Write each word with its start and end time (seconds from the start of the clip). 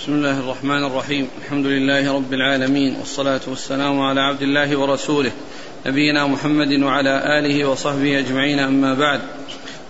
بسم 0.00 0.12
الله 0.12 0.40
الرحمن 0.40 0.84
الرحيم 0.84 1.28
الحمد 1.44 1.66
لله 1.66 2.14
رب 2.14 2.32
العالمين 2.32 2.96
والصلاة 2.96 3.40
والسلام 3.46 4.00
على 4.00 4.20
عبد 4.20 4.42
الله 4.42 4.76
ورسوله 4.76 5.32
نبينا 5.86 6.26
محمد 6.26 6.82
وعلى 6.82 7.38
آله 7.38 7.64
وصحبه 7.64 8.18
أجمعين 8.18 8.58
أما 8.58 8.94
بعد 8.94 9.20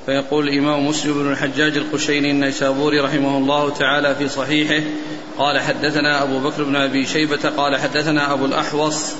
فيقول 0.06 0.48
الإمام 0.48 0.86
مسلم 0.86 1.12
بن 1.12 1.32
الحجاج 1.32 1.76
القشيري 1.76 2.30
النيسابوري 2.30 3.00
رحمه 3.00 3.38
الله 3.38 3.70
تعالى 3.70 4.14
في 4.14 4.28
صحيحه 4.28 4.84
قال 5.38 5.60
حدثنا 5.60 6.22
أبو 6.22 6.38
بكر 6.38 6.64
بن 6.64 6.76
أبي 6.76 7.06
شيبة 7.06 7.48
قال 7.56 7.76
حدثنا 7.76 8.32
أبو 8.32 8.44
الأحوص 8.44 9.12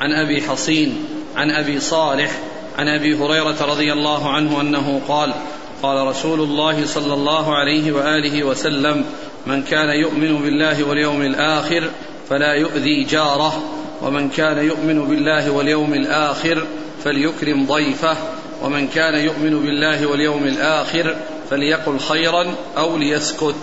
عن 0.00 0.12
أبي 0.12 0.42
حصين 0.42 1.04
عن 1.36 1.50
أبي 1.50 1.80
صالح 1.80 2.30
عن 2.78 2.88
أبي 2.88 3.14
هريرة 3.14 3.64
رضي 3.64 3.92
الله 3.92 4.30
عنه 4.30 4.60
أنه 4.60 5.00
قال 5.08 5.34
قال 5.82 6.06
رسول 6.06 6.40
الله 6.40 6.86
صلى 6.86 7.14
الله 7.14 7.54
عليه 7.56 7.92
وآله 7.92 8.44
وسلم 8.44 9.04
من 9.46 9.62
كان 9.62 9.88
يؤمن 9.88 10.42
بالله 10.42 10.84
واليوم 10.84 11.22
الآخر 11.22 11.90
فلا 12.30 12.52
يؤذي 12.52 13.04
جاره 13.04 13.62
ومن 14.02 14.28
كان 14.28 14.64
يؤمن 14.64 15.04
بالله 15.04 15.50
واليوم 15.50 15.94
الآخر 15.94 16.66
فليكرم 17.04 17.66
ضيفه 17.66 18.16
ومن 18.62 18.88
كان 18.88 19.14
يؤمن 19.14 19.60
بالله 19.62 20.06
واليوم 20.06 20.44
الآخر 20.44 21.16
فليقل 21.50 21.98
خيرا 21.98 22.54
أو 22.76 22.96
ليسكت. 22.96 23.54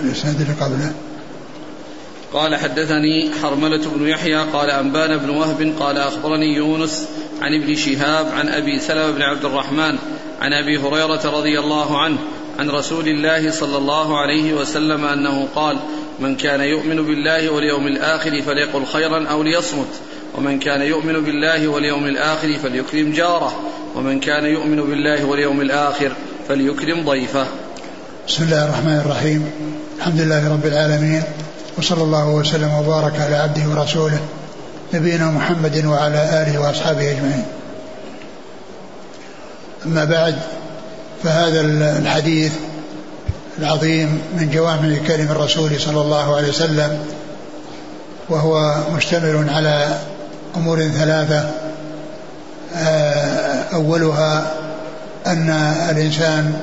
الإسناد 0.00 0.40
اللي 0.40 0.54
قبله 0.60 0.92
قال 2.32 2.56
حدثني 2.56 3.30
حرملة 3.42 3.90
بن 3.96 4.08
يحيى 4.08 4.36
قال 4.36 4.70
أنبان 4.70 5.16
بن 5.16 5.30
وهب 5.30 5.74
قال 5.80 5.98
أخبرني 5.98 6.56
يونس 6.56 7.08
عن 7.42 7.54
ابن 7.54 7.76
شهاب 7.76 8.26
عن 8.32 8.48
أبي 8.48 8.78
سلمة 8.78 9.10
بن 9.10 9.22
عبد 9.22 9.44
الرحمن 9.44 9.98
عن 10.40 10.52
أبي 10.52 10.78
هريرة 10.78 11.38
رضي 11.38 11.58
الله 11.58 11.98
عنه 11.98 12.18
عن 12.58 12.70
رسول 12.70 13.08
الله 13.08 13.50
صلى 13.50 13.78
الله 13.78 14.20
عليه 14.20 14.54
وسلم 14.54 15.04
أنه 15.04 15.48
قال 15.54 15.76
من 16.20 16.36
كان 16.36 16.60
يؤمن 16.60 16.96
بالله 16.96 17.50
واليوم 17.50 17.86
الآخر 17.86 18.42
فليقل 18.42 18.86
خيرا 18.86 19.28
أو 19.28 19.42
ليصمت 19.42 19.88
ومن 20.34 20.58
كان 20.58 20.80
يؤمن 20.82 21.24
بالله 21.24 21.68
واليوم 21.68 22.06
الآخر 22.06 22.58
فليكرم 22.62 23.12
جاره 23.12 23.52
ومن 23.96 24.20
كان 24.20 24.44
يؤمن 24.44 24.82
بالله 24.82 25.24
واليوم 25.24 25.60
الآخر 25.60 26.12
فليكرم 26.48 27.04
ضيفه. 27.04 27.46
بسم 28.28 28.44
الله 28.44 28.64
الرحمن 28.64 29.02
الرحيم. 29.04 29.50
الحمد 29.98 30.20
لله 30.20 30.52
رب 30.52 30.66
العالمين 30.66 31.22
وصلى 31.78 32.02
الله 32.02 32.28
وسلم 32.28 32.72
وبارك 32.74 33.20
على 33.20 33.36
عبده 33.36 33.68
ورسوله 33.70 34.20
نبينا 34.94 35.30
محمد 35.30 35.84
وعلى 35.84 36.42
آله 36.42 36.60
وأصحابه 36.60 37.10
أجمعين. 37.10 37.44
أما 39.86 40.04
بعد 40.04 40.38
فهذا 41.22 41.60
الحديث 41.98 42.52
العظيم 43.58 44.22
من 44.38 44.50
جوامع 44.50 44.96
كلم 45.08 45.30
الرسول 45.30 45.80
صلى 45.80 46.00
الله 46.00 46.36
عليه 46.36 46.48
وسلم 46.48 46.98
وهو 48.28 48.74
مشتمل 48.96 49.50
على 49.50 49.98
أمور 50.56 50.88
ثلاثة. 50.88 51.50
آه، 52.76 53.64
أولها 53.74 54.52
أن 55.26 55.50
الإنسان 55.90 56.54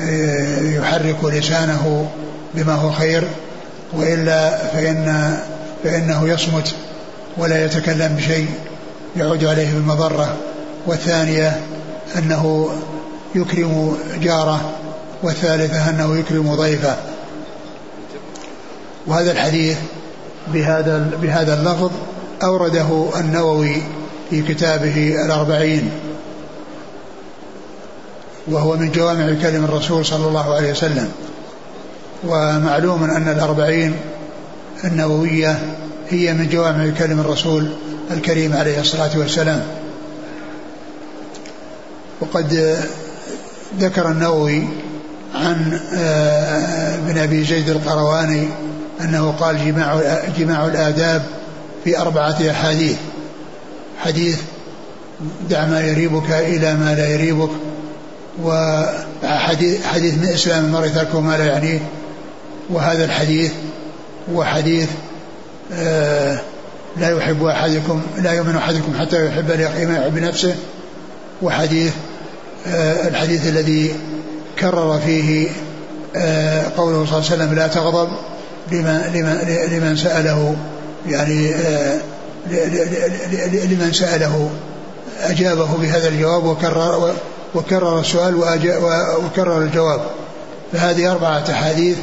آه، 0.00 0.60
يحرك 0.60 1.24
لسانه 1.24 2.10
بما 2.54 2.74
هو 2.74 2.92
خير 2.92 3.24
وإلا 3.92 4.56
فإن 4.56 5.36
فإنه 5.84 6.28
يصمت 6.28 6.74
ولا 7.36 7.64
يتكلم 7.64 8.16
بشيء 8.16 8.48
يعود 9.16 9.44
عليه 9.44 9.72
بالمضرة. 9.72 10.36
والثانية 10.86 11.60
أنه 12.18 12.70
يكرم 13.34 13.96
جاره 14.22 14.72
والثالثة 15.22 15.90
أنه 15.90 16.18
يكرم 16.18 16.54
ضيفه. 16.54 16.96
وهذا 19.06 19.32
الحديث 19.32 19.78
بهذا 20.52 21.10
بهذا 21.22 21.54
اللفظ 21.60 21.90
أورده 22.42 23.08
النووي 23.20 23.82
في 24.30 24.42
كتابه 24.42 25.24
الأربعين. 25.24 25.90
وهو 28.46 28.76
من 28.76 28.92
جوامع 28.92 29.34
كلم 29.42 29.64
الرسول 29.64 30.06
صلى 30.06 30.28
الله 30.28 30.54
عليه 30.54 30.70
وسلم. 30.70 31.12
ومعلوم 32.24 33.04
أن 33.04 33.28
الأربعين 33.28 33.96
النووية 34.84 35.58
هي 36.10 36.32
من 36.32 36.48
جوامع 36.48 36.90
كلم 36.98 37.20
الرسول 37.20 37.72
الكريم 38.10 38.52
عليه 38.56 38.80
الصلاة 38.80 39.18
والسلام. 39.18 39.62
وقد 42.20 42.78
ذكر 43.78 44.10
النووي 44.10 44.62
عن 45.34 45.80
آه، 45.94 46.94
ابن 46.94 47.18
أبي 47.18 47.44
زيد 47.44 47.68
القرواني 47.68 48.48
أنه 49.00 49.30
قال 49.30 49.66
جماع 49.66 50.00
جماع 50.38 50.66
الآداب 50.66 51.22
في 51.84 51.98
أربعة 51.98 52.50
أحاديث. 52.50 52.96
حديث 53.98 54.38
دع 55.50 55.66
ما 55.66 55.80
يريبك 55.80 56.30
إلى 56.30 56.74
ما 56.74 56.94
لا 56.94 57.08
يريبك 57.08 57.50
وحديث 58.42 59.86
حديث 59.86 60.14
من 60.14 60.28
إسلام 60.28 60.64
المرء 60.64 60.88
تركه 60.88 61.20
ما 61.20 61.36
لا 61.36 61.44
يعنيه 61.44 61.78
وهذا 62.70 63.04
الحديث 63.04 63.52
هو 64.32 64.44
حديث 64.44 64.88
آه 65.72 66.40
لا 66.96 67.10
يحب 67.10 67.44
أحدكم 67.44 68.02
لا 68.22 68.32
يؤمن 68.32 68.56
أحدكم 68.56 68.94
حتى 68.98 69.26
يحب 69.26 69.50
لاخيه 69.50 69.86
ما 69.86 69.98
يحب 69.98 70.18
نفسه 70.18 70.54
وحديث 71.42 71.92
الحديث 73.06 73.46
الذي 73.46 73.94
كرر 74.58 75.00
فيه 75.06 75.48
آه، 76.16 76.62
قوله 76.76 77.06
صلى 77.06 77.18
الله 77.18 77.30
عليه 77.30 77.44
وسلم 77.44 77.54
لا 77.54 77.66
تغضب 77.66 78.08
لمن, 78.72 79.10
لمن, 79.14 79.38
لمن 79.70 79.96
سأله 79.96 80.56
يعني 81.08 81.54
آه، 81.54 82.00
لمن 83.66 83.92
سأله. 83.92 84.50
أجابه 85.20 85.76
بهذا 85.80 86.08
الجواب 86.08 86.44
وكرر 86.44 87.14
وكرر 87.54 88.00
السؤال 88.00 88.36
وكرر 89.24 89.62
الجواب. 89.62 90.00
فهذه 90.72 91.12
أربعة 91.12 91.44
أحاديث 91.50 91.96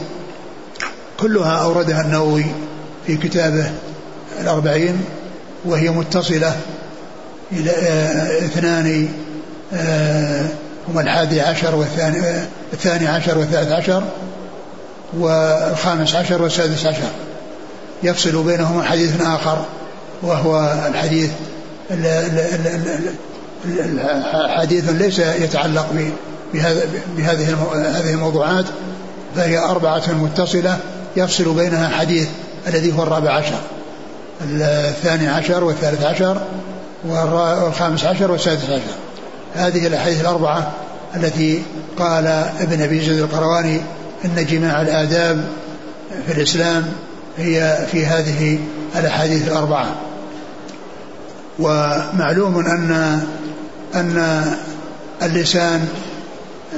كلها 1.19 1.57
أوردها 1.57 2.01
النووي 2.01 2.45
في 3.07 3.17
كتابه 3.17 3.71
الأربعين 4.41 5.01
وهي 5.65 5.89
متصلة 5.89 6.55
إلى 7.51 7.71
اثنان 8.45 9.07
آه، 9.07 9.30
هما 10.89 11.01
الحادي 11.01 11.41
عشر 11.41 11.75
والثاني 11.75 12.19
آه، 12.19 12.47
الثاني 12.73 13.07
عشر 13.07 13.37
والثالث 13.37 13.71
عشر 13.71 14.03
والخامس 15.13 16.15
عشر 16.15 16.41
والسادس 16.41 16.85
عشر. 16.85 17.09
يفصل 18.03 18.43
بينهما 18.43 18.83
حديث 18.83 19.21
آخر 19.21 19.65
وهو 20.21 20.73
الحديث 20.87 21.29
حديث 24.57 24.89
ليس 24.89 25.19
يتعلق 25.19 25.87
بهذه 26.53 27.57
هذه 27.73 28.13
الموضوعات 28.13 28.65
فهي 29.35 29.57
أربعة 29.57 30.11
متصلة 30.11 30.77
يفصل 31.15 31.53
بينها 31.53 31.89
حديث 31.89 32.27
الذي 32.67 32.97
هو 32.97 33.03
الرابع 33.03 33.31
عشر. 33.31 33.59
الثاني 34.61 35.27
عشر 35.27 35.63
والثالث 35.63 36.03
عشر 36.03 36.41
والخامس 37.07 38.05
عشر 38.05 38.31
والسادس 38.31 38.63
عشر. 38.63 39.10
هذه 39.55 39.87
الأحاديث 39.87 40.21
الأربعة 40.21 40.71
التي 41.15 41.63
قال 41.97 42.27
ابن 42.59 42.81
أبي 42.81 43.01
زيد 43.01 43.19
القرواني 43.19 43.81
إن 44.25 44.45
جماع 44.45 44.81
الآداب 44.81 45.47
في 46.27 46.33
الإسلام 46.33 46.93
هي 47.37 47.87
في 47.91 48.05
هذه 48.05 48.59
الأحاديث 48.95 49.47
الأربعة. 49.47 49.95
ومعلوم 51.59 52.59
أن 52.59 53.21
أن 53.95 54.45
اللسان 55.21 55.87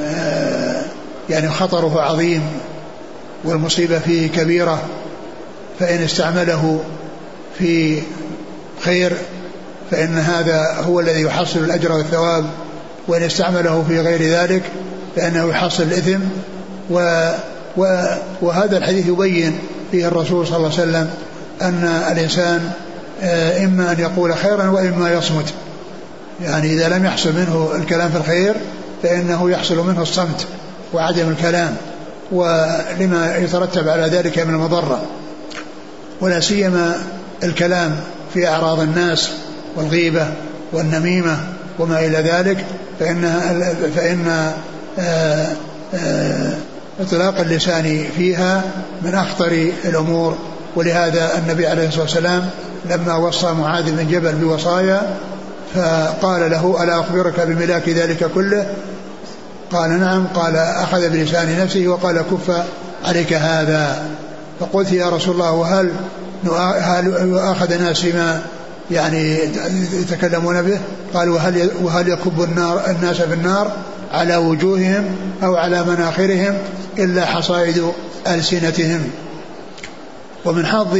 آه، 0.01 0.81
يعني 1.29 1.49
خطره 1.49 2.01
عظيم 2.01 2.41
والمصيبة 3.43 3.99
فيه 3.99 4.27
كبيرة 4.27 4.81
فإن 5.79 6.03
استعمله 6.03 6.83
في 7.57 8.01
خير 8.81 9.17
فإن 9.91 10.17
هذا 10.17 10.75
هو 10.81 10.99
الذي 10.99 11.21
يحصل 11.21 11.59
الأجر 11.59 11.91
والثواب 11.91 12.45
وإن 13.07 13.23
استعمله 13.23 13.85
في 13.87 13.99
غير 13.99 14.21
ذلك 14.21 14.63
فإنه 15.15 15.49
يحصل 15.49 15.83
الإثم. 15.83 16.19
و 16.89 17.29
و 17.77 18.05
وهذا 18.41 18.77
الحديث 18.77 19.07
يبين 19.07 19.59
فيه 19.91 20.07
الرسول 20.07 20.47
صلى 20.47 20.57
الله 20.57 20.71
عليه 20.71 20.81
وسلم 20.81 21.09
أن 21.61 21.83
الإنسان 22.11 22.71
آه، 23.21 23.65
إما 23.65 23.91
أن 23.91 23.99
يقول 23.99 24.35
خيرا 24.35 24.69
وإما 24.69 25.13
يصمت. 25.13 25.53
يعني 26.41 26.73
إذا 26.73 26.89
لم 26.97 27.05
يحصل 27.05 27.33
منه 27.33 27.69
الكلام 27.75 28.09
في 28.09 28.17
الخير 28.17 28.55
فإنه 29.03 29.51
يحصل 29.51 29.87
منه 29.87 30.01
الصمت 30.01 30.45
وعدم 30.93 31.29
الكلام 31.29 31.75
ولما 32.31 33.37
يترتب 33.37 33.87
على 33.87 34.07
ذلك 34.07 34.39
من 34.39 34.53
المضرة. 34.53 35.01
ولا 36.21 36.39
سيما 36.39 37.03
الكلام 37.43 37.95
في 38.33 38.47
أعراض 38.47 38.79
الناس 38.79 39.31
والغيبة 39.75 40.27
والنميمة 40.73 41.37
وما 41.79 41.99
إلى 41.99 42.17
ذلك 42.17 42.65
فإن 42.99 43.21
فإن 43.95 44.51
آه، 44.99 45.47
آآ 45.93 46.55
إطلاق 46.99 47.39
اللسان 47.39 48.05
فيها 48.17 48.63
من 49.01 49.15
أخطر 49.15 49.71
الأمور. 49.85 50.37
ولهذا 50.75 51.37
النبي 51.37 51.67
عليه 51.67 51.87
الصلاة 51.87 52.03
والسلام 52.03 52.49
لما 52.89 53.15
وصى 53.15 53.53
معاذ 53.53 53.91
بن 53.91 54.07
جبل 54.07 54.31
بوصايا 54.31 55.01
فقال 55.75 56.51
له 56.51 56.83
ألا 56.83 56.99
أخبرك 56.99 57.39
بملاك 57.39 57.89
ذلك 57.89 58.31
كله؟ 58.35 58.65
قال 59.71 59.99
نعم. 59.99 60.27
قال 60.27 60.55
أخذ 60.55 61.09
بلسان 61.09 61.59
نفسه 61.59 61.87
وقال 61.87 62.21
كف 62.21 62.63
عليك 63.05 63.33
هذا. 63.33 64.03
فقلت 64.59 64.91
يا 64.91 65.09
رسول 65.09 65.33
الله 65.33 65.51
وهل 65.51 65.91
هل 66.81 67.73
الناس 67.73 67.99
فيما 67.99 68.41
يعني 68.91 69.39
يتكلمون 69.93 70.61
به 70.61 70.79
قال 71.13 71.29
وهل 71.29 71.71
وهل 71.81 72.07
يكب 72.07 72.43
النار 72.43 72.89
الناس 72.89 73.21
في 73.21 73.33
النار 73.33 73.71
على 74.13 74.35
وجوههم 74.35 75.05
أو 75.43 75.55
على 75.55 75.83
مناخرهم 75.83 76.57
إلا 76.99 77.25
حصائد 77.25 77.91
ألسنتهم؟ 78.27 79.01
ومن 80.45 80.65
حظ 80.65 80.93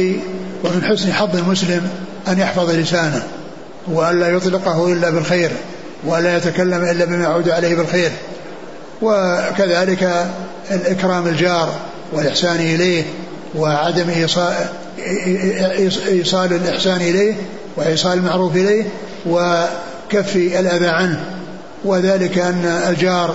ومن 0.64 0.84
حسن 0.84 1.12
حظ 1.12 1.36
المسلم 1.36 1.88
أن 2.28 2.38
يحفظ 2.38 2.70
لسانه 2.70 3.22
والا 3.88 4.28
يطلقه 4.28 4.92
إلا 4.92 5.10
بالخير 5.10 5.50
ولا 6.06 6.36
يتكلم 6.36 6.84
إلا 6.84 7.04
بما 7.04 7.22
يعود 7.22 7.48
عليه 7.48 7.74
بالخير 7.74 8.10
وكذلك 9.02 10.26
الإكرام 10.70 11.26
الجار 11.26 11.74
والإحسان 12.12 12.56
إليه 12.56 13.04
وعدم 13.54 14.10
إيصال, 14.10 14.54
إيصال 16.08 16.52
الإحسان 16.52 16.96
إليه 16.96 17.34
وإيصال 17.76 18.18
المعروف 18.18 18.56
إليه 18.56 18.84
وكف 19.26 20.36
الأذى 20.36 20.86
عنه 20.86 21.24
وذلك 21.84 22.38
أن 22.38 22.64
الجار 22.88 23.34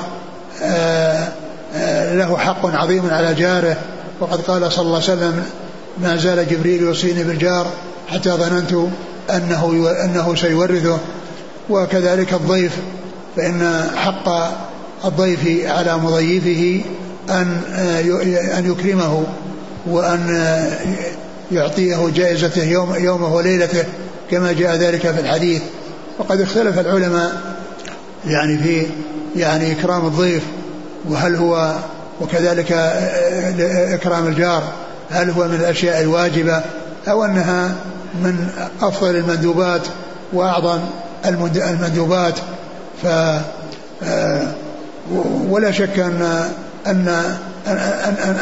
آه، 0.64 1.28
آه، 1.76 2.16
له 2.16 2.38
حق 2.38 2.66
عظيم 2.66 3.10
على 3.10 3.34
جاره. 3.34 3.78
وقد 4.20 4.42
قال 4.42 4.72
صلى 4.72 4.86
الله 4.86 4.96
عليه 4.96 5.14
وسلم 5.14 5.44
ما 6.02 6.18
زال 6.18 6.48
جبريل 6.48 6.82
يوصيني 6.82 7.24
بالجار 7.24 7.68
حتى 8.08 8.30
ظننت 8.30 8.74
أنه 9.30 9.92
أنه 10.06 10.36
سيورثه. 10.36 10.98
وكذلك 11.70 12.34
الضيف 12.34 12.72
فإن 13.36 13.90
حق 13.96 14.30
الضيف 15.06 15.70
على 15.70 15.98
مضيفه 15.98 16.82
أن 17.30 17.62
أن 18.58 18.72
يكرمه 18.72 19.24
وأن 19.88 20.42
يعطيه 21.52 22.10
جائزته 22.16 22.64
يوم 22.64 22.96
يومه 22.96 23.34
وليلته. 23.34 23.86
كما 24.32 24.52
جاء 24.54 24.76
ذلك 24.76 25.02
في 25.02 25.20
الحديث 25.20 25.62
وقد 26.20 26.42
اختلف 26.42 26.80
العلماء 26.80 27.42
يعني 28.28 28.58
في 28.58 28.86
يعني 29.36 29.72
إكرام 29.72 30.06
الضيف 30.06 30.44
وهل 31.10 31.36
هو 31.36 31.76
وكذلك 32.22 32.72
إكرام 33.94 34.28
الجار 34.28 34.64
هل 35.12 35.30
هو 35.30 35.48
من 35.48 35.56
الأشياء 35.56 36.02
الواجبة 36.02 36.62
أو 37.08 37.26
أنها 37.26 37.76
من 38.24 38.50
أفضل 38.82 39.16
المندوبات 39.16 39.82
وأعظم 40.34 40.80
المندوبات. 41.26 42.36
ف 43.04 43.08
ولا 45.50 45.72
شك 45.72 46.00
أن 46.00 46.50
أن 46.88 47.08
أن, 47.68 47.78
أن, 48.06 48.36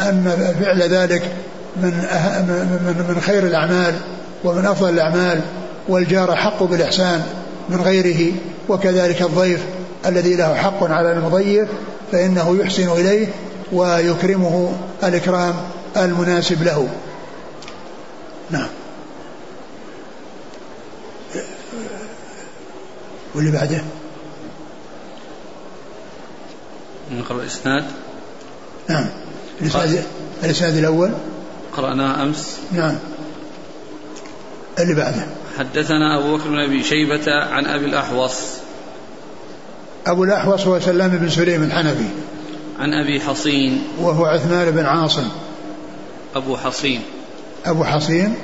أن 0.00 0.54
فعل 0.60 0.82
ذلك 0.82 1.22
من 1.76 1.90
من 2.86 3.04
من 3.08 3.20
خير 3.20 3.46
الأعمال. 3.46 3.94
ومن 4.44 4.66
أفضل 4.66 4.88
الأعمال 4.88 5.40
والجار 5.88 6.36
حق 6.36 6.62
بالإحسان 6.62 7.26
من 7.68 7.80
غيره 7.80 8.32
وكذلك 8.68 9.22
الضيف 9.22 9.60
الذي 10.06 10.34
له 10.36 10.54
حق 10.54 10.84
على 10.84 11.12
المضيف 11.12 11.68
فإنه 12.12 12.56
يحسن 12.56 12.88
إليه 12.88 13.28
ويكرمه 13.72 14.72
الإكرام 15.04 15.54
المناسب 15.96 16.62
له. 16.62 16.88
نعم. 18.50 18.68
واللي 23.34 23.50
بعده؟ 23.50 23.84
نقرأ 27.12 27.42
الإسناد. 27.42 27.84
نعم. 28.88 29.06
الإسناد 29.60 30.04
الإسناد 30.44 30.76
الأول؟ 30.76 31.10
قرأناه 31.76 32.22
أمس. 32.22 32.58
نعم. 32.72 32.98
اللي 34.78 34.94
بعده. 34.94 35.26
حدثنا 35.58 36.18
أبو 36.18 36.36
بكر 36.36 36.48
بن 36.48 36.58
أبي 36.58 36.82
شيبة 36.82 37.44
عن 37.44 37.66
أبي 37.66 37.84
الأحوص. 37.84 38.34
أبو 40.06 40.24
الأحوص 40.24 40.66
هو 40.66 40.80
سلام 40.80 41.10
بن 41.10 41.28
سليم 41.28 41.62
الحنفي. 41.62 42.08
عن 42.78 42.92
أبي 42.92 43.20
حصين. 43.20 43.82
وهو 44.00 44.24
عثمان 44.24 44.70
بن 44.70 44.86
عاصم. 44.86 45.28
أبو 46.36 46.56
حصين. 46.56 47.02
أبو 47.66 47.84
حصين. 47.84 48.34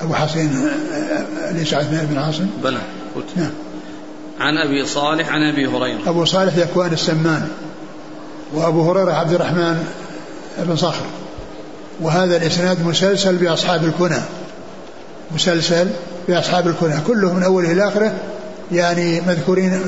أبو 0.00 0.14
حصين 0.14 0.68
ليس 1.52 1.74
عثمان 1.74 2.06
بن 2.06 2.18
عاصم؟ 2.18 2.46
بلى 2.62 2.80
قلت. 3.16 3.26
نعم. 3.36 3.50
عن 4.40 4.58
أبي 4.58 4.86
صالح 4.86 5.28
عن 5.28 5.42
أبي 5.42 5.66
هريرة. 5.66 6.08
أبو 6.10 6.24
صالح 6.24 6.54
ذكوان 6.54 6.92
السمان. 6.92 7.48
وأبو 8.54 8.90
هريرة 8.90 9.12
عبد 9.12 9.32
الرحمن 9.32 9.84
بن 10.58 10.76
صخر. 10.76 11.04
وهذا 12.00 12.36
الإسناد 12.36 12.86
مسلسل 12.86 13.36
بأصحاب 13.36 13.84
الكنى. 13.84 14.20
مسلسل 15.34 15.88
بأصحاب 16.28 16.68
الكنى. 16.68 16.94
كله 17.06 17.32
من 17.32 17.42
أوله 17.42 17.72
إلى 17.72 17.88
آخره 17.88 18.14
يعني 18.72 19.20
مذكورين 19.20 19.80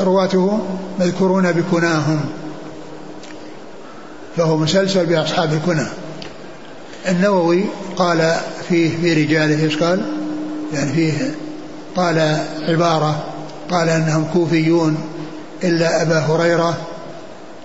رواته 0.00 0.60
مذكورون 1.00 1.52
بكناهم. 1.52 2.20
فهو 4.36 4.56
مسلسل 4.56 5.06
بأصحاب 5.06 5.52
الكنى. 5.52 5.86
النووي 7.08 7.64
قال 7.96 8.34
فيه 8.68 8.96
في 8.96 9.24
رجاله 9.24 9.64
إيش 9.64 9.76
قال؟ 9.76 10.00
يعني 10.74 10.92
فيه 10.92 11.34
قال 11.96 12.38
عبارة 12.68 13.24
قال 13.70 13.88
إنهم 13.88 14.26
كوفيون 14.32 14.96
إلا 15.64 16.02
أبا 16.02 16.18
هريرة 16.18 16.76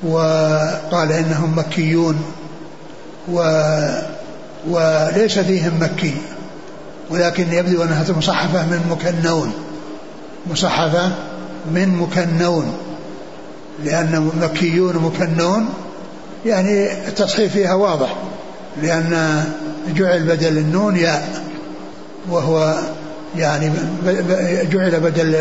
وقال 0.03 1.11
إنهم 1.11 1.57
مكيون. 1.57 2.21
و 3.31 3.41
وليس 4.69 5.39
فيهم 5.39 5.73
مكي 5.81 6.13
ولكن 7.09 7.53
يبدو 7.53 7.83
أنها 7.83 8.05
مصحفة 8.17 8.65
من 8.65 8.81
مكنون 8.89 9.53
مصحفة 10.51 11.11
من 11.71 11.89
مكنون 11.89 12.73
لأن 13.83 14.31
مكيون 14.41 14.95
مكنون 14.95 15.69
يعني 16.45 17.07
التصحيف 17.07 17.53
فيها 17.53 17.73
واضح 17.73 18.15
لأن 18.81 19.43
جعل 19.95 20.23
بدل 20.23 20.57
النون 20.57 20.95
ياء 20.95 21.43
وهو 22.29 22.75
يعني 23.37 23.71
جعل 24.71 24.99
بدل 24.99 25.35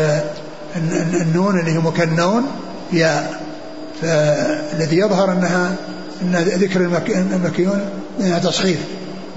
النون 1.21 1.59
اللي 1.59 1.71
هي 1.71 1.77
مكنون 1.77 2.43
ياء 2.93 3.41
فالذي 4.01 4.97
يظهر 4.97 5.31
أنها 5.31 5.75
إن 6.21 6.35
ذكر 6.35 6.81
المكيون 7.07 7.89
انها 8.19 8.39
تصحيف 8.39 8.79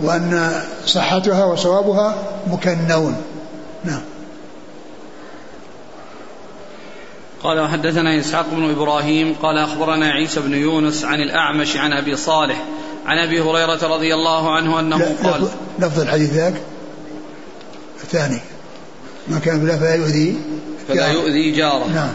وأن 0.02 0.62
صحتها 0.86 1.44
وصوابها 1.44 2.14
مكنون. 2.46 3.16
نعم. 3.84 4.00
قال 7.42 7.60
وحدثنا 7.60 8.20
إسحاق 8.20 8.46
بن 8.52 8.70
إبراهيم 8.70 9.34
قال 9.42 9.58
أخبرنا 9.58 10.06
عيسى 10.06 10.40
بن 10.40 10.54
يونس 10.54 11.04
عن 11.04 11.20
الأعمش 11.20 11.76
عن 11.76 11.92
أبي 11.92 12.16
صالح 12.16 12.62
عن 13.06 13.18
أبي 13.18 13.40
هريرة 13.40 13.94
رضي 13.94 14.14
الله 14.14 14.56
عنه 14.56 14.80
أنه 14.80 15.16
قال 15.24 15.48
لفظ 15.78 16.00
الحديث 16.00 16.32
ذاك 16.32 16.54
الثاني. 18.02 18.38
ما 19.28 19.38
كان 19.38 19.58
بالله 19.58 19.76
فلا 19.78 19.94
يؤذي 19.94 20.36
فلا 20.88 21.08
يؤذي 21.12 21.50
جاره. 21.50 21.86
نعم. 21.94 22.12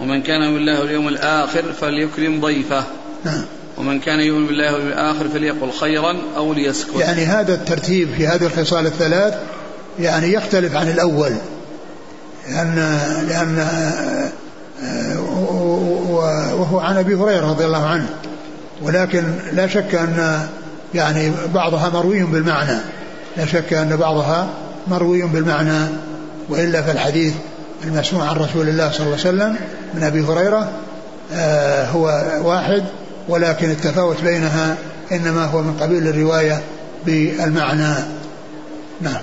ومن 0.00 0.22
كان 0.22 0.54
بالله 0.54 0.80
واليوم 0.80 1.08
الآخر 1.08 1.72
فليكرم 1.72 2.40
ضيفه. 2.40 2.84
نعم. 3.24 3.44
ومن 3.78 4.00
كان 4.00 4.20
يؤمن 4.20 4.46
بالله 4.46 4.72
واليوم 4.72 4.88
الآخر 4.92 5.28
فليقل 5.28 5.70
خيرا 5.80 6.16
أو 6.36 6.52
ليسكت. 6.52 6.96
يعني 6.96 7.24
هذا 7.24 7.54
الترتيب 7.54 8.08
في 8.16 8.26
هذه 8.26 8.46
الخصال 8.46 8.86
الثلاث 8.86 9.34
يعني 9.98 10.32
يختلف 10.32 10.76
عن 10.76 10.88
الأول. 10.88 11.32
لأن 12.48 12.98
لأن 13.28 13.66
وهو 16.52 16.80
عن 16.80 16.96
أبي 16.96 17.14
هريرة 17.14 17.50
رضي 17.50 17.64
الله 17.64 17.86
عنه. 17.86 18.06
ولكن 18.82 19.24
لا 19.52 19.66
شك 19.66 19.94
أن 19.94 20.46
يعني 20.94 21.32
بعضها 21.54 21.88
مروي 21.88 22.22
بالمعنى. 22.22 22.78
لا 23.36 23.46
شك 23.46 23.72
أن 23.72 23.96
بعضها 23.96 24.48
مروي 24.88 25.22
بالمعنى. 25.22 25.88
وإلا 26.48 26.82
فالحديث 26.82 27.34
المسموع 27.84 28.24
عن 28.24 28.36
رسول 28.36 28.68
الله 28.68 28.90
صلى 28.90 29.06
الله 29.06 29.18
عليه 29.18 29.28
وسلم 29.28 29.56
من 29.94 30.02
أبي 30.02 30.20
هريرة 30.20 30.70
آه 31.34 31.86
هو 31.86 32.24
واحد. 32.42 32.84
ولكن 33.30 33.70
التفاوت 33.70 34.20
بينها 34.22 34.76
إنما 35.12 35.44
هو 35.44 35.62
من 35.62 35.76
قبيل 35.80 36.08
الرواية 36.08 36.62
بالمعنى. 37.06 37.94
نعم. 39.00 39.22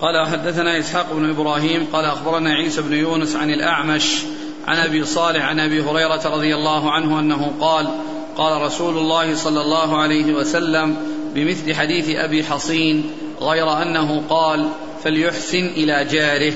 قال 0.00 0.26
حدثنا 0.26 0.78
إسحاق 0.78 1.12
بن 1.12 1.30
إبراهيم 1.30 1.86
قال 1.92 2.04
أخبرنا 2.04 2.50
عيسى 2.50 2.82
بن 2.82 2.92
يونس 2.92 3.36
عن 3.36 3.50
الأعمش 3.50 4.22
عن 4.66 4.76
أبي 4.76 5.04
صالح 5.04 5.44
عن 5.44 5.60
أبي 5.60 5.82
هريرة 5.82 6.36
رضي 6.36 6.54
الله 6.54 6.92
عنه 6.92 7.20
أنه 7.20 7.52
قال 7.60 7.88
قال 8.36 8.62
رسول 8.62 8.98
الله 8.98 9.34
صلى 9.34 9.60
الله 9.60 10.00
عليه 10.02 10.34
وسلم 10.34 10.96
بمثل 11.34 11.74
حديث 11.74 12.08
أبي 12.08 12.44
حصين 12.44 13.10
غير 13.40 13.82
أنه 13.82 14.22
قال 14.28 14.68
فليحسن 15.04 15.66
إلى 15.66 16.04
جاره. 16.04 16.52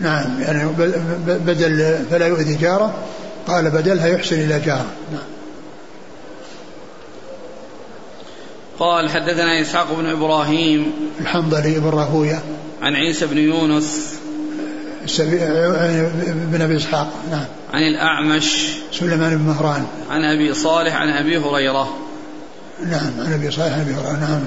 نعم 0.00 0.40
يعني 0.40 0.68
بدل 1.26 1.98
فلا 2.10 2.26
يؤذي 2.26 2.54
جاره 2.54 2.94
قال 3.46 3.70
بدلها 3.70 4.06
يحسن 4.06 4.36
إلى 4.36 4.60
جاره. 4.60 4.86
نعم. 5.12 5.22
قال 8.78 9.10
حدثنا 9.10 9.60
إسحاق 9.60 9.94
بن 9.94 10.06
إبراهيم 10.06 10.92
الحنظلي 11.20 11.80
بن 11.80 11.88
راهوية. 11.88 12.42
عن 12.82 12.94
عيسى 12.94 13.26
بن 13.26 13.38
يونس 13.38 14.14
بن 16.52 16.62
أبي 16.62 16.76
إسحاق 16.76 17.12
نعم. 17.30 17.44
عن 17.72 17.82
الأعمش 17.82 18.76
سليمان 18.92 19.36
بن 19.36 19.44
مهران. 19.44 19.86
عن 20.10 20.24
أبي 20.24 20.54
صالح 20.54 20.96
عن 20.96 21.08
أبي 21.08 21.38
هريرة. 21.38 21.96
نعم 22.86 23.12
عن 23.18 23.32
أبي 23.32 23.50
صالح 23.50 23.72
عن 23.72 23.80
أبي 23.80 23.94
هريرة. 23.94 24.18
نعم 24.20 24.40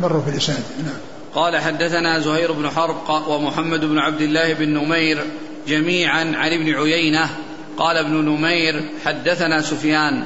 مروا 0.00 0.22
في 0.22 0.30
الاسناد 0.30 0.62
نعم. 0.84 0.94
قال 1.34 1.56
حدثنا 1.56 2.18
زهير 2.18 2.52
بن 2.52 2.70
حرب 2.70 2.96
ومحمد 3.28 3.84
بن 3.84 3.98
عبد 3.98 4.20
الله 4.20 4.52
بن 4.52 4.68
نمير 4.68 5.24
جميعا 5.68 6.32
عن 6.36 6.52
ابن 6.52 6.74
عيينة 6.74 7.30
قال 7.76 7.96
ابن 7.96 8.14
نمير 8.14 8.82
حدثنا 9.04 9.62
سفيان 9.62 10.22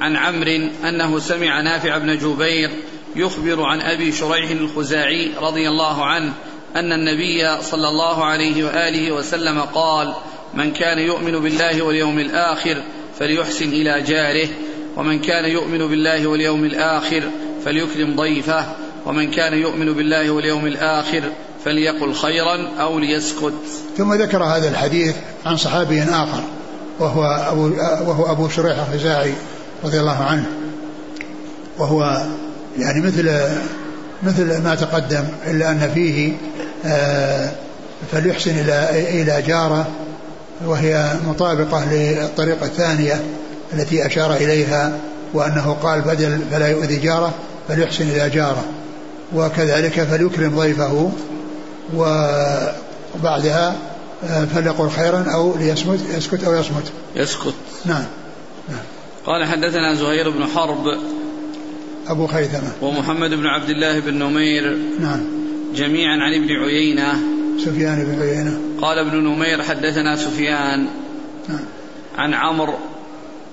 عن 0.00 0.16
عمرو 0.16 0.68
أنه 0.88 1.18
سمع 1.18 1.60
نافع 1.60 1.98
بن 1.98 2.18
جبير 2.18 2.70
يخبر 3.16 3.62
عن 3.62 3.80
أبي 3.80 4.12
شريح 4.12 4.50
الخزاعي 4.50 5.30
رضي 5.40 5.68
الله 5.68 6.04
عنه 6.04 6.32
أن 6.76 6.92
النبي 6.92 7.62
صلى 7.62 7.88
الله 7.88 8.24
عليه 8.24 8.64
وآله 8.64 9.12
وسلم 9.12 9.60
قال 9.60 10.14
من 10.54 10.72
كان 10.72 10.98
يؤمن 10.98 11.38
بالله 11.38 11.82
واليوم 11.82 12.18
الآخر 12.18 12.82
فليحسن 13.18 13.68
إلى 13.68 14.02
جاره 14.02 14.48
ومن 14.96 15.18
كان 15.18 15.44
يؤمن 15.44 15.78
بالله 15.78 16.26
واليوم 16.26 16.64
الآخر 16.64 17.22
فليكرم 17.64 18.16
ضيفه 18.16 18.76
ومن 19.08 19.30
كان 19.30 19.52
يؤمن 19.52 19.92
بالله 19.94 20.30
واليوم 20.30 20.66
الآخر 20.66 21.22
فليقل 21.64 22.14
خيرا 22.14 22.68
أو 22.80 22.98
ليسكت. 22.98 23.54
ثم 23.98 24.14
ذكر 24.14 24.44
هذا 24.44 24.68
الحديث 24.68 25.14
عن 25.46 25.56
صحابي 25.56 26.02
آخر 26.02 26.42
وهو 26.98 27.24
أبو 27.24 27.62
وهو 28.10 28.32
أبو 28.32 28.48
شريح 28.48 28.78
الخزاعي 28.78 29.32
رضي 29.84 30.00
الله 30.00 30.24
عنه 30.24 30.46
وهو 31.78 32.26
يعني 32.78 33.00
مثل 33.00 33.32
مثل 34.22 34.62
ما 34.62 34.74
تقدم 34.74 35.24
إلا 35.46 35.70
أن 35.70 35.90
فيه 35.94 36.32
آه، 36.86 37.50
فليحسن 38.12 38.50
إلى 38.50 38.88
إلى 39.22 39.42
جاره 39.42 39.86
وهي 40.66 41.14
مطابقة 41.28 41.92
للطريقة 41.92 42.66
الثانية 42.66 43.20
التي 43.74 44.06
أشار 44.06 44.34
إليها 44.34 44.92
وأنه 45.34 45.76
قال 45.82 46.00
بدل 46.00 46.40
فلا 46.50 46.68
يؤذي 46.68 46.96
جاره 46.96 47.32
فليحسن 47.68 48.08
إلى 48.08 48.30
جاره 48.30 48.64
وكذلك 49.34 50.02
فليكرم 50.02 50.58
ضيفه 50.58 51.12
وبعدها 51.94 53.76
آه، 54.24 54.44
فليقل 54.44 54.90
خيرا 54.90 55.24
أو 55.34 55.56
ليسمت 55.58 56.00
يسكت 56.16 56.44
أو 56.44 56.54
يصمت. 56.54 56.92
يسكت. 57.16 57.54
نعم. 57.84 58.04
قال 59.26 59.44
حدثنا 59.44 59.94
زهير 59.94 60.30
بن 60.30 60.46
حرب 60.46 60.98
أبو 62.08 62.26
خيثمة. 62.26 62.72
ومحمد 62.82 63.30
بن 63.30 63.46
عبد 63.46 63.70
الله 63.70 64.00
بن 64.00 64.14
نمير 64.14 64.76
نعم. 65.00 65.20
جميعا 65.74 66.16
عن 66.16 66.34
ابن 66.34 66.52
عيينة. 66.52 67.18
سفيان 67.64 68.04
بن 68.04 68.22
عيينة. 68.22 68.60
قال 68.80 68.98
ابن 68.98 69.16
نمير 69.16 69.62
حدثنا 69.62 70.16
سفيان 70.16 70.86
نعم. 71.48 71.64
عن 72.18 72.34
عمرو 72.34 72.74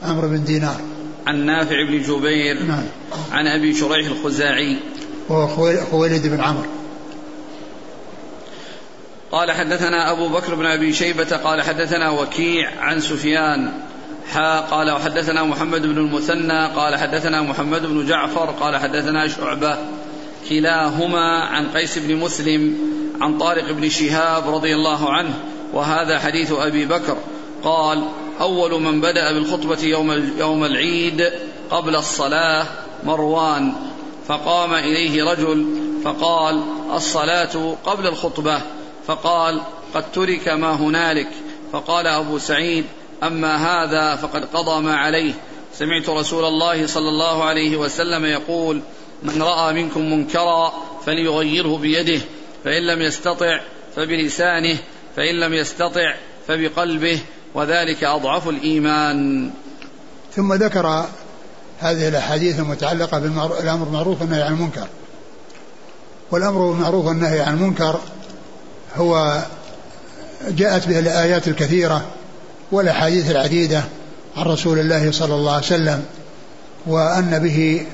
عمرو 0.04 0.28
بن 0.28 0.44
دينار. 0.44 0.82
عن 1.28 1.46
نافع 1.46 1.76
بن 1.90 2.02
جبير 2.02 2.64
نعم. 2.64 2.84
عن 3.32 3.48
أبي 3.48 3.74
شريح 3.74 4.08
الخزاعي. 4.08 4.78
وهو 5.30 5.48
خويلد 5.92 6.28
بن 6.28 6.42
عمرو. 6.42 6.70
قال 9.32 9.52
حدثنا 9.52 10.12
أبو 10.12 10.28
بكر 10.28 10.56
بن 10.56 10.66
أبي 10.66 10.94
شيبة 10.94 11.38
قال 11.38 11.62
حدثنا 11.62 12.10
وكيع 12.10 12.72
عن 12.80 13.00
سفيان 13.00 13.72
حا 14.34 14.60
قال 14.60 14.92
وحدثنا 14.92 15.44
محمد 15.44 15.82
بن 15.82 15.98
المثنى 15.98 16.66
قال 16.66 16.96
حدثنا 16.96 17.42
محمد 17.42 17.82
بن 17.82 18.06
جعفر 18.06 18.46
قال 18.46 18.78
حدثنا 18.78 19.28
شعبة 19.28 19.78
كلاهما 20.50 21.40
عن 21.40 21.68
قيس 21.68 21.98
بن 21.98 22.16
مسلم 22.16 22.78
عن 23.22 23.38
طارق 23.38 23.72
بن 23.72 23.90
شهاب 23.90 24.56
رضي 24.56 24.76
الله 24.76 25.14
عنه 25.14 25.34
وهذا 25.74 26.20
حديث 26.20 26.52
أبي 26.52 26.86
بكر. 26.86 27.18
قال 27.64 28.04
أول 28.42 28.82
من 28.82 29.02
بدأ 29.02 29.34
بالخطبة 29.34 29.84
يوم, 29.84 30.32
يوم 30.38 30.66
العيد 30.66 31.32
قبل 31.70 31.96
الصلاة 31.96 32.68
مروان. 33.04 33.74
فقام 34.28 34.74
إليه 34.74 35.24
رجل 35.24 35.66
فقال 36.04 36.64
الصلاة 36.94 37.76
قبل 37.86 38.08
الخطبة. 38.08 38.62
فقال 39.08 39.62
قد 39.94 40.12
ترك 40.12 40.48
ما 40.48 40.76
هنالك. 40.76 41.30
فقال 41.72 42.08
أبو 42.08 42.38
سعيد 42.38 42.86
أما 43.24 43.56
هذا 43.56 44.16
فقد 44.16 44.46
قضى 44.46 44.82
ما 44.82 44.96
عليه. 44.96 45.34
سمعت 45.74 46.10
رسول 46.10 46.46
الله 46.46 46.88
صلى 46.88 47.10
الله 47.10 47.44
عليه 47.44 47.78
وسلم 47.78 48.26
يقول 48.26 48.82
من 49.24 49.42
رأى 49.42 49.74
منكم 49.74 50.12
منكرا 50.12 50.74
فليغيره 51.06 51.78
بيده 51.78 52.22
فإن 52.64 52.88
لم 52.88 53.02
يستطع 53.02 53.60
فبلسانه 53.96 54.78
فإن 55.16 55.36
لم 55.36 55.54
يستطع 55.54 56.16
فبقلبه 56.48 57.20
وذلك 57.54 58.04
أضعف 58.04 58.50
الإيمان. 58.50 59.50
ثم 60.36 60.54
ذكر 60.54 61.06
هذه 61.80 62.08
الأحاديث 62.08 62.60
المتعلقة 62.60 63.20
بالأمر 63.20 63.84
بالمعروف 63.84 64.22
والنهي 64.22 64.42
عن 64.42 64.54
المنكر. 64.54 64.88
والأمر 66.32 66.72
بالمعروف 66.72 67.06
والنهي 67.06 67.42
عن 67.42 67.54
المنكر 67.54 68.00
هو 68.98 69.42
جاءت 70.50 70.88
به 70.88 71.00
الآيات 71.00 71.48
الكثيرة 71.48 72.06
والأحاديث 72.72 73.32
العديدة 73.32 73.84
عن 74.38 74.44
رسول 74.46 74.80
الله 74.80 75.12
صلى 75.12 75.36
الله 75.36 75.54
عليه 75.54 75.66
وسلم 75.66 76.06
وأن 76.86 77.40
به 77.40 77.86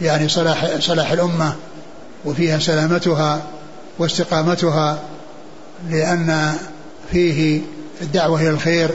يعني 0.00 0.28
صلاح, 0.28 0.66
صلاح 0.80 1.12
الأمة 1.12 1.54
وفيها 2.24 2.58
سلامتها 2.58 3.42
واستقامتها 3.98 4.98
لأن 5.90 6.54
فيه 7.12 7.60
الدعوة 8.02 8.40
إلى 8.40 8.50
الخير 8.50 8.90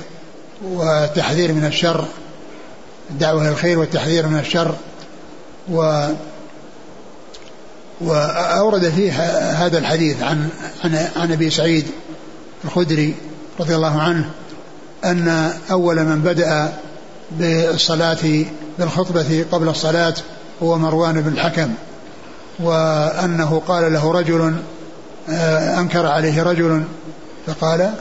والتحذير 0.63 1.53
من 1.53 1.65
الشر 1.65 2.05
الدعوة 3.09 3.41
إلى 3.41 3.50
الخير 3.50 3.79
والتحذير 3.79 4.27
من 4.27 4.39
الشر 4.39 4.75
و 5.71 6.07
وأورد 8.01 8.89
فيه 8.89 9.12
هذا 9.65 9.77
الحديث 9.77 10.24
عن 10.24 10.50
عن 10.83 11.07
عن 11.15 11.31
أبي 11.31 11.50
سعيد 11.50 11.85
الخدري 12.65 13.15
رضي 13.59 13.75
الله 13.75 14.01
عنه 14.01 14.29
أن 15.05 15.53
أول 15.71 16.03
من 16.03 16.21
بدأ 16.21 16.74
بالصلاة 17.31 18.45
بالخطبة 18.79 19.45
قبل 19.51 19.69
الصلاة 19.69 20.13
هو 20.63 20.77
مروان 20.77 21.21
بن 21.21 21.33
الحكم 21.33 21.74
وأنه 22.59 23.62
قال 23.67 23.93
له 23.93 24.12
رجل 24.12 24.55
آه، 25.29 25.79
أنكر 25.79 26.05
عليه 26.05 26.43
رجل 26.43 26.83
فقال 27.47 27.93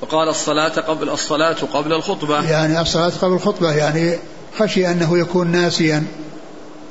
فقال 0.00 0.28
الصلاة 0.28 0.80
قبل 0.80 1.08
الصلاة 1.10 1.56
قبل 1.72 1.92
الخطبة. 1.92 2.50
يعني 2.50 2.80
الصلاة 2.80 3.12
قبل 3.22 3.32
الخطبة 3.32 3.72
يعني 3.72 4.18
خشي 4.58 4.90
أنه 4.90 5.18
يكون 5.18 5.50
ناسيا 5.50 6.04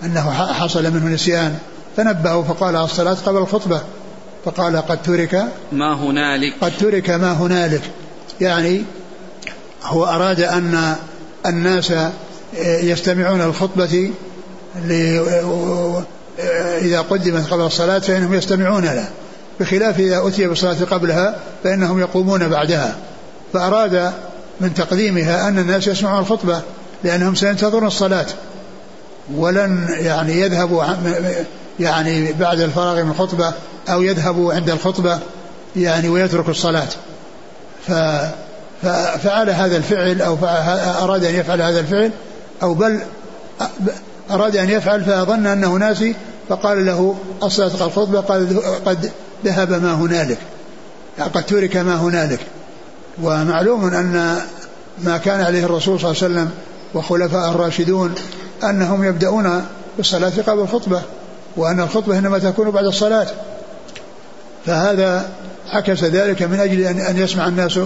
أنه 0.03 0.31
حصل 0.31 0.83
منه 0.83 1.05
نسيان. 1.05 1.57
فنبهه 1.97 2.43
فقال 2.43 2.75
الصلاة 2.75 3.17
قبل 3.25 3.37
الخطبة. 3.37 3.81
فقال 4.45 4.77
قد 4.77 5.01
ترك 5.01 5.45
ما 5.71 5.93
هنالك. 5.93 6.53
قد 6.61 6.77
ترك 6.79 7.09
ما 7.09 7.31
هنالك. 7.31 7.81
يعني 8.41 8.83
هو 9.83 10.05
أراد 10.05 10.41
أن 10.41 10.95
الناس 11.45 11.93
يستمعون 12.63 13.41
الخطبة 13.41 14.11
إذا 16.81 17.01
قدمت 17.09 17.49
قبل 17.49 17.61
الصلاة 17.61 17.99
فإنهم 17.99 18.33
يستمعون 18.33 18.83
لها. 18.83 19.09
بخلاف 19.59 19.99
إذا 19.99 20.27
أتي 20.27 20.47
بالصلاة 20.47 20.83
قبلها 20.91 21.35
فإنهم 21.63 21.99
يقومون 21.99 22.47
بعدها. 22.47 22.95
فأراد 23.53 24.11
من 24.61 24.73
تقديمها 24.73 25.47
أن 25.47 25.59
الناس 25.59 25.87
يسمعون 25.87 26.19
الخطبة 26.19 26.61
لأنهم 27.03 27.35
سينتظرون 27.35 27.87
الصلاة. 27.87 28.25
ولن 29.35 29.87
يعني 29.99 30.41
يذهبوا 30.41 30.83
يعني 31.79 32.33
بعد 32.33 32.59
الفراغ 32.59 33.03
من 33.03 33.11
الخطبة 33.11 33.53
أو 33.89 34.01
يذهبوا 34.01 34.53
عند 34.53 34.69
الخطبة 34.69 35.19
يعني 35.75 36.09
ويتركوا 36.09 36.51
الصلاة. 36.51 36.87
ف 37.87 37.91
ففعل 38.83 39.49
هذا 39.49 39.77
الفعل 39.77 40.21
أو 40.21 40.37
أراد 41.03 41.23
أن 41.23 41.35
يفعل 41.35 41.61
هذا 41.61 41.79
الفعل 41.79 42.11
أو 42.63 42.73
بل 42.73 42.99
أراد 44.31 44.57
أن 44.57 44.69
يفعل 44.69 45.03
فظن 45.03 45.47
أنه 45.47 45.73
ناسي 45.73 46.15
فقال 46.49 46.85
له 46.85 47.15
أصلتك 47.41 47.81
الخطبة 47.81 48.19
قال 48.19 48.61
قد 48.85 49.11
ذهب 49.46 49.72
ما 49.72 49.94
هنالك 49.94 50.38
قد 51.20 51.46
ترك 51.46 51.77
ما 51.77 51.96
هنالك. 51.96 52.39
ومعلوم 53.24 53.86
أن 53.86 54.41
ما 55.03 55.17
كان 55.17 55.41
عليه 55.41 55.65
الرسول 55.65 56.00
صلى 56.00 56.12
الله 56.12 56.24
عليه 56.24 56.34
وسلم 56.34 56.51
وخلفاء 56.94 57.50
الراشدون 57.50 58.15
أنهم 58.63 59.03
يبدأون 59.03 59.65
بالصلاة 59.98 60.32
قبل 60.48 60.60
الخطبة 60.60 61.01
وأن 61.58 61.79
الخطبة 61.79 62.17
إنما 62.17 62.39
تكون 62.39 62.72
بعد 62.72 62.86
الصلاة. 62.86 63.27
فهذا 64.65 65.29
عكس 65.70 66.03
ذلك 66.03 66.44
من 66.44 66.60
أجل 66.60 66.82
أن 66.82 67.17
يسمع 67.17 67.48
الناس 67.48 67.77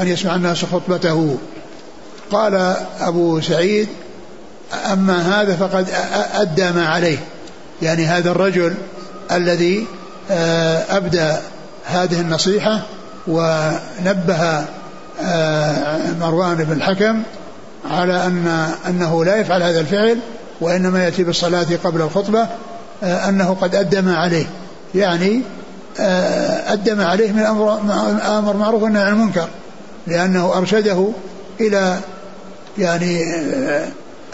أن 0.00 0.08
يسمع 0.08 0.34
الناس 0.34 0.64
خطبته. 0.64 1.38
قال 2.32 2.76
أبو 3.00 3.40
سعيد 3.40 3.88
أما 4.92 5.42
هذا 5.42 5.56
فقد 5.56 5.86
أدى 6.34 6.70
ما 6.70 6.88
عليه. 6.88 7.18
يعني 7.82 8.06
هذا 8.06 8.30
الرجل 8.30 8.74
الذي 9.32 9.86
أبدى 10.90 11.32
هذه 11.84 12.20
النصيحة 12.20 12.82
ونبه 13.28 14.64
آه، 15.22 15.98
مروان 16.20 16.56
بن 16.56 16.72
الحكم 16.72 17.22
على 17.90 18.26
أن 18.26 18.68
أنه 18.88 19.24
لا 19.24 19.36
يفعل 19.36 19.62
هذا 19.62 19.80
الفعل 19.80 20.18
وإنما 20.60 21.04
يأتي 21.04 21.24
بالصلاة 21.24 21.66
قبل 21.84 22.00
الخطبة 22.00 22.46
آه، 23.02 23.28
أنه 23.28 23.56
قد 23.60 23.74
أدى 23.74 24.00
ما 24.00 24.16
عليه. 24.16 24.46
يعني 24.94 25.42
أدى 26.66 26.94
ما 26.94 27.04
عليه 27.04 27.32
من 27.32 27.42
أمر 28.20 28.56
معروف 28.56 28.82
والنهي 28.82 29.02
عن 29.02 29.12
المنكر 29.12 29.48
لأنه 30.06 30.58
أرشده 30.58 31.08
إلى 31.60 31.98
يعني 32.78 33.22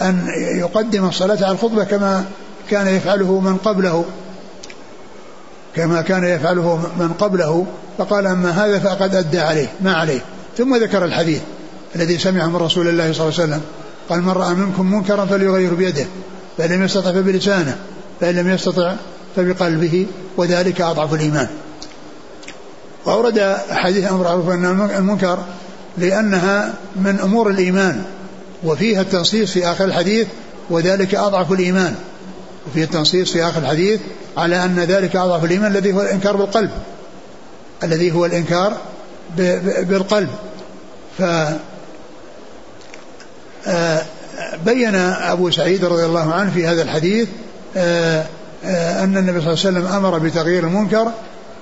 أن 0.01 0.27
يقدم 0.57 1.05
الصلاة 1.05 1.45
على 1.45 1.51
الخطبة 1.51 1.83
كما 1.83 2.23
كان 2.69 2.87
يفعله 2.87 3.39
من 3.39 3.57
قبله. 3.57 4.05
كما 5.75 6.01
كان 6.01 6.23
يفعله 6.23 6.89
من 6.99 7.13
قبله 7.19 7.65
فقال 7.97 8.27
أما 8.27 8.51
هذا 8.51 8.79
فقد 8.79 9.15
أدى 9.15 9.39
عليه 9.39 9.67
ما 9.81 9.93
عليه. 9.93 10.21
ثم 10.57 10.75
ذكر 10.75 11.05
الحديث 11.05 11.41
الذي 11.95 12.17
سمعه 12.17 12.47
من 12.47 12.55
رسول 12.55 12.87
الله 12.87 13.13
صلى 13.13 13.27
الله 13.27 13.39
عليه 13.39 13.53
وسلم 13.53 13.61
قال 14.09 14.21
من 14.21 14.29
رأى 14.29 14.53
منكم 14.53 14.93
منكرا 14.93 15.25
فليغير 15.25 15.73
بيده 15.73 16.05
فإن 16.57 16.71
لم 16.71 16.83
يستطع 16.83 17.11
فبلسانه 17.11 17.77
فإن 18.21 18.35
لم 18.35 18.49
يستطع 18.49 18.95
فبقلبه 19.35 20.05
وذلك 20.37 20.81
أضعف 20.81 21.13
الإيمان. 21.13 21.47
وأورد 23.05 23.57
حديث 23.69 24.11
أمر 24.11 24.23
معروف 24.23 24.49
المنكر 24.97 25.39
لأنها 25.97 26.73
من 26.95 27.19
أمور 27.19 27.49
الإيمان 27.49 28.03
وفيها 28.63 29.01
التنصيص 29.01 29.51
في 29.51 29.67
آخر 29.67 29.85
الحديث 29.85 30.27
وذلك 30.69 31.15
أضعف 31.15 31.51
الإيمان. 31.51 31.95
وفيه 32.67 32.83
التنصيص 32.83 33.31
في 33.31 33.43
آخر 33.43 33.61
الحديث 33.61 33.99
على 34.37 34.65
أن 34.65 34.79
ذلك 34.79 35.15
أضعف 35.15 35.45
الإيمان 35.45 35.71
الذي 35.71 35.93
هو 35.93 36.01
الإنكار 36.01 36.35
بالقلب. 36.35 36.71
الذي 37.83 38.11
هو 38.11 38.25
الإنكار 38.25 38.77
بالقلب. 39.87 40.29
ف 41.17 41.23
آه، 43.67 44.01
بين 44.65 44.95
أبو 44.95 45.51
سعيد 45.51 45.85
رضي 45.85 46.05
الله 46.05 46.33
عنه 46.33 46.51
في 46.51 46.67
هذا 46.67 46.81
الحديث 46.81 47.27
آه، 47.77 48.25
آه، 48.65 49.03
أن 49.03 49.17
النبي 49.17 49.41
صلى 49.41 49.53
الله 49.53 49.65
عليه 49.65 49.79
وسلم 49.79 49.85
أمر 49.85 50.17
بتغيير 50.17 50.67
المنكر 50.67 51.07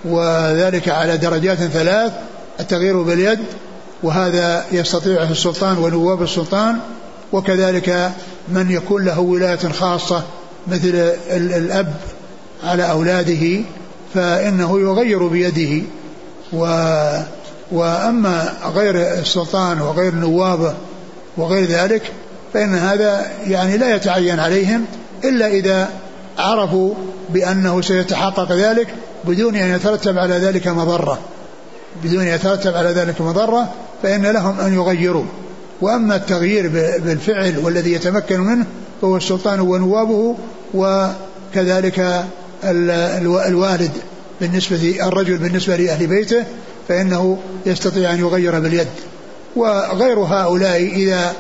وذلك 0.05 0.89
على 0.89 1.17
درجات 1.17 1.57
ثلاث 1.57 2.11
التغيير 2.59 3.01
باليد 3.01 3.39
وهذا 4.03 4.65
يستطيعه 4.71 5.31
السلطان 5.31 5.77
ونواب 5.77 6.23
السلطان 6.23 6.79
وكذلك 7.31 8.11
من 8.49 8.71
يكون 8.71 9.05
له 9.05 9.19
ولاية 9.19 9.69
خاصة 9.79 10.23
مثل 10.67 11.13
الأب 11.31 11.93
على 12.63 12.91
أولاده 12.91 13.61
فإنه 14.13 14.79
يغير 14.79 15.27
بيده. 15.27 15.83
و 16.53 16.65
وأما 17.71 18.53
غير 18.75 18.95
السلطان 19.19 19.81
وغير 19.81 20.15
نوابه 20.15 20.73
وغير 21.37 21.65
ذلك 21.65 22.01
فإن 22.53 22.75
هذا 22.75 23.31
يعني 23.47 23.77
لا 23.77 23.95
يتعين 23.95 24.39
عليهم 24.39 24.85
إلا 25.23 25.47
إذا 25.47 25.89
عرفوا 26.37 26.93
بأنه 27.29 27.81
سيتحقق 27.81 28.51
ذلك 28.51 28.87
بدون 29.23 29.55
أن 29.55 29.75
يترتب 29.75 30.17
على 30.17 30.33
ذلك 30.33 30.67
مضرة. 30.67 31.19
بدون 32.03 32.21
أن 32.21 32.27
يترتب 32.27 32.75
على 32.75 32.89
ذلك 32.89 33.21
مضرة 33.21 33.73
فإن 34.03 34.25
لهم 34.25 34.59
أن 34.59 34.73
يغيروا. 34.73 35.25
وأما 35.81 36.15
التغيير 36.15 36.67
بالفعل 37.03 37.57
والذي 37.57 37.93
يتمكن 37.93 38.39
منه 38.39 38.65
فهو 39.01 39.17
السلطان 39.17 39.59
ونوابه 39.59 40.35
وكذلك 40.73 42.25
الوالد 43.47 43.91
بالنسبة 44.41 44.97
الرجل 45.01 45.37
بالنسبة 45.37 45.75
لأهل 45.75 46.07
بيته 46.07 46.43
فإنه 46.87 47.37
يستطيع 47.65 48.13
أن 48.13 48.19
يغير 48.19 48.59
باليد. 48.59 48.87
وغير 49.55 50.19
هؤلاء 50.19 50.81
إذا 50.83 51.33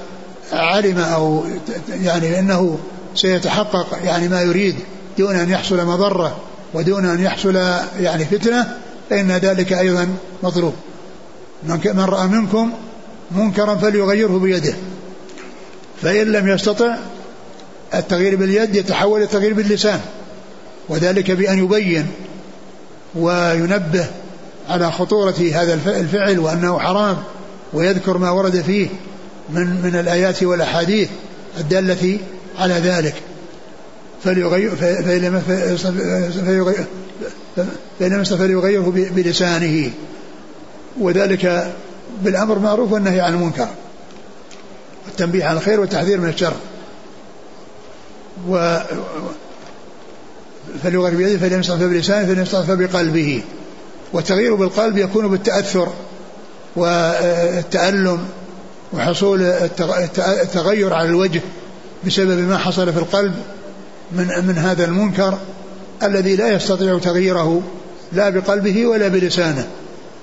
علم 0.53 0.97
أو 0.97 1.43
يعني 1.89 2.39
أنه 2.39 2.79
سيتحقق 3.15 3.97
يعني 4.03 4.27
ما 4.27 4.41
يريد 4.41 4.75
دون 5.17 5.35
أن 5.35 5.49
يحصل 5.49 5.85
مضرة 5.85 6.37
ودون 6.73 7.05
أن 7.05 7.19
يحصل 7.19 7.55
يعني 7.99 8.25
فتنة 8.25 8.77
فإن 9.09 9.31
ذلك 9.31 9.73
أيضا 9.73 10.07
مطلوب. 10.43 10.73
من 11.63 12.05
رأى 12.07 12.27
منكم 12.27 12.71
منكرا 13.31 13.75
فليغيره 13.75 14.39
بيده. 14.39 14.73
فإن 16.01 16.31
لم 16.31 16.47
يستطع 16.47 16.97
التغيير 17.93 18.35
باليد 18.35 18.75
يتحول 18.75 19.21
التغيير 19.21 19.53
باللسان 19.53 19.99
وذلك 20.89 21.31
بأن 21.31 21.63
يبين 21.63 22.07
وينبه 23.15 24.05
على 24.69 24.91
خطورة 24.91 25.35
هذا 25.53 25.73
الفعل 25.73 26.39
وأنه 26.39 26.79
حرام 26.79 27.17
ويذكر 27.73 28.17
ما 28.17 28.29
ورد 28.29 28.61
فيه 28.61 28.87
من 29.49 29.81
من 29.81 29.95
الآيات 29.99 30.43
والأحاديث 30.43 31.09
الدالة 31.57 32.19
على 32.59 32.73
ذلك. 32.73 33.15
فليغير 34.23 34.75
فليغيره 38.23 38.93
بلسانه. 38.95 39.91
وذلك 40.99 41.73
بالأمر 42.23 42.59
معروف 42.59 42.91
والنهي 42.91 43.19
عن 43.19 43.33
المنكر. 43.33 43.67
والتنبيه 45.07 45.45
على 45.45 45.57
الخير 45.57 45.79
والتحذير 45.79 46.21
من 46.21 46.29
الشر. 46.29 46.53
و 48.47 48.79
فليغير 50.83 51.15
بيده 51.15 51.57
يستطع 51.57 51.85
بلسانه 51.85 52.41
يستطع 52.41 52.73
بقلبه. 52.73 53.41
والتغيير 54.13 54.55
بالقلب 54.55 54.97
يكون 54.97 55.27
بالتأثر 55.27 55.87
والتألم 56.75 58.19
وحصول 58.93 59.41
التغير 60.41 60.93
على 60.93 61.09
الوجه 61.09 61.41
بسبب 62.05 62.39
ما 62.39 62.57
حصل 62.57 62.93
في 62.93 62.99
القلب 62.99 63.33
من 64.11 64.27
من 64.47 64.57
هذا 64.57 64.85
المنكر 64.85 65.37
الذي 66.03 66.35
لا 66.35 66.49
يستطيع 66.49 66.99
تغييره 66.99 67.61
لا 68.13 68.29
بقلبه 68.29 68.85
ولا 68.85 69.07
بلسانه. 69.07 69.67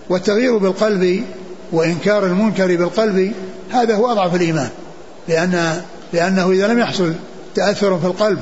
والتغيير 0.08 0.58
بالقلب 0.58 1.24
وإنكار 1.72 2.26
المنكر 2.26 2.76
بالقلب 2.76 3.32
هذا 3.70 3.94
هو 3.94 4.12
أضعف 4.12 4.34
الإيمان 4.34 4.68
لأن 5.28 5.82
لأنه 6.12 6.50
إذا 6.50 6.68
لم 6.68 6.78
يحصل 6.78 7.12
تأثر 7.58 7.98
في 7.98 8.06
القلب 8.06 8.38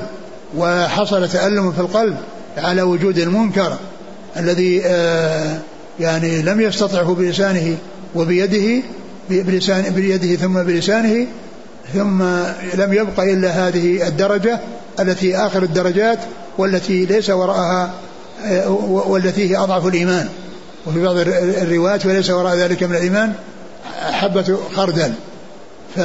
وحصل 0.57 1.29
تألم 1.29 1.71
في 1.71 1.79
القلب 1.79 2.17
على 2.57 2.81
وجود 2.81 3.17
المنكر 3.17 3.77
الذي 4.37 4.81
آه، 4.85 5.59
يعني 5.99 6.41
لم 6.41 6.61
يستطعه 6.61 7.13
بلسانه 7.13 7.75
وبيده 8.15 8.83
بلسان 9.29 9.93
بيده 9.93 10.35
ثم 10.35 10.63
بلسانه 10.63 11.27
ثم 11.93 12.23
لم 12.73 12.93
يبق 12.93 13.19
إلا 13.19 13.67
هذه 13.67 14.07
الدرجة 14.07 14.59
التي 14.99 15.37
آخر 15.37 15.63
الدرجات 15.63 16.19
والتي 16.57 17.05
ليس 17.05 17.29
وراءها 17.29 17.93
آه، 18.45 18.69
والتي 19.07 19.51
هي 19.51 19.57
أضعف 19.57 19.87
الإيمان. 19.87 20.29
وفي 20.87 21.03
بعض 21.03 21.15
الروايات 21.17 22.05
وليس 22.05 22.29
وراء 22.29 22.55
ذلك 22.55 22.83
من 22.83 22.95
الإيمان 22.95 23.33
حبة 24.11 24.57
خردل. 24.75 25.13
ف 25.95 25.99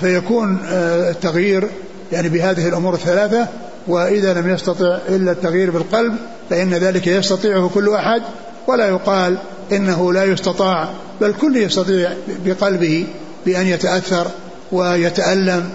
فيكون 0.00 0.58
آه، 0.68 1.10
التغيير 1.10 1.68
يعني 2.12 2.28
بهذه 2.28 2.68
الأمور 2.68 2.94
الثلاثة 2.94 3.48
وإذا 3.86 4.34
لم 4.34 4.50
يستطع 4.50 4.98
إلا 5.08 5.32
التغيير 5.32 5.70
بالقلب 5.70 6.16
فإن 6.50 6.74
ذلك 6.74 7.06
يستطيعه 7.06 7.70
كل 7.74 7.94
أحد 7.94 8.22
ولا 8.66 8.88
يقال 8.88 9.38
إنه 9.72 10.12
لا 10.12 10.24
يستطاع 10.24 10.90
بل 11.20 11.32
كل 11.40 11.56
يستطيع 11.56 12.12
بقلبه 12.44 13.06
بأن 13.46 13.66
يتأثر 13.66 14.26
ويتألم 14.72 15.70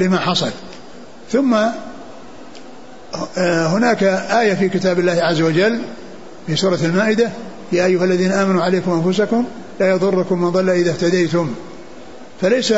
لما 0.00 0.18
حصل. 0.18 0.50
ثم 1.32 1.54
آه، 3.38 3.66
هناك 3.66 4.02
آية 4.02 4.54
في 4.54 4.68
كتاب 4.68 4.98
الله 4.98 5.18
عز 5.22 5.40
وجل 5.40 5.80
في 6.46 6.56
سورة 6.56 6.78
المائدة 6.84 7.30
يا 7.72 7.84
أيها 7.84 8.04
الذين 8.04 8.32
آمنوا 8.32 8.62
عليكم 8.62 8.92
أنفسكم 8.92 9.44
لا 9.80 9.90
يضركم 9.90 10.42
من 10.42 10.50
ضل 10.50 10.70
إذا 10.70 10.90
اهتديتم. 10.90 11.54
فليس 12.40 12.74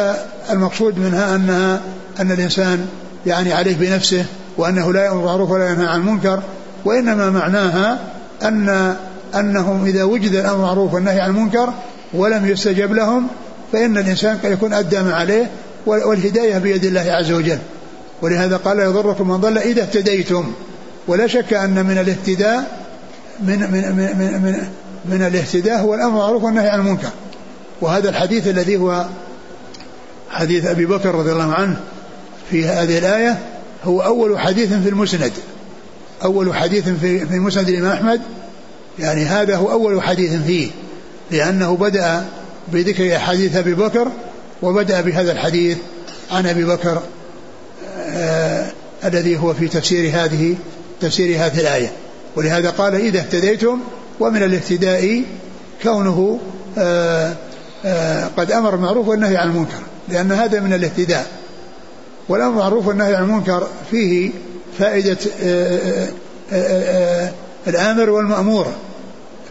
المقصود 0.50 0.98
منها 0.98 1.36
أنها 1.36 1.80
أن 2.20 2.32
الإنسان 2.32 2.86
يعني 3.26 3.52
عليه 3.52 3.76
بنفسه 3.76 4.24
وأنه 4.56 4.92
لا 4.92 5.04
يأمر 5.04 5.16
بالمعروف 5.16 5.50
ولا 5.50 5.70
ينهى 5.70 5.86
عن 5.86 6.00
المنكر 6.00 6.42
وإنما 6.84 7.30
معناها 7.30 7.98
أن 8.42 8.96
أنهم 9.34 9.84
إذا 9.84 10.04
وجد 10.04 10.34
الأمر 10.34 10.56
بالمعروف 10.56 10.94
والنهي 10.94 11.20
عن 11.20 11.30
المنكر 11.30 11.72
ولم 12.14 12.46
يستجب 12.46 12.92
لهم 12.92 13.26
فإن 13.72 13.98
الإنسان 13.98 14.38
قد 14.44 14.52
يكون 14.52 14.72
أدى 14.72 15.02
ما 15.02 15.14
عليه 15.14 15.50
والهداية 15.86 16.58
بيد 16.58 16.84
الله 16.84 17.12
عز 17.12 17.32
وجل. 17.32 17.58
ولهذا 18.22 18.56
قال 18.56 18.76
لا 18.76 18.84
يضركم 18.84 19.28
من 19.28 19.36
ضل 19.36 19.58
إذا 19.58 19.82
اهتديتم. 19.82 20.52
ولا 21.08 21.26
شك 21.26 21.54
أن 21.54 21.86
من 21.86 21.98
الاهتداء 21.98 22.81
من 23.42 23.58
من 23.58 23.96
من 23.96 24.18
من, 24.18 24.42
من, 24.42 24.68
من 25.04 25.26
الاهتداء 25.26 25.80
هو 25.80 25.94
الأمر 25.94 26.10
بالمعروف 26.10 26.42
والنهي 26.42 26.68
عن 26.68 26.80
المنكر. 26.80 27.10
وهذا 27.80 28.08
الحديث 28.08 28.48
الذي 28.48 28.76
هو 28.76 29.06
حديث 30.30 30.66
أبي 30.66 30.86
بكر 30.86 31.14
رضي 31.14 31.32
الله 31.32 31.52
عنه 31.54 31.80
في 32.50 32.64
هذه 32.64 32.98
الآية 32.98 33.38
هو 33.84 34.00
أول 34.00 34.38
حديث 34.38 34.72
في 34.72 34.88
المسند. 34.88 35.32
أول 36.24 36.54
حديث 36.54 36.88
في 36.88 37.26
في 37.26 37.38
مسند 37.38 37.68
الإمام 37.68 37.92
أحمد. 37.92 38.20
يعني 38.98 39.24
هذا 39.24 39.56
هو 39.56 39.72
أول 39.72 40.02
حديث 40.02 40.42
فيه. 40.46 40.70
لأنه 41.30 41.76
بدأ 41.76 42.24
بذكر 42.72 43.18
حديث 43.18 43.56
أبي 43.56 43.74
بكر 43.74 44.08
وبدأ 44.62 45.00
بهذا 45.00 45.32
الحديث 45.32 45.78
عن 46.30 46.46
أبي 46.46 46.64
بكر 46.64 47.02
آه 47.98 48.70
الذي 49.04 49.38
هو 49.38 49.54
في 49.54 49.68
تفسير 49.68 50.10
هذه 50.14 50.56
تفسير 51.00 51.36
هذه 51.36 51.60
الآية. 51.60 51.92
ولهذا 52.36 52.70
قال 52.70 52.94
إذا 52.94 53.18
اهتديتم 53.18 53.80
ومن 54.20 54.42
الاهتداء 54.42 55.22
كونه 55.82 56.40
آه 56.78 57.34
آه 57.84 58.28
قد 58.36 58.52
أمر 58.52 58.70
بالمعروف 58.70 59.08
والنهي 59.08 59.36
عن 59.36 59.48
المنكر 59.48 59.82
لأن 60.08 60.32
هذا 60.32 60.60
من 60.60 60.72
الاهتداء. 60.72 61.26
والأمر 62.28 62.50
بالمعروف 62.50 62.86
والنهي 62.86 63.14
عن 63.14 63.22
المنكر 63.22 63.66
فيه 63.90 64.30
فائدة 64.78 65.18
آه، 65.42 66.08
آه، 66.52 67.32
الآمر 67.66 68.10
والمأمور. 68.10 68.66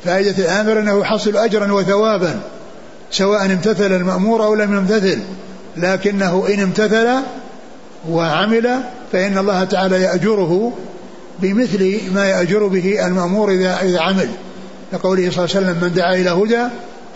فائدة 0.06 0.46
الآمر 0.46 0.80
أنه 0.80 1.00
يحصل 1.00 1.38
أجرا 1.38 1.72
وثوابا 1.72 2.40
سواء 3.12 3.46
امتثل 3.46 3.92
المأمور 3.92 4.44
أو 4.44 4.56
لم 4.56 4.78
يمتثل. 4.78 5.20
لكنه 5.78 6.48
إن 6.54 6.60
امتثل 6.60 7.08
وعمل 8.10 8.80
فإن 9.12 9.38
الله 9.38 9.64
تعالى 9.64 10.02
يأجره 10.02 10.74
بمثل 11.42 12.00
ما 12.14 12.26
يأجر 12.26 12.68
به 12.68 13.06
المأمور 13.06 13.52
إذا 13.52 13.82
إذا 13.82 14.00
عمل. 14.00 14.30
لقوله 14.94 15.32
صلى 15.32 15.46
الله 15.46 15.56
عليه 15.56 15.68
وسلم 15.68 15.84
من 15.84 15.94
دعا 15.94 16.16
إلى 16.16 16.30
هدى 16.30 16.68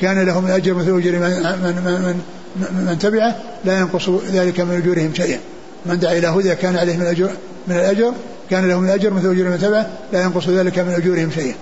كان 0.02 0.26
له 0.26 0.40
من 0.40 0.52
أجر 0.52 0.74
مثل 0.74 0.98
أجر 0.98 1.12
من, 1.12 1.20
من, 1.20 1.82
من, 1.86 2.22
من, 2.56 2.86
من 2.88 3.00
تبعه 3.00 3.36
لا 3.66 3.80
ينقص 3.80 4.10
ذلك 4.10 4.60
من 4.60 4.76
أجورهم 4.76 5.14
شيئا. 5.14 5.40
من 5.86 6.00
دعا 6.00 6.18
إلى 6.18 6.28
هدى 6.28 6.56
كان 6.56 6.76
عليه 6.78 6.96
من 6.96 7.02
الأجر 7.02 7.30
من 7.68 7.76
الأجر 7.76 8.14
كان 8.50 8.68
له 8.68 8.80
من 8.80 8.90
الأجر 8.90 9.14
مثل 9.14 9.32
أجور 9.32 9.50
من 9.50 9.60
تبعه 9.60 9.88
لا 10.14 10.24
ينقص 10.24 10.50
ذلك 10.50 10.80
من 10.80 10.94
أجورهم 10.94 11.32
شيئا. 11.32 11.56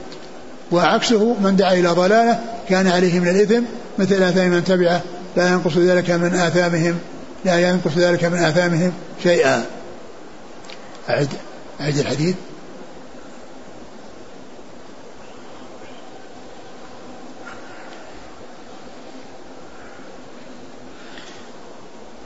وعكسه 0.71 1.36
من 1.43 1.56
دعا 1.56 1.73
إلى 1.73 1.88
ضلالة 1.89 2.39
كان 2.69 2.88
عليه 2.88 3.19
من 3.19 3.28
الإثم 3.28 3.63
مثل 3.99 4.23
آثام 4.23 4.52
من 4.52 4.63
تبعه 4.63 5.02
لا 5.38 5.47
ينقص 5.49 5.78
ذلك 5.78 6.12
من 6.12 6.36
آثامهم 6.36 6.95
لا 7.45 7.69
ينقص 7.69 7.97
ذلك 7.97 8.26
من 8.26 8.38
آثامهم 8.38 8.91
شيئا. 9.23 9.65
أعد 11.10 11.28
أعد 11.82 11.97
الحديث. 11.97 12.36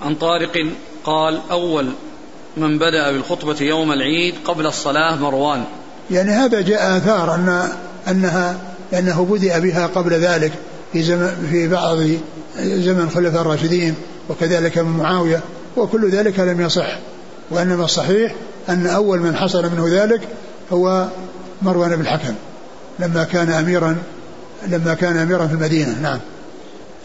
عن 0.08 0.16
طارق 0.16 0.68
قال 1.04 1.42
أول 1.52 1.90
من 2.58 2.78
بدأ 2.80 3.12
بالخطبة 3.12 3.56
يوم 3.62 3.92
العيد 3.92 4.36
قبل 4.46 4.66
الصلاة 4.66 5.16
مروان. 5.16 5.64
يعني 6.12 6.32
هذا 6.32 6.62
جاء 6.62 6.98
آثار 6.98 7.36
أن 7.36 7.70
أنها 8.08 8.58
أنه 8.94 9.26
بدأ 9.26 9.60
بها 9.60 9.88
قبل 9.88 10.14
ذلك 10.14 10.52
في 10.94 11.04
زمن 11.04 11.48
في 11.52 11.68
بعض 11.68 11.98
زمن 12.58 13.02
الخلفاء 13.02 13.42
الراشدين 13.42 13.96
وكذلك 14.30 14.78
من 14.78 14.98
معاوية 14.98 15.42
وكل 15.78 16.10
ذلك 16.10 16.40
لم 16.40 16.62
يصح. 16.62 17.00
وإنما 17.52 17.86
الصحيح 17.86 18.36
أن 18.70 18.88
أول 18.88 19.20
من 19.20 19.36
حصل 19.36 19.72
منه 19.72 20.04
ذلك 20.04 20.22
هو 20.72 21.08
مروان 21.62 21.96
بن 21.96 22.02
الحكم 22.02 22.34
لما 23.00 23.24
كان 23.24 23.50
أميرا 23.50 23.98
لما 24.68 24.94
كان 24.94 25.18
أميرا 25.18 25.48
في 25.48 25.54
المدينة. 25.54 26.00
نعم. 26.02 26.20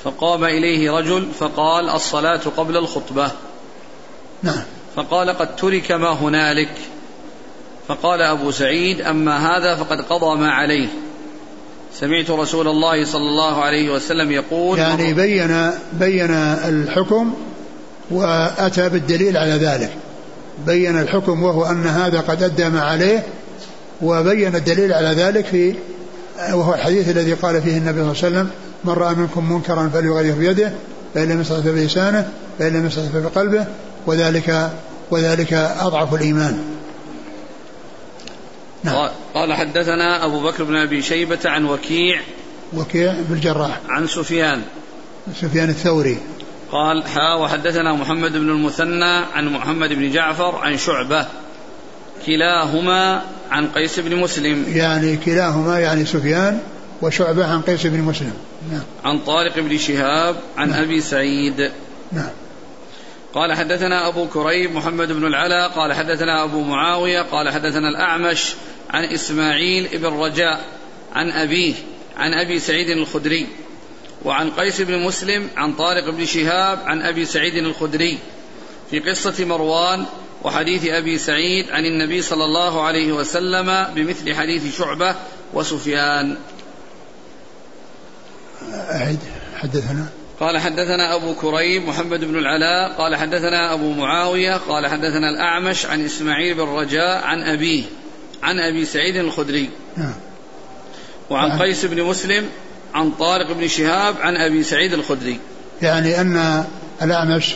فقام 0.04 0.44
إليه 0.44 0.90
رجل 0.90 1.28
فقال 1.38 1.88
الصلاة 1.88 2.40
قبل 2.56 2.76
الخطبة. 2.76 3.30
نعم. 4.42 4.62
فقال 4.96 5.30
قد 5.30 5.56
ترك 5.56 5.92
ما 5.92 6.12
هنالك. 6.12 6.74
فقال 7.88 8.22
أبو 8.22 8.50
سعيد 8.50 9.00
أما 9.00 9.56
هذا 9.56 9.76
فقد 9.76 10.00
قضى 10.00 10.40
ما 10.40 10.50
عليه. 10.50 10.88
سمعت 11.94 12.30
رسول 12.30 12.68
الله 12.68 13.04
صلى 13.04 13.28
الله 13.28 13.62
عليه 13.62 13.90
وسلم 13.94 14.30
يقول 14.30 14.78
يعني 14.78 15.14
بين 15.14 15.70
بين 15.92 16.30
الحكم 16.30 17.34
وأتى 18.10 18.88
بالدليل 18.88 19.36
على 19.36 19.52
ذلك. 19.52 19.90
بين 20.66 21.00
الحكم 21.00 21.42
وهو 21.42 21.64
أن 21.64 21.86
هذا 21.86 22.20
قد 22.20 22.42
أدى 22.42 22.68
ما 22.68 22.80
عليه 22.82 23.26
وبين 24.02 24.56
الدليل 24.56 24.92
على 24.92 25.08
ذلك 25.08 25.46
في 25.46 25.74
وهو 26.52 26.74
الحديث 26.74 27.08
الذي 27.08 27.32
قال 27.34 27.62
فيه 27.62 27.78
النبي 27.78 28.00
صلى 28.00 28.28
الله 28.28 28.38
عليه 28.38 28.38
وسلم 28.38 28.50
من 28.84 28.92
رأى 28.92 29.14
منكم 29.14 29.52
منكرا 29.52 29.90
فليغير 29.94 30.34
بيده 30.34 30.72
فإن 31.14 31.28
لم 31.28 31.40
يستطع 31.40 31.70
بلسانه 31.70 32.28
فإن 32.58 32.72
لم 32.72 32.86
يستطع 32.86 33.18
بقلبه 33.18 33.66
وذلك 34.06 34.70
وذلك 35.10 35.52
أضعف 35.52 36.14
الإيمان. 36.14 36.64
نعم. 38.84 39.08
قال 39.34 39.54
حدثنا 39.54 40.24
أبو 40.24 40.40
بكر 40.40 40.64
بن 40.64 40.76
أبي 40.76 41.02
شيبة 41.02 41.38
عن 41.44 41.64
وكيع 41.64 42.20
وكيع 42.76 43.14
بن 43.28 43.34
الجراح. 43.34 43.80
عن 43.88 44.06
سفيان. 44.06 44.62
سفيان 45.40 45.68
الثوري. 45.68 46.18
قال 46.72 47.04
حا 47.06 47.34
وحدثنا 47.34 47.92
محمد 47.92 48.32
بن 48.32 48.50
المثنى 48.50 49.24
عن 49.34 49.48
محمد 49.48 49.88
بن 49.88 50.12
جعفر 50.12 50.56
عن 50.56 50.76
شعبة. 50.76 51.26
كلاهما 52.26 53.22
عن 53.50 53.68
قيس 53.68 54.00
بن 54.00 54.16
مسلم. 54.16 54.64
يعني 54.68 55.16
كلاهما 55.16 55.78
يعني 55.78 56.04
سفيان 56.04 56.60
وشعبة 57.02 57.46
عن 57.46 57.60
قيس 57.60 57.86
بن 57.86 58.00
مسلم. 58.00 58.32
نعم. 58.70 58.82
عن 59.04 59.18
طارق 59.18 59.58
بن 59.58 59.78
شهاب 59.78 60.36
عن 60.56 60.70
نعم. 60.70 60.82
أبي 60.82 61.00
سعيد. 61.00 61.70
نعم. 62.12 62.30
قال 63.34 63.52
حدثنا 63.52 64.08
أبو 64.08 64.28
كريب 64.28 64.72
محمد 64.72 65.12
بن 65.12 65.26
العلا 65.26 65.66
قال 65.66 65.92
حدثنا 65.92 66.44
أبو 66.44 66.60
معاوية 66.60 67.22
قال 67.22 67.50
حدثنا 67.50 67.88
الأعمش 67.88 68.54
عن 68.90 69.04
إسماعيل 69.04 69.88
بن 69.98 70.06
رجاء 70.06 70.64
عن 71.12 71.30
أبيه 71.30 71.74
عن 72.16 72.34
أبي 72.34 72.58
سعيد 72.58 72.88
الخدري 72.88 73.46
وعن 74.24 74.50
قيس 74.50 74.80
بن 74.80 74.98
مسلم 74.98 75.48
عن 75.56 75.72
طارق 75.72 76.10
بن 76.10 76.24
شهاب 76.26 76.78
عن 76.84 77.02
أبي 77.02 77.24
سعيد 77.24 77.54
الخدري. 77.54 78.18
في 78.90 78.98
قصة 78.98 79.44
مروان 79.44 80.04
وحديث 80.42 80.86
أبي 80.86 81.18
سعيد 81.18 81.70
عن 81.70 81.84
النبي 81.84 82.22
صلى 82.22 82.44
الله 82.44 82.82
عليه 82.82 83.12
وسلم 83.12 83.86
بمثل 83.94 84.34
حديث 84.34 84.78
شعبة 84.78 85.16
وسفيان. 85.54 86.36
أعد 88.90 89.18
حدثنا. 89.56 90.06
قال 90.40 90.58
حدثنا 90.58 91.14
أبو 91.14 91.34
كريب 91.34 91.82
محمد 91.88 92.24
بن 92.24 92.38
العلاء 92.38 92.92
قال 92.98 93.16
حدثنا 93.16 93.74
أبو 93.74 93.92
معاوية 93.92 94.56
قال 94.56 94.86
حدثنا 94.86 95.30
الأعمش 95.30 95.86
عن 95.86 96.04
إسماعيل 96.04 96.54
بن 96.54 96.62
رجاء 96.62 97.24
عن 97.24 97.42
أبيه 97.42 97.84
عن 98.42 98.58
أبي 98.58 98.84
سعيد 98.84 99.16
الخدري. 99.16 99.70
نعم. 99.96 100.14
وعن 101.30 101.58
قيس 101.58 101.84
بن 101.84 102.02
مسلم 102.02 102.44
عن 102.94 103.10
طارق 103.10 103.52
بن 103.52 103.68
شهاب 103.68 104.14
عن 104.20 104.36
أبي 104.36 104.62
سعيد 104.62 104.92
الخدري. 104.92 105.38
يعني 105.82 106.20
أن 106.20 106.64
الأعمش 107.02 107.54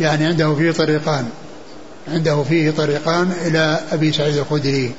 يعني 0.00 0.26
عنده 0.26 0.54
فيه 0.54 0.70
طريقان 0.70 1.28
عنده 2.08 2.42
فيه 2.42 2.70
طريقان 2.70 3.32
إلى 3.46 3.80
أبي 3.92 4.12
سعيد 4.12 4.36
الخدري 4.36 4.94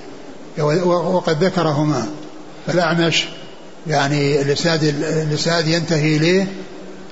وقد 0.86 1.44
ذكرهما. 1.44 2.08
فالأعمش 2.68 3.26
يعني 3.88 4.42
الإسناد 4.42 4.84
الإسناد 4.84 5.68
ينتهي 5.68 6.18
إليه 6.18 6.48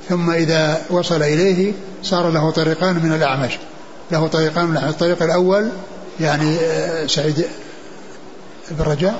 ثم 0.10 0.32
إذا 0.32 0.82
وصل 0.90 1.24
إليه 1.24 1.74
صار 2.04 2.30
له 2.30 2.52
طريقان 2.52 2.96
من 2.96 3.14
الأعمش. 3.14 3.52
له 4.12 4.28
طريقان 4.28 4.66
من 4.66 4.78
الطريق 4.78 5.24
الأول 5.24 5.70
يعني 6.20 6.58
آه، 6.58 7.08
سعيد 7.08 7.46
بن 8.72 8.84
رجاء. 8.84 9.20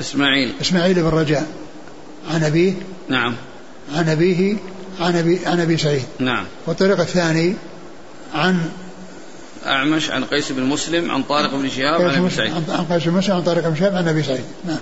إسماعيل. 0.00 0.54
إسماعيل 0.60 0.94
بن 0.94 1.08
رجاء. 1.08 1.46
عن 2.30 2.44
أبيه. 2.44 2.72
نعم. 3.08 3.34
عن 3.94 4.08
أبيه 4.08 4.56
عن 5.00 5.16
أبي 5.16 5.40
عن 5.46 5.60
أبي 5.60 5.76
سعيد. 5.76 6.04
نعم. 6.18 6.44
والطريق 6.66 7.00
الثاني 7.00 7.54
عن 8.34 8.70
أعمش 9.66 10.10
عن 10.10 10.24
قيس 10.24 10.52
بن 10.52 10.62
مسلم 10.62 11.10
عن 11.10 11.22
طارق 11.22 11.54
بن 11.54 11.68
شهاب 11.68 12.02
عن 12.02 12.14
أبي 12.14 12.30
سعيد. 12.30 12.52
عن 12.68 12.84
قيس 12.84 13.04
بن 13.04 13.12
مسلم 13.12 13.34
عن 13.34 13.42
طارق 13.42 13.68
بن 13.68 13.76
شهاب 13.76 13.94
عن 13.94 14.08
أبي 14.08 14.22
سعيد. 14.22 14.44
نعم. 14.64 14.78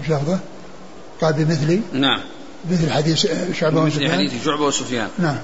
وش 0.00 0.10
لفظه؟ 0.10 0.38
قال 1.20 1.32
بمثلي؟ 1.32 1.80
نعم. 1.92 2.20
مثل 2.70 2.90
حديث 2.90 3.26
شعبة 3.52 3.82
وسفيان؟ 3.82 4.10
مثل 4.10 4.14
حديث 4.14 4.44
شعبة 4.44 4.64
وسفيان. 4.64 5.08
نعم. 5.18 5.38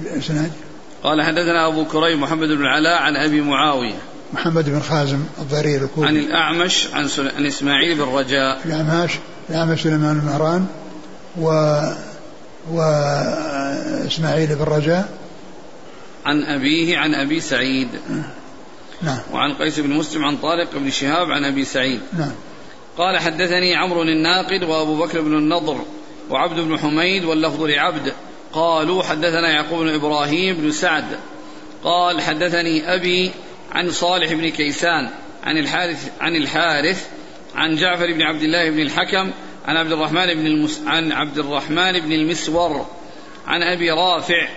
الإسناد؟ 0.00 0.52
قال 1.02 1.22
حدثنا 1.22 1.68
أبو 1.68 1.84
كريم 1.84 2.20
محمد 2.20 2.48
بن 2.48 2.62
العلاء 2.62 3.02
عن 3.02 3.16
أبي 3.16 3.40
معاوية. 3.40 3.98
محمد 4.32 4.70
بن 4.70 4.80
خازم 4.80 5.24
الضرير 5.38 5.84
الكوفي. 5.84 6.06
عن 6.06 6.16
الأعمش 6.16 6.88
عن, 6.92 7.08
سل... 7.08 7.28
عن 7.36 7.46
إسماعيل 7.46 7.98
بن 7.98 8.02
رجاء. 8.02 8.60
الأعمش 8.64 9.12
الأعمش 9.50 9.82
سليمان 9.82 10.20
بن 10.20 10.26
مهران 10.26 10.66
و 11.40 11.80
وإسماعيل 12.70 14.54
بن 14.54 14.64
رجاء. 14.64 15.18
عن 16.24 16.42
أبيه 16.42 16.98
عن 16.98 17.14
أبي 17.14 17.40
سعيد. 17.40 17.88
نعم. 19.02 19.18
وعن 19.32 19.54
قيس 19.54 19.80
بن 19.80 19.90
مسلم 19.90 20.24
عن 20.24 20.36
طارق 20.36 20.76
بن 20.76 20.90
شهاب 20.90 21.30
عن 21.30 21.44
أبي 21.44 21.64
سعيد. 21.64 22.00
نعم. 22.18 22.32
قال 22.98 23.18
حدثني 23.18 23.74
عمرو 23.74 24.02
الناقد 24.02 24.62
وأبو 24.64 24.96
بكر 24.96 25.20
بن 25.20 25.34
النضر 25.36 25.80
وعبد 26.30 26.60
بن 26.60 26.78
حميد 26.78 27.24
واللفظ 27.24 27.62
لعبد. 27.62 28.12
قالوا 28.52 29.02
حدثنا 29.02 29.50
يعقوب 29.50 29.78
بن 29.78 29.94
إبراهيم 29.94 30.56
بن 30.56 30.70
سعد. 30.70 31.18
قال 31.84 32.20
حدثني 32.20 32.94
أبي 32.94 33.30
عن 33.72 33.90
صالح 33.90 34.32
بن 34.32 34.48
كيسان 34.48 35.10
عن 35.44 35.58
الحارث 35.58 36.10
عن 36.20 36.36
الحارث 36.36 37.08
عن 37.54 37.76
جعفر 37.76 38.12
بن 38.12 38.22
عبد 38.22 38.42
الله 38.42 38.70
بن 38.70 38.80
الحكم 38.80 39.30
عن 39.66 39.76
عبد 39.76 39.92
الرحمن 39.92 40.34
بن 40.34 40.46
المس 40.46 40.82
عن 40.86 41.12
عبد 41.12 41.38
الرحمن 41.38 42.00
بن 42.00 42.12
المسور 42.12 42.86
عن 43.46 43.62
أبي 43.62 43.90
رافع 43.90 44.48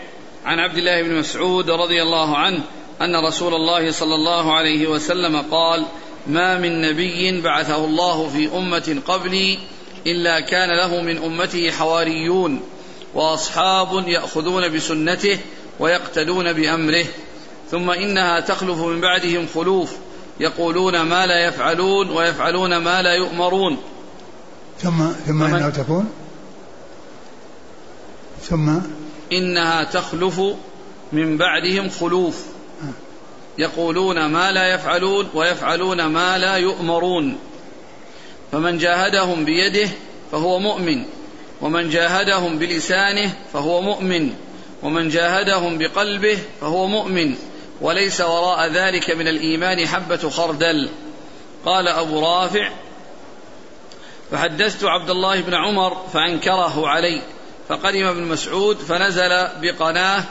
عن 0.45 0.60
عبد 0.60 0.77
الله 0.77 1.01
بن 1.01 1.15
مسعود 1.15 1.69
رضي 1.69 2.01
الله 2.01 2.38
عنه 2.38 2.63
أن 3.01 3.15
رسول 3.15 3.53
الله 3.53 3.91
صلى 3.91 4.15
الله 4.15 4.53
عليه 4.53 4.88
وسلم 4.88 5.41
قال 5.51 5.86
ما 6.27 6.58
من 6.58 6.81
نبي 6.81 7.41
بعثه 7.41 7.86
الله 7.86 8.29
في 8.29 8.58
أمة 8.58 9.01
قبلي 9.08 9.60
إلا 10.08 10.39
كان 10.39 10.69
له 10.77 11.01
من 11.01 11.17
أمته 11.17 11.71
حواريون 11.71 12.62
وأصحاب 13.13 14.08
يأخذون 14.08 14.69
بسنته 14.69 15.39
ويقتدون 15.79 16.53
بأمره 16.53 17.05
ثم 17.71 17.89
إنها 17.89 18.39
تخلف 18.39 18.77
من 18.77 19.01
بعدهم 19.01 19.47
خلوف 19.55 19.91
يقولون 20.39 21.01
ما 21.01 21.25
لا 21.25 21.45
يفعلون 21.45 22.10
ويفعلون 22.10 22.77
ما 22.77 23.01
لا 23.01 23.13
يؤمرون. 23.13 23.77
ثم 24.79 25.08
ثم 25.27 25.43
انه 25.43 25.69
تكون؟ 25.69 26.10
ثم؟ 28.41 28.79
إنها 29.31 29.84
تخلف 29.84 30.41
من 31.13 31.38
بعدهم 31.38 31.89
خلوف. 31.89 32.45
يقولون 33.57 34.25
ما 34.25 34.51
لا 34.51 34.73
يفعلون 34.73 35.29
ويفعلون 35.33 36.05
ما 36.05 36.37
لا 36.37 36.55
يؤمرون. 36.55 37.37
فمن 38.51 38.77
جاهدهم 38.77 39.45
بيده 39.45 39.89
فهو 40.31 40.59
مؤمن 40.59 41.05
ومن 41.61 41.89
جاهدهم 41.89 42.59
بلسانه 42.59 43.33
فهو 43.53 43.81
مؤمن 43.81 44.33
ومن 44.83 45.09
جاهدهم 45.09 45.77
بقلبه 45.77 46.37
فهو 46.61 46.87
مؤمن. 46.87 47.35
وليس 47.81 48.21
وراء 48.21 48.67
ذلك 48.67 49.11
من 49.11 49.27
الإيمان 49.27 49.87
حبة 49.87 50.29
خردل. 50.29 50.89
قال 51.65 51.87
أبو 51.87 52.19
رافع 52.19 52.69
فحدثت 54.31 54.83
عبد 54.83 55.09
الله 55.09 55.41
بن 55.41 55.53
عمر 55.53 55.97
فأنكره 56.13 56.87
علي 56.87 57.21
فقدم 57.69 58.05
ابن 58.05 58.23
مسعود 58.23 58.77
فنزل 58.77 59.47
بقناه 59.61 60.23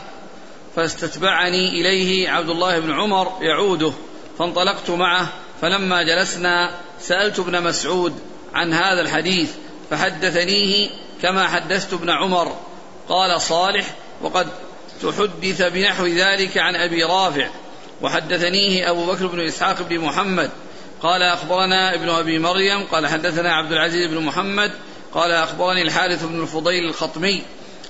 فاستتبعني 0.76 1.68
إليه 1.68 2.28
عبد 2.28 2.50
الله 2.50 2.78
بن 2.78 2.92
عمر 2.92 3.32
يعوده 3.40 3.92
فانطلقت 4.38 4.90
معه 4.90 5.32
فلما 5.62 6.02
جلسنا 6.02 6.70
سألت 7.00 7.38
ابن 7.38 7.62
مسعود 7.62 8.14
عن 8.54 8.72
هذا 8.72 9.00
الحديث 9.00 9.50
فحدثنيه 9.90 10.90
كما 11.22 11.48
حدثت 11.48 11.92
ابن 11.92 12.10
عمر. 12.10 12.56
قال 13.08 13.40
صالح 13.40 13.94
وقد 14.22 14.48
تحدث 15.02 15.62
بنحو 15.62 16.06
ذلك 16.06 16.58
عن 16.58 16.76
أبي 16.76 17.04
رافع 17.04 17.48
وحدثنيه 18.02 18.90
أبو 18.90 19.06
بكر 19.06 19.26
بن 19.26 19.40
إسحاق 19.40 19.82
بن 19.82 19.98
محمد. 19.98 20.50
قال 21.02 21.22
أخبرنا 21.22 21.94
ابن 21.94 22.08
أبي 22.08 22.38
مريم 22.38 22.84
قال 22.84 23.06
حدثنا 23.06 23.52
عبد 23.52 23.72
العزيز 23.72 24.10
بن 24.10 24.20
محمد 24.20 24.72
قال 25.14 25.32
أخبرني 25.32 25.82
الحارث 25.82 26.24
بن 26.24 26.42
الفضيل 26.42 26.84
الخطمي 26.84 27.42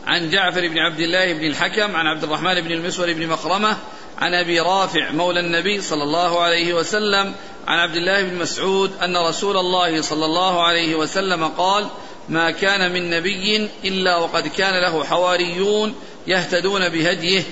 عن 0.06 0.30
جعفر 0.30 0.68
بن 0.68 0.78
عبد 0.78 1.00
الله 1.00 1.32
بن 1.32 1.46
الحكم 1.46 1.96
عن 1.96 2.06
عبد 2.06 2.24
الرحمن 2.24 2.60
بن 2.60 2.72
المسور 2.72 3.12
بن 3.12 3.26
مخرمه 3.26 3.76
عن 4.18 4.34
أبي 4.34 4.60
رافع 4.60 5.10
مولى 5.10 5.40
النبي 5.40 5.80
صلى 5.80 6.02
الله 6.02 6.40
عليه 6.40 6.74
وسلم 6.74 7.34
عن 7.66 7.78
عبد 7.78 7.96
الله 7.96 8.22
بن 8.22 8.38
مسعود 8.38 8.90
أن 9.02 9.16
رسول 9.16 9.56
الله 9.56 10.02
صلى 10.02 10.24
الله 10.24 10.62
عليه 10.64 10.94
وسلم 10.94 11.44
قال 11.44 11.86
ما 12.28 12.50
كان 12.50 12.92
من 12.92 13.10
نبي 13.10 13.68
إلا 13.84 14.16
وقد 14.16 14.46
كان 14.46 14.82
له 14.82 15.04
حواريون 15.04 15.94
يهتدون 16.26 16.88
بهديه 16.88 17.42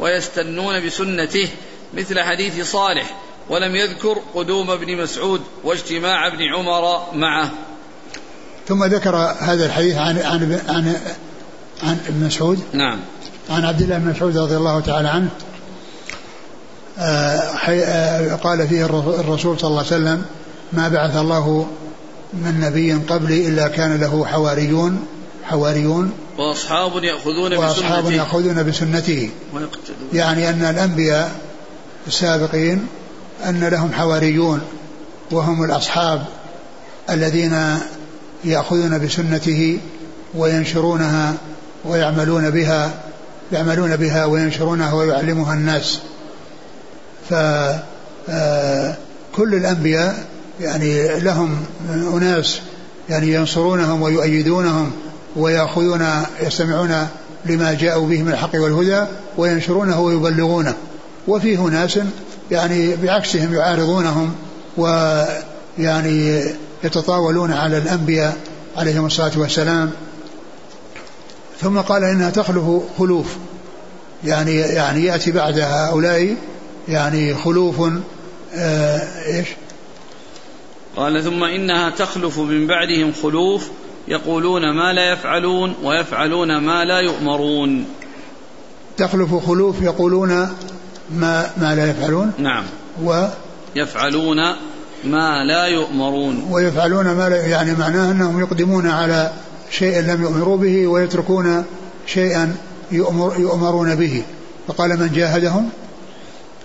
ويستنون 0.00 0.86
بسنته 0.86 1.48
مثل 1.94 2.20
حديث 2.20 2.70
صالح 2.70 3.16
ولم 3.48 3.76
يذكر 3.76 4.22
قدوم 4.34 4.70
ابن 4.70 4.96
مسعود 4.96 5.40
واجتماع 5.64 6.26
ابن 6.26 6.42
عمر 6.54 7.14
معه. 7.14 7.50
ثم 8.68 8.84
ذكر 8.84 9.16
هذا 9.40 9.66
الحديث 9.66 9.96
عن 9.96 10.18
عن 10.18 10.60
عن, 10.68 10.96
عن 11.82 11.98
ابن 12.08 12.26
مسعود. 12.26 12.60
نعم. 12.72 12.98
عن 13.50 13.64
عبد 13.64 13.82
الله 13.82 13.98
بن 13.98 14.10
مسعود 14.10 14.38
رضي 14.38 14.56
الله 14.56 14.80
تعالى 14.80 15.08
عنه. 15.08 15.28
آه، 16.98 17.36
آه، 17.68 18.34
قال 18.34 18.68
فيه 18.68 18.84
الرسول 19.20 19.58
صلى 19.58 19.68
الله 19.68 19.78
عليه 19.78 19.86
وسلم 19.86 20.24
ما 20.72 20.88
بعث 20.88 21.16
الله 21.16 21.66
من 22.32 22.60
نبي 22.60 22.92
قبلي 22.92 23.48
إلا 23.48 23.68
كان 23.68 24.00
له 24.00 24.24
حواريون 24.26 25.06
حواريون 25.44 26.12
وأصحاب 26.38 27.04
يأخذون 27.04 27.54
وأصحاب 27.56 28.04
بسنته 28.04 28.16
يأخذون 28.16 28.62
بسنته. 28.62 29.30
يعني 30.12 30.50
أن 30.50 30.64
الأنبياء 30.64 31.32
السابقين 32.06 32.86
أن 33.44 33.64
لهم 33.64 33.92
حواريون 33.92 34.60
وهم 35.30 35.64
الأصحاب 35.64 36.24
الذين 37.10 37.78
يأخذون 38.44 38.98
بسنته 38.98 39.78
وينشرونها 40.34 41.34
ويعملون 41.84 42.50
بها 42.50 42.90
يعملون 43.52 43.96
بها 43.96 44.24
وينشرونها 44.24 44.92
ويعلمها 44.92 45.54
الناس. 45.54 45.98
فكل 47.30 47.82
آه، 48.28 48.96
الأنبياء 49.38 50.24
يعني 50.60 51.20
لهم 51.20 51.56
أناس 52.14 52.60
يعني 53.08 53.32
ينصرونهم 53.32 54.02
ويؤيدونهم 54.02 54.92
ويأخذون 55.36 56.06
يستمعون 56.42 57.08
لما 57.46 57.72
جاءوا 57.72 58.08
به 58.08 58.22
من 58.22 58.32
الحق 58.32 58.54
والهدى 58.54 59.04
وينشرونه 59.36 60.00
ويبلغونه. 60.00 60.74
وفيه 61.28 61.58
ناس 61.58 61.98
يعني 62.50 62.96
بعكسهم 62.96 63.54
يعارضونهم 63.54 64.34
ويعني 64.76 66.44
يتطاولون 66.84 67.52
على 67.52 67.78
الأنبياء 67.78 68.36
عليهم 68.76 69.06
الصلاة 69.06 69.32
والسلام. 69.36 69.90
ثم 71.62 71.78
قال 71.78 72.04
إنها 72.04 72.30
تخلف 72.30 72.64
خلوف. 72.98 73.36
يعني 74.24 74.54
يعني 74.54 75.04
يأتي 75.04 75.32
بعد 75.32 75.58
هؤلاء 75.58 76.36
يعني 76.88 77.34
خلوف 77.34 77.90
آه 78.54 79.26
إيش؟ 79.26 79.48
قال 80.96 81.24
ثم 81.24 81.44
إنها 81.44 81.90
تخلف 81.90 82.38
من 82.38 82.66
بعدهم 82.66 83.12
خلوف 83.22 83.68
يقولون 84.08 84.62
ما 84.76 84.92
لا 84.92 85.12
يفعلون 85.12 85.74
ويفعلون 85.82 86.56
ما 86.56 86.84
لا 86.84 86.98
يؤمرون. 86.98 87.84
تخلف 88.96 89.34
خلوف 89.46 89.82
يقولون 89.82 90.28
ما 91.10 91.50
ما 91.56 91.74
لا 91.74 91.90
يفعلون؟ 91.90 92.32
نعم. 92.38 92.64
و 93.04 93.26
يفعلون 93.76 94.38
ما 95.04 95.44
لا 95.44 95.66
يؤمرون. 95.66 96.46
ويفعلون 96.50 97.04
ما 97.04 97.28
لا 97.28 97.46
يعني 97.46 97.72
معناه 97.74 98.10
أنهم 98.10 98.40
يقدمون 98.40 98.86
على 98.86 99.32
شيء 99.72 100.00
لم 100.00 100.22
يؤمروا 100.22 100.56
به 100.56 100.86
ويتركون 100.86 101.64
شيئا 102.06 102.56
يؤمر 102.92 103.34
يؤمرون 103.38 103.94
به. 103.94 104.22
فقال 104.68 104.90
من 105.00 105.12
جاهدهم؟ 105.14 105.68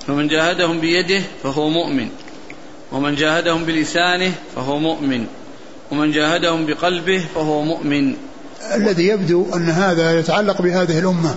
فمن 0.08 0.28
جاهدهم 0.28 0.80
بيده 0.80 1.22
فهو 1.44 1.70
مؤمن. 1.70 2.08
ومن 2.92 3.16
جاهدهم 3.16 3.64
بلسانه 3.64 4.32
فهو 4.56 4.80
مؤمن. 4.80 5.26
ومن 5.92 6.12
جاهدهم 6.12 6.66
بقلبه 6.66 7.26
فهو 7.36 7.62
مؤمن. 7.62 8.14
الذي 8.76 9.08
يبدو 9.08 9.46
أن 9.56 9.70
هذا 9.70 10.20
يتعلق 10.20 10.62
بهذه 10.62 11.00
الأمة 11.00 11.36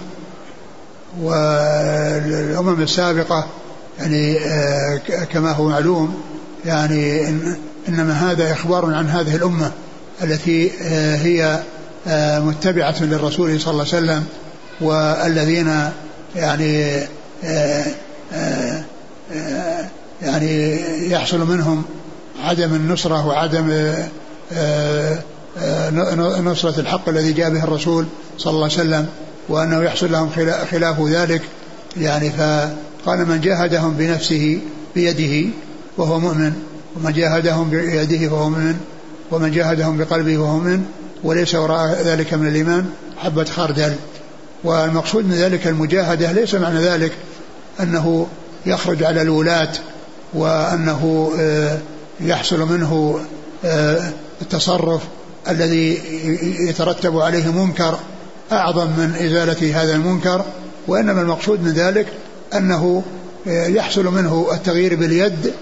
والأمم 1.20 2.82
السابقة 2.82 3.46
يعني 3.98 4.38
آه، 4.38 5.00
كما 5.32 5.52
هو 5.52 5.68
معلوم 5.68 6.22
يعني 6.64 7.28
إنما 7.88 8.12
هذا 8.12 8.52
إخبار 8.52 8.94
عن 8.94 9.08
هذه 9.08 9.36
الأمة. 9.36 9.72
التي 10.22 10.70
آه، 10.82 11.16
هي 11.16 11.62
آه، 12.06 12.40
متبعة 12.40 13.02
للرسول 13.02 13.60
صلى 13.60 13.72
الله 13.72 13.86
عليه 13.92 14.04
وسلم 14.04 14.24
والذين 14.80 15.90
يعني 16.36 17.00
يعني 20.22 20.80
يحصل 21.10 21.46
منهم 21.46 21.82
عدم 22.42 22.74
النصرة 22.74 23.26
وعدم 23.26 23.92
آه، 24.52 25.18
نصرة 26.40 26.80
الحق 26.80 27.08
الذي 27.08 27.32
جاء 27.32 27.50
به 27.50 27.64
الرسول 27.64 28.06
صلى 28.38 28.50
الله 28.50 28.64
عليه 28.64 28.74
وسلم 28.74 29.06
وأنه 29.48 29.82
يحصل 29.82 30.12
لهم 30.12 30.30
خلاف 30.70 31.00
ذلك. 31.00 31.42
يعني 31.96 32.30
فقال 32.30 33.28
من 33.28 33.40
جاهدهم 33.40 33.94
بنفسه 33.94 34.58
بيده 34.94 35.50
وهو 35.96 36.20
مؤمن 36.20 36.52
ومن 36.96 37.12
جاهدهم 37.12 37.70
بيده 37.70 38.28
فهو 38.28 38.50
مؤمن. 38.50 38.80
ومن 39.30 39.50
جاهدهم 39.50 39.98
بقلبه 39.98 40.36
فهو 40.36 40.58
مؤمن 40.58 40.84
وليس 41.24 41.54
وراء 41.54 42.02
ذلك 42.02 42.34
من 42.34 42.48
الإيمان 42.48 42.90
حبة 43.18 43.44
خردل. 43.44 43.92
والمقصود 44.64 45.24
من 45.24 45.34
ذلك 45.34 45.66
المجاهدة 45.66 46.32
ليس 46.32 46.54
معنى 46.54 46.78
ذلك 46.78 47.12
أنه 47.80 48.26
يخرج 48.66 49.02
على 49.02 49.22
الولاة 49.22 49.72
وأنه 50.34 51.32
آه، 51.38 51.78
يحصل 52.20 52.72
منه 52.72 53.20
آه، 53.64 54.12
التصرف 54.42 55.02
الذي 55.48 56.00
يترتب 56.68 57.18
عليه 57.18 57.52
منكر 57.52 57.98
أعظم 58.52 58.86
من 58.86 59.14
إزالة 59.14 59.82
هذا 59.82 59.94
المنكر. 59.94 60.44
وإنما 60.88 61.22
المقصود 61.22 61.62
من 61.62 61.72
ذلك 61.72 62.06
أنه 62.54 63.02
آه، 63.48 63.66
يحصل 63.66 64.04
منه 64.04 64.48
التغيير 64.52 64.96
باليد 64.96 65.52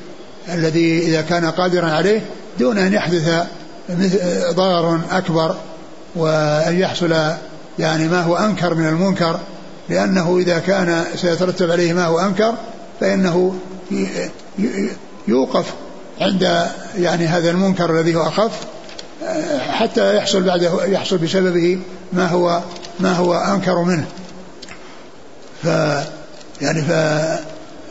الذي 0.48 0.98
إذا 0.98 1.22
كان 1.22 1.44
قادرا 1.44 1.86
عليه 1.86 2.20
دون 2.58 2.78
أن 2.78 2.92
يحدث 2.92 3.46
ضرر 4.50 5.00
أكبر 5.10 5.56
وأن 6.16 6.78
يحصل 6.78 7.14
يعني 7.78 8.08
ما 8.08 8.22
هو 8.22 8.36
أنكر 8.36 8.74
من 8.74 8.88
المنكر 8.88 9.40
لأنه 9.88 10.38
إذا 10.38 10.58
كان 10.58 11.04
سيترتب 11.16 11.70
عليه 11.70 11.92
ما 11.92 12.04
هو 12.04 12.18
أنكر 12.18 12.54
فإنه 13.00 13.54
يوقف 15.28 15.74
عند 16.20 16.66
يعني 16.98 17.26
هذا 17.26 17.50
المنكر 17.50 17.98
الذي 17.98 18.14
هو 18.14 18.22
أخف 18.22 18.52
حتى 19.70 20.16
يحصل 20.16 20.42
بعده 20.42 20.84
يحصل 20.84 21.18
بسببه 21.18 21.78
ما 22.12 22.26
هو 22.26 22.60
ما 23.00 23.12
هو 23.12 23.34
أنكر 23.34 23.82
منه. 23.82 24.06
ف 25.62 25.66
يعني 26.60 26.82
ف 26.82 26.92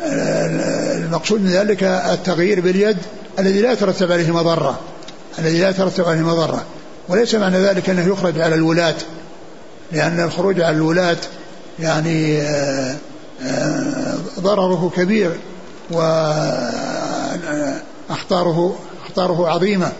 المقصود 0.01 1.41
من 1.41 1.49
ذلك 1.49 1.83
التغيير 1.83 2.61
باليد 2.61 2.97
الذي 3.39 3.61
لا 3.61 3.71
يترتب 3.71 4.11
عليه 4.11 4.31
مضرة. 4.31 4.79
الذي 5.39 5.61
لا 5.61 5.69
يترتب 5.69 6.05
عليه 6.05 6.21
مضرة. 6.21 6.63
وليس 7.09 7.35
معنى 7.35 7.57
ذلك 7.57 7.89
أنه 7.89 8.07
يخرج 8.07 8.39
على 8.39 8.55
الولاة. 8.55 8.95
لأن 9.91 10.19
الخروج 10.19 10.61
على 10.61 10.75
الولاة 10.75 11.17
يعني 11.79 12.41
آه، 12.41 12.95
آه، 13.45 14.15
ضرره 14.39 14.91
كبير 14.95 15.31
وأخطاره 15.91 16.79
أخطاره 19.05 19.47
عظيمة. 19.47 19.91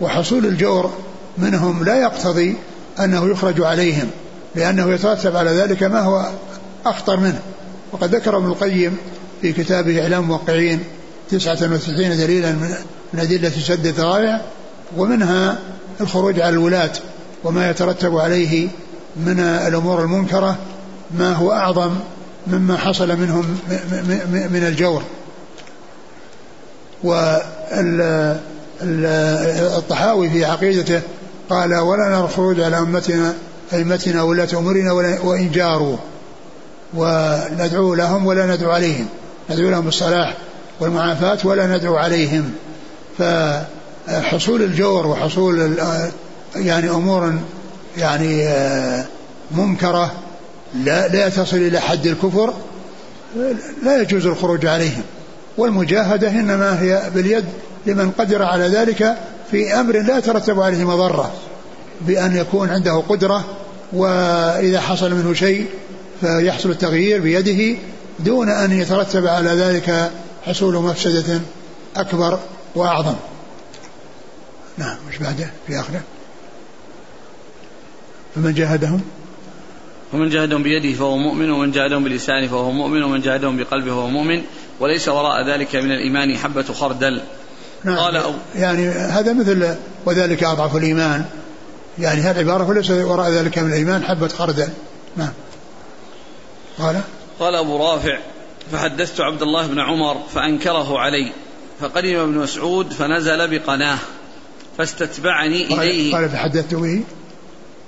وحصول 0.00 0.46
الجور 0.46 0.92
منهم 1.38 1.84
لا 1.84 2.00
يقتضي 2.00 2.56
أنه 3.00 3.30
يخرج 3.30 3.60
عليهم. 3.62 4.10
لأنه 4.54 4.92
يترتب 4.92 5.36
على 5.36 5.50
ذلك 5.50 5.82
ما 5.82 6.00
هو 6.00 6.30
أخطر 6.86 7.16
منه. 7.16 7.40
وقد 7.92 8.14
ذكر 8.14 8.36
ابن 8.36 8.46
القيم 8.46 8.96
في 9.42 9.52
كتابه 9.52 10.02
إعلام 10.02 10.22
الموقعين 10.22 10.84
تسعة 11.30 11.72
وتسعين 11.72 12.16
دليلا 12.16 12.52
من 13.12 13.20
أدلة 13.20 13.50
سد 13.50 13.86
الذرائع 13.86 14.40
ومنها 14.96 15.58
الخروج 16.00 16.40
على 16.40 16.50
الولاة 16.50 16.92
وما 17.44 17.70
يترتب 17.70 18.16
عليه 18.16 18.68
من 19.16 19.40
الأمور 19.40 20.02
المنكرة 20.02 20.58
ما 21.18 21.32
هو 21.32 21.52
أعظم 21.52 21.90
مما 22.46 22.76
حصل 22.76 23.16
منهم 23.16 23.58
من 24.50 24.66
الجور. 24.68 25.02
والطحاوي 28.82 30.30
في 30.30 30.44
عقيدته 30.44 31.00
قال 31.50 31.74
ولا 31.74 32.08
نرى 32.08 32.24
الخروج 32.24 32.60
على 32.60 32.78
أمتنا 32.78 33.34
أئمتنا 33.72 34.22
ولاة 34.22 34.48
أمورنا 34.54 34.92
وإن 35.22 35.50
جاروا 35.50 35.96
وندعو 36.94 37.94
لهم 37.94 38.26
ولا 38.26 38.46
ندعو 38.54 38.70
عليهم. 38.70 39.06
ندعو 39.50 39.70
لهم 39.70 39.84
بالصلاح 39.84 40.36
والمعافاة 40.80 41.38
ولا 41.44 41.76
ندعو 41.76 41.96
عليهم. 41.96 42.52
فحصول 43.18 44.62
الجور 44.62 45.06
وحصول 45.06 45.76
يعني 46.56 46.90
أمور 46.90 47.34
يعني 47.98 48.48
منكرة 49.50 50.12
لا, 50.74 51.08
لا 51.08 51.28
تصل 51.28 51.56
إلى 51.56 51.80
حد 51.80 52.06
الكفر 52.06 52.54
لا 53.84 54.02
يجوز 54.02 54.26
الخروج 54.26 54.66
عليهم. 54.66 55.02
والمجاهدة 55.58 56.28
إنما 56.30 56.82
هي 56.82 57.02
باليد 57.14 57.44
لمن 57.86 58.10
قدر 58.10 58.42
على 58.42 58.68
ذلك 58.68 59.16
في 59.50 59.80
أمر 59.80 60.02
لا 60.02 60.18
يترتب 60.18 60.60
عليه 60.60 60.84
مضرة 60.84 61.32
بأن 62.00 62.36
يكون 62.36 62.70
عنده 62.70 63.02
قدرة 63.08 63.44
وإذا 63.92 64.80
حصل 64.80 65.14
منه 65.14 65.34
شيء 65.34 65.66
فيحصل 66.20 66.70
التغيير 66.70 67.20
بيده 67.20 67.78
دون 68.18 68.48
أن 68.48 68.72
يترتب 68.72 69.26
على 69.26 69.50
ذلك 69.50 70.10
حصول 70.46 70.74
مفسدة 70.74 71.40
أكبر 71.96 72.38
وأعظم. 72.74 73.16
نعم 74.78 74.96
مش 75.08 75.18
بعده؟ 75.18 75.50
في 75.66 75.80
آخره. 75.80 76.00
فمن 78.34 78.54
جاهدهم؟ 78.54 79.00
ومن 80.12 80.30
جاهدهم 80.30 80.62
بيده 80.62 80.98
فهو 80.98 81.16
مؤمن 81.16 81.50
ومن 81.50 81.70
جاهدهم 81.70 82.04
بلسانه 82.04 82.46
فهو 82.46 82.70
مؤمن 82.70 83.02
ومن 83.02 83.20
جاهدهم 83.20 83.56
بقلبه 83.56 83.90
فهو 83.90 84.08
مؤمن 84.08 84.42
وليس 84.80 85.08
وراء 85.08 85.46
ذلك 85.46 85.76
من 85.76 85.92
الإيمان 85.92 86.36
حبة 86.36 86.62
خردل. 86.62 87.20
نعم 87.84 87.96
قال 87.96 88.16
أو 88.16 88.32
يعني 88.54 88.88
هذا 88.88 89.32
مثل 89.32 89.76
وذلك 90.04 90.44
أضعف 90.44 90.76
الإيمان. 90.76 91.24
يعني 91.98 92.20
هذه 92.20 92.40
العبارة 92.40 92.68
وليس 92.68 92.90
وراء 92.90 93.30
ذلك 93.30 93.58
من 93.58 93.68
الإيمان 93.68 94.04
حبة 94.04 94.28
خردل. 94.28 94.68
نعم. 95.16 95.32
قال؟ 96.78 97.00
قال 97.40 97.54
أبو 97.54 97.76
رافع 97.76 98.18
فحدثت 98.72 99.20
عبد 99.20 99.42
الله 99.42 99.66
بن 99.66 99.80
عمر 99.80 100.22
فأنكره 100.34 100.98
علي 100.98 101.32
فقدم 101.80 102.16
ابن 102.16 102.38
مسعود 102.38 102.92
فنزل 102.92 103.58
بقناه 103.58 103.98
فاستتبعني 104.78 105.64
إليه. 105.64 106.14
قال 106.14 106.28
فحدثت 106.28 106.74
به؟ 106.74 107.04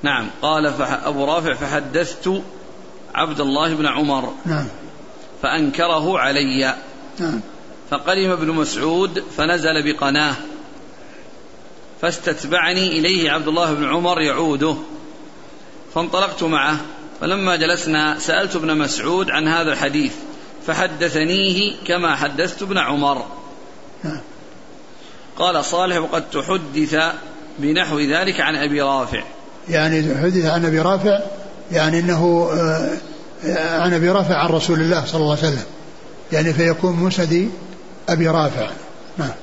نعم 0.02 0.26
قال 0.42 0.66
أبو 1.04 1.24
رافع 1.24 1.54
فحدثت 1.54 2.42
عبد 3.14 3.40
الله 3.40 3.74
بن 3.74 3.86
عمر 3.86 4.32
نعم. 4.46 4.66
فأنكره 5.42 6.18
علي. 6.18 6.74
نعم. 7.18 7.40
فقدم 7.90 8.30
ابن 8.30 8.46
مسعود 8.46 9.24
فنزل 9.36 9.92
بقناه 9.92 10.34
فاستتبعني 12.02 12.98
إليه 12.98 13.30
عبد 13.30 13.48
الله 13.48 13.74
بن 13.74 13.84
عمر 13.84 14.20
يعوده. 14.20 14.74
فانطلقت 15.94 16.42
معه 16.42 16.80
فلما 17.20 17.56
جلسنا 17.56 18.18
سألت 18.18 18.56
ابن 18.56 18.78
مسعود 18.78 19.30
عن 19.30 19.48
هذا 19.48 19.72
الحديث. 19.72 20.12
فحدثنيه 20.68 21.74
كما 21.86 22.16
حدثت 22.16 22.62
ابن 22.62 22.78
عمر. 22.78 23.26
قال 25.36 25.64
صالح 25.64 25.96
وقد 25.96 26.30
تحدث 26.30 26.96
بنحو 27.58 28.00
ذلك 28.00 28.40
عن 28.40 28.56
أبي 28.56 28.82
رافع. 28.82 29.22
يعني 29.68 30.14
حدث 30.22 30.44
عن 30.44 30.64
أبي 30.64 30.80
رافع 30.80 31.20
يعني 31.72 31.98
إنه 31.98 32.50
آه، 32.52 33.80
عن 33.80 33.94
أبي 33.94 34.08
رافع 34.08 34.34
عن 34.34 34.48
رسول 34.48 34.80
الله 34.80 35.04
صلى 35.04 35.20
الله 35.20 35.36
عليه 35.36 35.48
وسلم. 35.48 35.64
يعني 36.32 36.52
فيكون 36.52 36.92
مسند 36.96 37.50
أبي 38.08 38.28
رافع. 38.28 38.70
نعم 39.18 39.34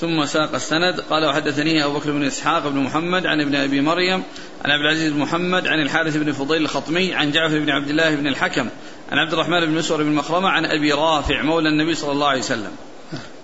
ثم 0.00 0.26
ساق 0.26 0.54
السند. 0.54 1.00
قال 1.10 1.24
وحدثني 1.24 1.84
أبو 1.84 1.98
بكر 1.98 2.12
بن 2.12 2.24
إسحاق 2.24 2.68
بن 2.68 2.78
محمد 2.78 3.26
عن 3.26 3.40
ابن 3.40 3.54
أبي 3.54 3.80
مريم 3.80 4.22
عن 4.64 4.70
عبد 4.70 4.80
العزيز 4.80 5.12
بن 5.12 5.18
محمد 5.18 5.66
عن 5.66 5.82
الحارث 5.82 6.16
بن 6.16 6.32
فضيل 6.32 6.62
الخطمي 6.62 7.14
عن 7.14 7.30
جعفر 7.30 7.58
بن 7.58 7.70
عبد 7.70 7.88
الله 7.88 8.14
بن 8.14 8.26
الحكم. 8.26 8.68
عن 9.12 9.18
عبد 9.18 9.32
الرحمن 9.32 9.60
بن 9.60 9.72
مسور 9.72 10.02
بن 10.02 10.12
مخرمة 10.12 10.48
عن 10.48 10.64
أبي 10.64 10.92
رافع 10.92 11.42
مولى 11.42 11.68
النبي 11.68 11.94
صلى 11.94 12.12
الله 12.12 12.26
عليه 12.26 12.40
وسلم. 12.40 12.70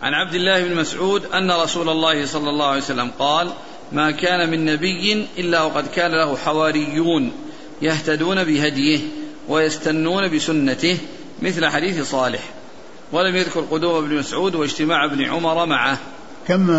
عن 0.02 0.14
عبد 0.14 0.34
الله 0.34 0.64
بن 0.64 0.74
مسعود 0.74 1.24
أن 1.24 1.50
رسول 1.50 1.88
الله 1.88 2.26
صلى 2.26 2.50
الله 2.50 2.66
عليه 2.66 2.82
وسلم 2.82 3.10
قال 3.18 3.52
ما 3.92 4.10
كان 4.10 4.50
من 4.50 4.64
نبي 4.64 5.26
إلا 5.38 5.62
وقد 5.62 5.86
كان 5.86 6.10
له 6.10 6.36
حواريون 6.36 7.32
يهتدون 7.82 8.44
بهديه 8.44 9.00
ويستنون 9.48 10.36
بسنته 10.36 10.98
مثل 11.42 11.66
حديث 11.66 12.10
صالح. 12.10 12.42
ولم 13.12 13.36
يذكر 13.36 13.60
قدوم 13.60 14.04
ابن 14.04 14.16
مسعود 14.16 14.54
واجتماع 14.54 15.04
ابن 15.04 15.24
عمر 15.24 15.66
معه. 15.66 15.98
كم 16.48 16.70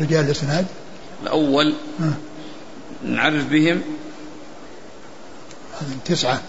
رجال 0.00 0.24
الإسناد؟ 0.24 0.66
الأول 1.22 1.74
نعرف 3.04 3.44
بهم. 3.44 3.82
تسعة. 6.04 6.40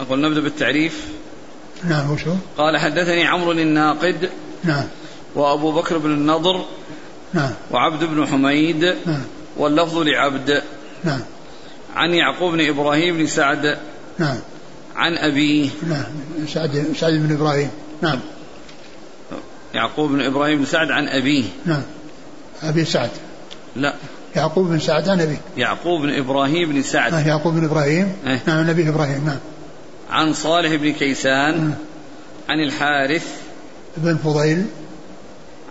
أقول 0.00 0.20
نبدأ 0.20 0.40
بالتعريف. 0.40 1.08
نعم 1.84 2.10
وشو 2.10 2.34
قال 2.58 2.78
حدثني 2.78 3.24
عمرو 3.24 3.52
الناقد 3.52 4.30
نعم. 4.64 4.84
وأبو 5.34 5.72
بكر 5.72 5.98
بن 5.98 6.10
النضر 6.10 6.64
نعم. 7.32 7.50
وعبد 7.70 8.04
بن 8.04 8.26
حميد 8.26 8.84
نعم. 8.84 9.22
واللفظ 9.56 9.98
لعبد. 9.98 10.62
نعم. 11.04 11.20
عن 11.94 12.14
يعقوب 12.14 12.52
بن 12.52 12.68
إبراهيم 12.68 13.18
بن 13.18 13.26
سعد. 13.26 13.78
نعم. 14.18 14.38
عن 14.96 15.14
أبيه 15.16 15.70
نعم. 15.88 16.04
سعد 16.46 16.86
سعد 16.96 17.12
بن 17.12 17.34
إبراهيم. 17.34 17.70
نعم. 18.02 18.20
يعقوب 19.74 20.10
بن 20.10 20.20
إبراهيم 20.20 20.58
بن 20.58 20.64
سعد 20.64 20.90
عن 20.90 21.08
أبيه 21.08 21.44
نعم. 21.66 21.82
أبي 22.62 22.84
سعد. 22.84 23.10
لا. 23.76 23.94
يعقوب 24.36 24.68
بن 24.68 24.78
سعد 24.78 25.08
عن 25.08 25.20
أبي. 25.20 25.38
يعقوب 25.56 26.02
بن 26.02 26.14
إبراهيم 26.14 26.72
بن 26.72 26.82
سعد. 26.82 27.14
آه 27.14 27.20
يعقوب 27.20 27.54
بن 27.54 27.64
إبراهيم. 27.64 28.12
إيه. 28.26 28.42
نعم 28.46 28.70
نبيه 28.70 28.88
إبراهيم. 28.88 29.24
نعم. 29.26 29.38
عن 30.12 30.32
صالح 30.32 30.74
بن 30.74 30.92
كيسان 30.92 31.74
عن 32.48 32.60
الحارث 32.60 33.26
بن 33.96 34.16
فضيل. 34.16 34.66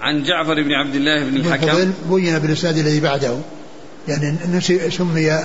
عن 0.02 0.24
جعفر 0.24 0.54
بن 0.54 0.72
عبد 0.72 0.96
الله 0.96 1.24
بن 1.24 1.38
الحكم. 1.38 1.68
فضيل 1.68 1.92
بين 2.10 2.40
بالإسناد 2.40 2.78
الذي 2.78 3.00
بعده. 3.00 3.38
يعني 4.08 4.38
نسي 4.54 4.92
سمي 4.92 5.40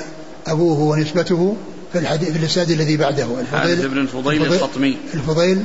أبوه 0.47 0.80
ونسبته 0.80 1.57
في 1.92 1.99
الحديث 1.99 2.30
في 2.30 2.38
الإسناد 2.38 2.70
الذي 2.70 2.97
بعده. 2.97 3.26
حارث 3.53 3.84
بن 3.84 3.99
الفضيل 3.99 4.42
الخطمي. 4.42 4.97
الفضيل 5.14 5.64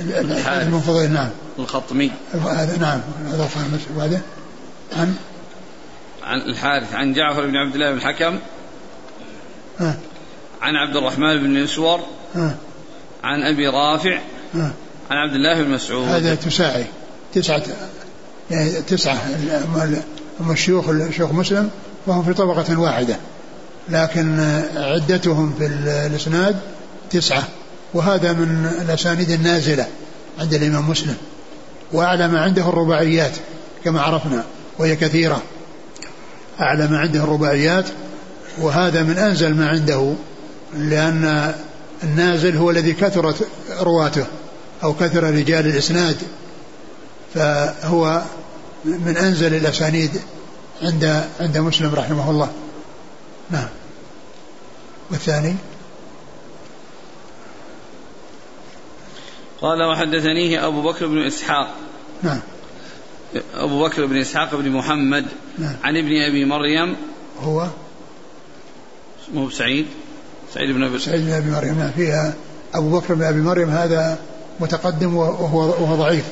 الحارث. 0.00 0.68
بن 0.68 0.80
فضيل 0.80 1.12
نعم. 1.12 1.30
الخطمي. 1.58 2.10
هذا 2.32 2.76
نعم. 2.80 3.00
هذا 3.26 3.48
وبعده 3.96 4.20
عن 4.96 5.14
عن 6.24 6.40
الحارث. 6.40 6.94
عن 6.94 7.12
جعفر 7.12 7.46
بن 7.46 7.56
عبد 7.56 7.74
الله 7.74 7.90
بن 7.90 7.96
الحكم. 7.96 8.38
عن 10.62 10.76
عبد 10.76 10.96
الرحمن 10.96 11.38
بن 11.38 11.56
الاسور 11.56 11.98
ها 11.98 12.25
عن 13.24 13.42
أبي 13.42 13.68
رافع 13.68 14.18
عن 15.10 15.16
عبد 15.16 15.34
الله 15.34 15.62
بن 15.62 15.70
مسعود. 15.70 16.08
هذا 16.08 16.34
تساعي. 16.34 16.84
تسعة 17.34 17.62
يعني 18.50 18.70
تسعة 18.70 19.18
هم 20.40 20.50
الشيوخ 20.50 20.88
الشيوخ 20.88 21.32
مسلم 21.32 21.70
وهم 22.06 22.24
في 22.24 22.34
طبقة 22.34 22.80
واحدة. 22.80 23.16
لكن 23.88 24.40
عدتهم 24.76 25.54
في 25.58 25.66
الإسناد 25.66 26.56
تسعة. 27.10 27.42
وهذا 27.94 28.32
من 28.32 28.72
الأسانيد 28.82 29.30
النازلة 29.30 29.86
عند 30.38 30.54
الإمام 30.54 30.90
مسلم. 30.90 31.16
وأعلى 31.92 32.28
ما 32.28 32.40
عنده 32.40 32.68
الرباعيات 32.68 33.32
كما 33.84 34.00
عرفنا 34.00 34.44
وهي 34.78 34.96
كثيرة. 34.96 35.42
أعلى 36.60 36.88
ما 36.88 36.98
عنده 36.98 37.24
الرباعيات 37.24 37.84
وهذا 38.58 39.02
من 39.02 39.18
أنزل 39.18 39.54
ما 39.54 39.68
عنده 39.68 40.12
لأن 40.74 41.54
النازل 42.02 42.56
هو 42.56 42.70
الذي 42.70 42.92
كثرت 42.92 43.48
رواته 43.80 44.26
أو 44.84 44.94
كثر 44.94 45.24
رجال 45.24 45.66
الإسناد 45.66 46.16
فهو 47.34 48.22
من 48.84 49.16
أنزل 49.16 49.54
الأسانيد 49.54 50.20
عند 50.82 51.24
عند 51.40 51.58
مسلم 51.58 51.94
رحمه 51.94 52.30
الله. 52.30 52.52
نعم. 53.50 53.68
والثاني؟ 55.10 55.54
قال 59.60 59.82
وحدثنيه 59.82 60.66
أبو 60.66 60.82
بكر 60.82 61.06
بن 61.06 61.26
إسحاق. 61.26 61.74
نعم. 62.22 62.40
أبو 63.54 63.84
بكر 63.84 64.06
بن 64.06 64.16
إسحاق 64.16 64.54
بن 64.54 64.70
محمد 64.70 65.26
نعم. 65.58 65.76
عن 65.84 65.96
ابن 65.96 66.22
أبي 66.22 66.44
مريم. 66.44 66.96
هو؟ 67.40 67.66
مو 69.34 69.50
سعيد. 69.50 69.86
سعيد 70.56 70.74
بن 70.74 70.82
أبي 70.82 70.98
سعيد 70.98 71.20
بن 71.20 71.32
أبي 71.32 71.50
مريم. 71.50 71.78
نعم 71.78 71.90
فيها 71.96 72.34
أبو 72.74 72.98
بكر 72.98 73.14
بن 73.14 73.22
أبي 73.22 73.40
مريم 73.40 73.70
هذا 73.70 74.18
متقدم 74.60 75.16
وهو 75.16 75.58
وهو 75.60 75.96
ضعيف. 75.96 76.24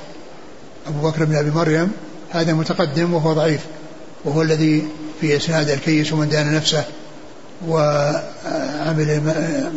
أبو 0.86 1.08
بكر 1.08 1.24
بن 1.24 1.36
أبي 1.36 1.50
مريم 1.50 1.92
هذا 2.30 2.52
متقدم 2.52 3.14
وهو 3.14 3.32
ضعيف. 3.32 3.60
وهو 4.24 4.42
الذي 4.42 4.84
في 5.20 5.36
إسناد 5.36 5.70
الكيس 5.70 6.12
ومن 6.12 6.28
دان 6.28 6.54
نفسه 6.54 6.84
وعمل 7.68 9.20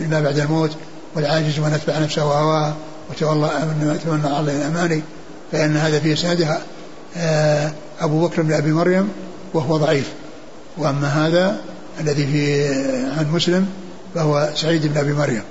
ما 0.10 0.22
بعد 0.22 0.40
الموت 0.40 0.72
والعاجز 1.16 1.60
من 1.60 1.74
أتبع 1.74 2.00
نفسه 2.00 2.26
وهواه 2.26 2.74
وتولى 3.10 3.50
تمنى 4.06 4.36
على 4.36 4.52
الأماني. 4.52 5.02
فإن 5.52 5.78
هذا 5.78 6.00
في 6.00 6.14
اسنادها 6.14 6.62
آه، 7.18 7.72
أبو 8.00 8.28
بكر 8.28 8.42
بن 8.42 8.54
أبي 8.54 8.72
مريم 8.72 9.10
وهو 9.54 9.78
ضعيف. 9.78 10.12
وأما 10.78 11.08
هذا 11.08 11.58
الذي 12.00 12.28
في 12.28 12.68
عن 13.18 13.32
مسلم 13.34 13.68
فهو 14.18 14.50
سعيد 14.56 14.88
بن 14.88 14.98
أبي 14.98 15.14
مريم. 15.14 15.44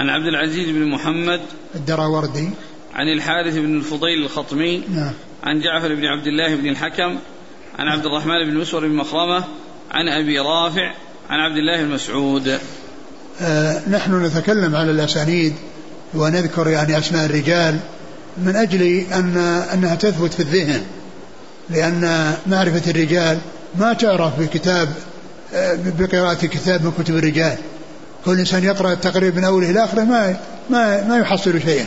عن 0.00 0.08
عبد 0.08 0.26
العزيز 0.26 0.68
بن 0.68 0.90
محمد 0.90 1.40
الدراوردي. 1.74 2.50
عن 2.94 3.08
الحارث 3.08 3.54
بن 3.54 3.76
الفضيل 3.76 4.24
الخطمي. 4.24 4.82
نعم. 4.88 5.12
عن 5.44 5.60
جعفر 5.60 5.94
بن 5.94 6.04
عبد 6.04 6.26
الله 6.26 6.56
بن 6.56 6.68
الحكم. 6.68 7.18
عن 7.78 7.88
عبد 7.88 8.06
الرحمن 8.06 8.44
بن 8.44 8.54
مسور 8.54 8.88
بن 8.88 8.94
مخرمة. 8.94 9.44
عن 9.90 10.08
أبي 10.08 10.38
رافع. 10.38 10.94
عن 11.30 11.40
عبد 11.40 11.56
الله 11.56 11.82
بن 11.82 11.94
مسعود. 11.94 12.58
آه 13.40 13.88
نحن 13.88 14.24
نتكلم 14.24 14.76
على 14.76 14.90
الأسانيد 14.90 15.54
ونذكر 16.14 16.68
يعني 16.68 16.98
أسماء 16.98 17.26
الرجال 17.26 17.78
من 18.38 18.56
أجل 18.56 18.82
ان 19.12 19.36
أنها 19.72 19.94
تثبت 19.94 20.32
في 20.32 20.40
الذهن. 20.40 20.82
لأن 21.70 22.34
معرفة 22.46 22.90
الرجال 22.90 23.38
ما 23.74 23.92
تعرف 23.92 24.40
بكتاب 24.40 24.88
بقراءة 25.98 26.46
كتاب 26.46 26.84
من 26.84 26.92
كتب 26.98 27.16
الرجال. 27.16 27.56
كل 28.24 28.38
إنسان 28.38 28.64
يقرأ 28.64 28.92
التقريب 28.92 29.36
من 29.36 29.44
أوله 29.44 29.70
إلى 29.70 29.84
آخره 29.84 30.04
ما 30.04 30.36
ما 30.70 31.04
ما 31.08 31.18
يحصل 31.18 31.60
شيئا. 31.62 31.86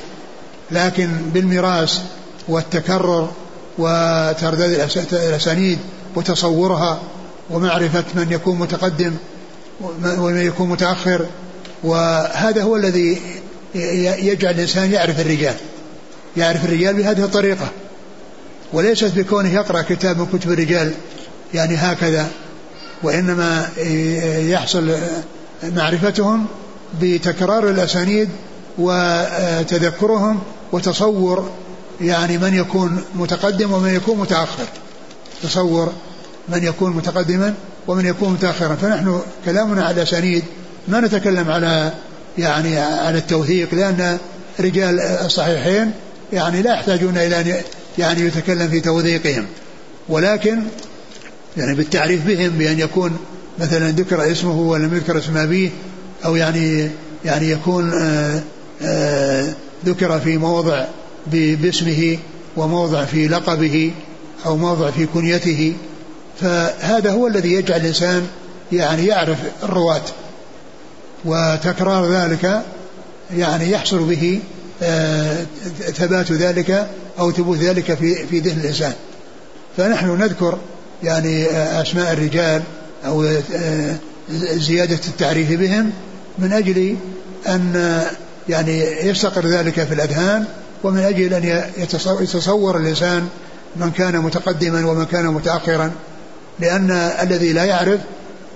لكن 0.71 1.09
بالميراث 1.33 1.99
والتكرر 2.47 3.31
وترداد 3.77 4.89
الأس- 4.89 5.13
الأسانيد 5.13 5.79
وتصورها 6.15 7.01
ومعرفة 7.49 8.03
من 8.15 8.27
يكون 8.31 8.59
متقدم 8.59 9.13
ومن 10.03 10.41
يكون 10.41 10.69
متأخر 10.69 11.25
وهذا 11.83 12.63
هو 12.63 12.75
الذي 12.75 13.21
يجعل 14.23 14.53
الإنسان 14.53 14.91
يعرف 14.91 15.19
الرجال. 15.19 15.55
يعرف 16.37 16.65
الرجال 16.65 16.93
بهذه 16.93 17.23
الطريقة. 17.23 17.67
وليست 18.73 19.11
بكونه 19.15 19.53
يقرأ 19.53 19.81
كتاب 19.81 20.17
من 20.19 20.25
كتب 20.25 20.51
الرجال 20.51 20.93
يعني 21.53 21.75
هكذا. 21.75 22.27
وإنما 23.03 23.69
يحصل 24.49 24.97
معرفتهم 25.63 26.45
بتكرار 27.01 27.69
الأسانيد 27.69 28.29
وتذكرهم 28.77 30.39
وتصور 30.71 31.49
يعني 32.01 32.37
من 32.37 32.53
يكون 32.53 33.03
متقدم 33.15 33.73
ومن 33.73 33.95
يكون 33.95 34.17
متأخر. 34.19 34.65
تصور 35.43 35.93
من 36.49 36.63
يكون 36.63 36.91
متقدما 36.91 37.53
ومن 37.87 38.05
يكون 38.05 38.33
متأخرا. 38.33 38.75
فنحن 38.75 39.21
كلامنا 39.45 39.85
على 39.85 39.95
الأسانيد 39.95 40.43
ما 40.87 40.99
نتكلم 40.99 41.51
على 41.51 41.91
يعني 42.37 42.79
على 42.79 43.17
التوثيق 43.17 43.75
لأن 43.75 44.17
رجال 44.59 44.99
الصحيحين 44.99 45.91
يعني 46.33 46.61
لا 46.61 46.73
يحتاجون 46.73 47.17
إلى 47.17 47.39
أن 47.39 47.61
يعني 47.97 48.21
يتكلم 48.21 48.67
في 48.67 48.79
توثيقهم. 48.79 49.45
ولكن 50.09 50.63
يعني 51.57 51.75
بالتعريف 51.75 52.27
بهم 52.27 52.49
بأن 52.49 52.79
يكون 52.79 53.17
مثلا 53.59 53.91
ذكر 53.91 54.31
اسمه 54.31 54.59
ولم 54.59 54.95
يذكر 54.95 55.17
اسم 55.17 55.37
أبيه 55.37 55.69
أو 56.25 56.35
يعني 56.35 56.89
يعني 57.25 57.49
يكون 57.49 57.93
آآ 57.93 58.43
آآ 58.81 59.53
ذكر 59.85 60.19
في 60.19 60.37
موضع 60.37 60.85
باسمه 61.31 62.17
وموضع 62.57 63.05
في 63.05 63.27
لقبه 63.27 63.91
أو 64.45 64.57
موضع 64.57 64.91
في 64.91 65.05
كنيته. 65.05 65.73
فهذا 66.41 67.11
هو 67.11 67.27
الذي 67.27 67.53
يجعل 67.53 67.81
الإنسان 67.81 68.27
يعني 68.71 69.05
يعرف 69.05 69.37
الرواة 69.63 70.01
وتكرار 71.25 72.13
ذلك 72.13 72.61
يعني 73.37 73.71
يحصل 73.71 74.03
به 74.03 74.39
آه، 74.83 75.45
ثبات 75.93 76.31
ذلك 76.31 76.87
أو 77.19 77.31
ثبوت 77.31 77.57
ذلك 77.57 77.93
في 77.93 78.27
في 78.27 78.39
ذهن 78.39 78.59
الإنسان. 78.59 78.93
فنحن 79.77 80.17
نذكر 80.17 80.57
يعني 81.03 81.45
آه، 81.45 81.81
أسماء 81.81 82.13
الرجال 82.13 82.61
أو 83.05 83.23
آه، 83.23 83.95
زيادة 84.55 84.99
التعريف 85.07 85.59
بهم 85.59 85.91
من 86.39 86.53
أجل 86.53 86.95
أن 87.47 87.73
آه، 87.75 88.05
يعني 88.49 88.81
يستقر 89.07 89.47
ذلك 89.47 89.83
في 89.83 89.93
الأذهان 89.93 90.45
ومن 90.83 90.99
أجل 90.99 91.33
أن 91.33 91.63
يتصور, 92.21 92.77
الإنسان 92.77 93.27
من 93.75 93.91
كان 93.91 94.17
متقدما 94.17 94.85
ومن 94.85 95.05
كان 95.05 95.27
متأخرا 95.27 95.91
لأن 96.59 96.91
الذي 96.91 97.53
لا 97.53 97.63
يعرف 97.63 97.99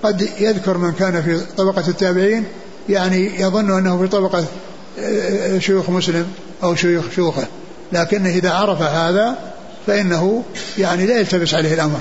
قد 0.04 0.30
يذكر 0.40 0.78
من 0.78 0.92
كان 0.92 1.22
في 1.22 1.40
طبقة 1.58 1.88
التابعين 1.88 2.44
يعني 2.90 3.42
يظن 3.42 3.78
أنه 3.78 3.98
في 3.98 4.08
طبقة 4.08 4.46
شيوخ 5.60 5.90
مسلم 5.90 6.26
أو 6.64 6.76
شيوخ 6.76 7.06
شيوخه. 7.16 7.48
لكنه 7.94 8.30
إذا 8.30 8.52
عرف 8.52 8.82
هذا 8.82 9.38
فإنه 9.88 10.44
يعني 10.78 11.06
لا 11.06 11.20
يلتبس 11.20 11.54
عليه 11.54 11.74
الأمر. 11.74 12.00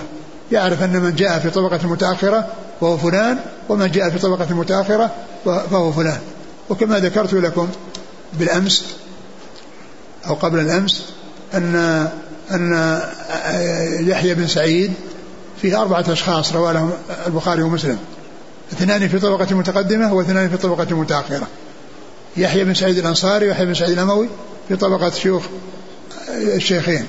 يعرف 0.52 0.82
أن 0.82 1.00
من 1.00 1.14
جاء 1.14 1.38
في 1.38 1.50
طبقة 1.50 1.88
متأخرة 1.88 2.48
فهو 2.80 2.96
فلان 2.96 3.38
ومن 3.68 3.90
جاء 3.90 4.10
في 4.10 4.18
طبقة 4.18 4.54
متأخرة 4.54 5.10
فهو 5.44 5.92
فلان. 5.92 6.18
وكما 6.70 6.98
ذكرت 6.98 7.32
لكم 7.32 7.68
بالأمس 8.32 8.84
أو 10.26 10.34
قبل 10.34 10.58
الأمس 10.58 11.02
أن 11.54 12.08
أن 12.50 13.00
يحيى 14.00 14.34
بن 14.34 14.46
سعيد 14.46 14.92
فيه 15.62 15.82
أربعة 15.82 16.04
أشخاص 16.08 16.52
رواه 16.52 16.72
لهم 16.72 16.92
البخاري 17.26 17.62
ومسلم. 17.62 17.98
اثنان 18.72 19.08
في 19.08 19.18
طبقة 19.18 19.54
متقدمة 19.54 20.14
واثنان 20.14 20.48
في 20.48 20.56
طبقة 20.56 20.96
متأخرة. 20.96 21.46
يحيى 22.36 22.64
بن 22.64 22.74
سعيد 22.74 22.98
الأنصاري 22.98 23.48
ويحيى 23.48 23.66
بن 23.66 23.74
سعيد 23.74 23.92
الأموي 23.92 24.28
في 24.68 24.76
طبقة 24.76 25.10
شيوخ 25.10 25.42
الشيخين. 26.28 27.06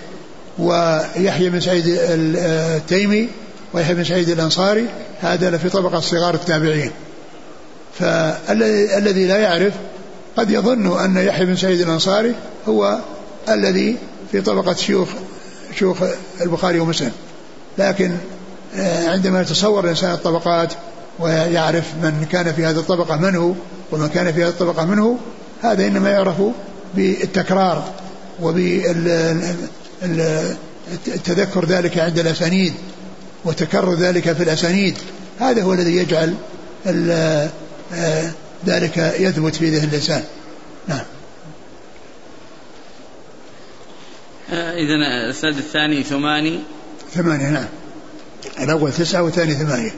ويحيى 0.60 1.50
بن 1.50 1.60
سعيد 1.60 1.84
التيمي 1.88 3.30
ويحيى 3.74 3.96
بن 3.96 4.04
سعيد 4.04 4.30
الأنصاري 4.30 4.86
هذا 5.22 5.50
لفي 5.50 5.70
طبقة 5.70 6.00
صغار 6.00 6.34
التابعين. 6.34 6.92
فالذي 8.00 9.28
لا 9.28 9.38
يعرف 9.38 9.74
قد 10.38 10.52
يظن 10.52 11.00
أن 11.00 11.18
يحيى 11.18 11.46
بن 11.46 11.56
سعيد 11.56 11.82
الأنصاري 11.82 12.36
هو 12.68 13.00
الذي 13.50 13.98
في 14.32 14.42
طبقة 14.42 14.74
شيوخ 14.74 15.10
شيوخ 15.80 15.98
البخاري 16.42 16.80
ومسلم. 16.80 17.12
لكن 17.78 18.12
آه، 18.78 19.10
عندما 19.10 19.42
يتصور 19.42 19.84
الإنسان 19.84 20.12
الطبقات 20.12 20.74
ويعرف 21.20 21.86
من 22.04 22.26
كان 22.32 22.54
في 22.54 22.66
هذه 22.66 22.80
الطبقة 22.80 23.16
من 23.16 23.36
هو 23.36 23.54
ومن 23.92 24.08
كان 24.08 24.34
في 24.34 24.44
هذه 24.44 24.50
الطبقة 24.50 24.86
من 24.86 25.00
هو 25.00 25.16
هذا 25.62 25.88
إنما 25.88 26.10
يعرف 26.10 26.36
بالتكرار 26.96 27.84
وبالتذكر 30.04 31.66
ذلك 31.66 31.98
عند 31.98 32.20
الأسانيد 32.20 32.74
وتكرر 33.46 33.94
ذلك 33.94 34.34
في 34.34 34.44
الأسانيد. 34.44 34.98
هذا 35.40 35.64
هو 35.64 35.74
الذي 35.74 35.96
يجعل 35.96 36.36
آه، 36.88 37.50
ذلك 38.66 38.98
يثبت 38.98 39.56
في 39.56 39.70
ذهن 39.70 39.90
الإنسان. 39.90 40.24
نعم. 40.88 41.04
آه، 44.52 44.74
إذا 44.74 44.96
السند 45.30 45.58
الثاني 45.58 46.04
ثماني. 46.04 46.60
ثمانية 47.14 47.50
نعم. 47.50 47.68
الأول 48.60 48.92
تسعة 48.92 49.24
والثاني 49.24 49.54
ثمانية. 49.54 49.92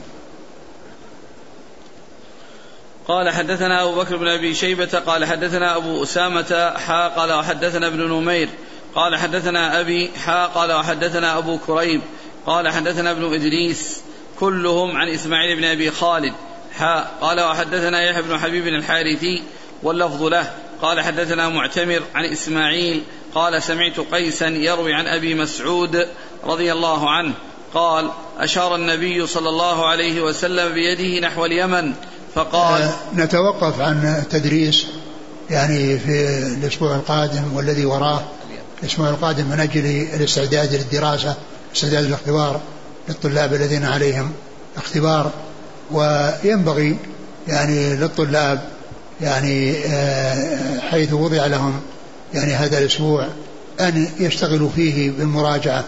قال 3.08 3.30
حدثنا 3.30 3.84
أبو 3.84 3.96
بكر 3.96 4.18
بن 4.18 4.28
أبي 4.28 4.54
شيبة 4.54 5.00
قال 5.00 5.26
حدثنا 5.26 5.78
أبو 5.78 6.04
أسامة 6.04 6.74
حا 6.78 7.08
قال 7.08 7.34
وحدثنا 7.34 7.88
ابن 7.88 8.10
نمير 8.10 8.50
قال 8.96 9.16
حدثنا 9.16 9.80
أبي 9.80 10.12
حا 10.26 10.46
قال 10.46 10.72
وحدثنا 10.72 11.38
أبو 11.38 11.58
كريب 11.58 12.02
قال 12.46 12.70
حدثنا 12.70 13.12
ابن 13.12 13.34
إدريس 13.34 14.02
كلهم 14.40 14.98
عن 14.98 15.08
إسماعيل 15.08 15.58
بن 15.58 15.64
أبي 15.64 15.92
خالد 15.92 16.34
حا 16.78 17.08
قال 17.22 17.42
وحدثنا 17.42 18.02
يحيى 18.02 18.22
بن 18.22 18.38
حبيب 18.38 18.68
الحارثي 18.68 19.44
واللفظ 19.84 20.24
له 20.24 20.52
قال 20.82 21.02
حدثنا 21.02 21.50
معتمر 21.50 22.02
عن 22.16 22.26
إسماعيل 22.26 23.04
قال 23.36 23.64
سمعت 23.64 24.00
قيسا 24.00 24.48
يروي 24.48 24.94
عن 24.94 25.08
أبي 25.08 25.36
مسعود 25.36 26.08
رضي 26.44 26.72
الله 26.72 27.10
عنه 27.10 27.34
قال 27.74 28.10
أشار 28.40 28.76
النبي 28.76 29.28
صلى 29.28 29.50
الله 29.50 29.88
عليه 29.88 30.22
وسلم 30.22 30.74
بيده 30.74 31.28
نحو 31.28 31.46
اليمن 31.46 31.94
فقال 32.36 32.82
آه 32.82 32.94
نتوقف 33.16 33.82
عن 33.82 34.06
التدريس 34.22 34.86
يعني 35.50 36.00
في 36.00 36.40
الأسبوع 36.60 36.96
القادم 36.96 37.56
والذي 37.56 37.86
وراه 37.86 38.22
الأسبوع 38.84 39.10
القادم 39.10 39.46
من 39.46 39.60
أجل 39.60 39.86
الاستعداد 40.14 40.76
للدراسة 40.76 41.36
استعداد 41.76 42.06
الاختبار 42.06 42.62
للطلاب 43.10 43.54
الذين 43.54 43.86
عليهم 43.86 44.32
اختبار. 44.78 45.32
وينبغي 45.92 46.98
يعني 47.48 47.96
للطلاب 47.96 48.60
يعني 49.22 49.76
آه، 49.86 50.80
حيث 50.80 51.14
وضع 51.14 51.46
لهم 51.46 51.82
يعني 52.34 52.54
هذا 52.54 52.78
الأسبوع 52.78 53.28
أن 53.80 54.10
يشتغلوا 54.20 54.70
فيه 54.76 55.12
بالمراجعة 55.12 55.84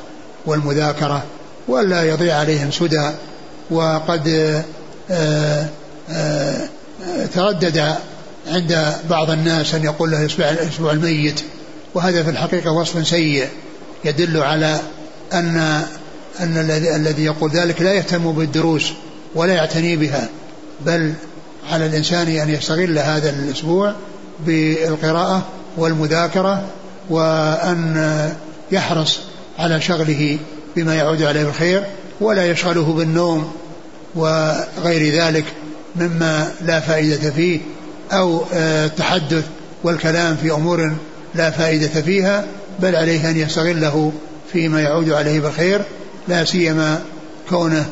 والمذاكرة 0.45 1.23
ولا 1.67 2.03
يضيع 2.03 2.35
عليهم 2.35 2.71
سدى. 2.71 3.11
وقد 3.71 4.27
آه، 5.11 5.65
آه، 6.09 6.67
تردد 7.33 7.95
عند 8.47 8.95
بعض 9.09 9.29
الناس 9.29 9.73
أن 9.73 9.83
يقول 9.83 10.11
له 10.11 10.23
الأسبوع 10.39 10.91
الميت. 10.91 11.43
وهذا 11.93 12.23
في 12.23 12.29
الحقيقة 12.29 12.71
وصف 12.71 13.07
سيء 13.07 13.47
يدل 14.05 14.37
على 14.37 14.79
أن 15.33 15.83
أن 16.39 16.57
الذي 16.95 17.23
يقول 17.25 17.51
ذلك 17.51 17.81
لا 17.81 17.93
يهتم 17.93 18.31
بالدروس 18.31 18.91
ولا 19.35 19.53
يعتني 19.53 19.95
بها 19.95 20.29
بل 20.85 21.13
على 21.71 21.85
الإنسان 21.85 22.27
أن 22.27 22.49
يستغل 22.49 22.99
هذا 22.99 23.29
الأسبوع 23.29 23.93
بالقراءة 24.45 25.47
والمذاكرة 25.77 26.63
وأن 27.09 28.33
يحرص 28.71 29.19
على 29.59 29.81
شغله 29.81 30.37
بما 30.75 30.95
يعود 30.95 31.23
عليه 31.23 31.41
الخير 31.41 31.83
ولا 32.21 32.45
يشغله 32.45 32.93
بالنوم 32.93 33.51
وغير 34.15 35.13
ذلك 35.21 35.45
مما 35.95 36.51
لا 36.61 36.79
فائدة 36.79 37.31
فيه 37.31 37.59
أو 38.11 38.43
التحدث 38.53 39.45
والكلام 39.83 40.35
في 40.35 40.51
أمور 40.51 40.95
لا 41.35 41.51
فائدة 41.51 42.01
فيها 42.01 42.45
بل 42.79 42.95
عليه 42.95 43.29
أن 43.29 43.37
يستغله 43.37 44.11
فيما 44.53 44.81
يعود 44.81 45.11
عليه 45.11 45.39
بالخير 45.39 45.81
لا 46.27 46.45
سيما 46.45 47.01
كونه 47.49 47.85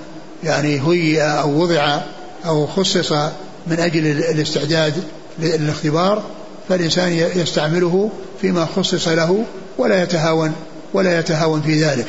يعني 0.43 0.81
هيئ 0.87 1.21
أو 1.21 1.61
وضع 1.61 2.01
أو 2.45 2.67
خصص 2.67 3.11
من 3.67 3.79
أجل 3.79 4.07
الاستعداد 4.07 4.93
للاختبار 5.39 6.23
فالإنسان 6.69 7.11
يستعمله 7.11 8.11
فيما 8.41 8.65
خصص 8.65 9.07
له 9.07 9.45
ولا 9.77 10.03
يتهاون 10.03 10.53
ولا 10.93 11.19
يتهاون 11.19 11.61
في 11.61 11.83
ذلك. 11.83 12.05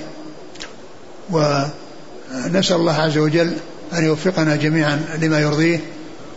ونسأل 1.30 2.76
الله 2.76 2.92
عز 2.92 3.18
وجل 3.18 3.52
أن 3.92 4.04
يوفقنا 4.04 4.56
جميعا 4.56 5.00
لما 5.22 5.40
يرضيه 5.40 5.80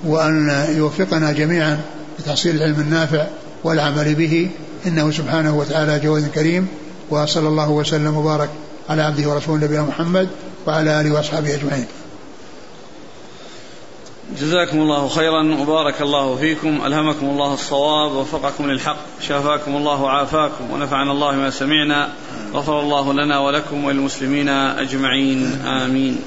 وأن 0.04 0.66
يوفقنا 0.78 1.32
جميعا 1.32 1.80
لتحصيل 2.20 2.56
العلم 2.56 2.80
النافع 2.80 3.28
والعمل 3.64 4.16
به 4.16 4.50
إنه 4.88 5.12
سبحانه 5.12 5.56
وتعالى 5.56 6.00
جواد 6.00 6.28
كريم 6.28 6.68
وصلى 7.10 7.48
الله 7.48 7.70
وسلم 7.70 8.18
وبارك 8.18 8.50
على 8.90 9.02
عبده 9.02 9.30
ورسوله 9.30 9.64
نبينا 9.64 9.84
محمد 9.84 10.30
وعلى 10.68 11.02
آله 11.02 11.12
وأصحابه 11.12 11.56
أجمعين. 11.56 11.86
جزاكم 14.40 14.78
الله 14.78 15.08
خيرا 15.08 15.62
وبارك 15.62 16.02
الله 16.02 16.36
فيكم 16.36 16.82
ألهمكم 16.86 17.26
الله 17.26 17.54
الصواب 17.54 18.12
ووفقكم 18.12 18.72
للحق 18.72 18.98
شافاكم 19.22 19.76
الله 19.76 20.02
وعافاكم 20.02 20.72
ونفعنا 20.72 21.12
الله 21.12 21.32
ما 21.32 21.50
سمعنا 21.50 22.10
غفر 22.54 22.80
الله 22.80 23.14
لنا 23.14 23.40
ولكم 23.40 23.86
وللمسلمين 23.86 24.50
أجمعين 24.50 25.62
آمين. 25.66 26.22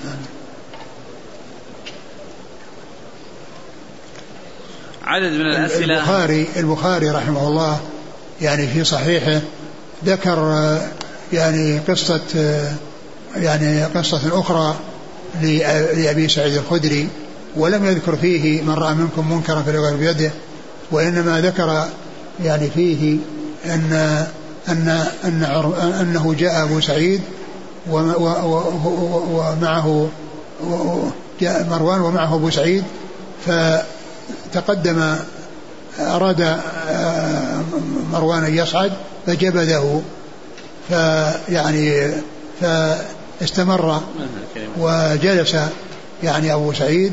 عدد 5.05 5.33
من 5.33 5.47
الأسئلة. 5.47 5.95
البخاري 5.95 6.49
البخاري 6.57 7.11
رحمه 7.11 7.49
الله 7.49 7.81
يعني 8.41 8.66
في 8.66 8.85
صحيحه 8.85 9.41
ذكر 10.07 10.78
يعني 11.32 11.78
قصة 11.78 12.20
يعني 13.37 13.85
قصة 13.85 14.41
أخرى 14.41 14.74
لأبي 15.43 16.28
سعيد 16.28 16.57
الخدري 16.57 17.09
ولم 17.57 17.85
يذكر 17.85 18.16
فيه 18.16 18.62
من 18.62 18.74
رأى 18.74 18.95
منكم 18.95 19.32
منكرا 19.32 19.62
فليغير 19.62 19.97
بيده 19.97 20.30
وإنما 20.91 21.41
ذكر 21.41 21.85
يعني 22.45 22.70
فيه 22.70 23.16
أن 23.66 24.26
أن 24.68 25.07
أن 25.24 25.43
أنه 26.01 26.35
جاء 26.39 26.62
أبو 26.62 26.80
سعيد 26.80 27.20
ومعه 29.30 30.09
جاء 31.41 31.66
مروان 31.70 32.01
ومعه 32.01 32.35
أبو 32.35 32.51
سعيد 32.51 32.85
فتقدم 33.47 35.16
أراد 36.01 36.61
مروان 38.15 38.45
أن 38.45 38.55
يصعد 38.55 38.93
فجبذه. 39.27 40.03
فيعني 40.89 42.11
فاستمر 42.61 44.01
وجلس 44.79 45.57
يعني 46.23 46.55
أبو 46.55 46.73
سعيد. 46.73 47.12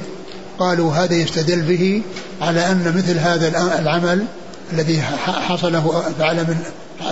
قالوا 0.60 0.94
هذا 0.94 1.14
يستدل 1.14 1.62
به 1.62 2.02
على 2.42 2.72
أن 2.72 2.94
مثل 2.98 3.18
هذا 3.18 3.48
العمل 3.80 4.26
الذي 4.74 5.02
حصله 5.26 6.04
فعل 6.20 6.36
من 6.36 6.58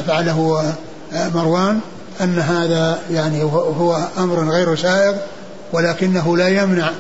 فعله 0.08 0.74
مروان 1.14 1.80
أن 2.22 2.40
هذا 2.40 3.00
يعني 3.12 3.44
هو 3.44 4.08
أمر 4.18 4.50
غير 4.50 4.76
سائغ 4.76 5.16
ولكنه 5.74 6.38
لا 6.38 6.48
يمنع 6.48 6.92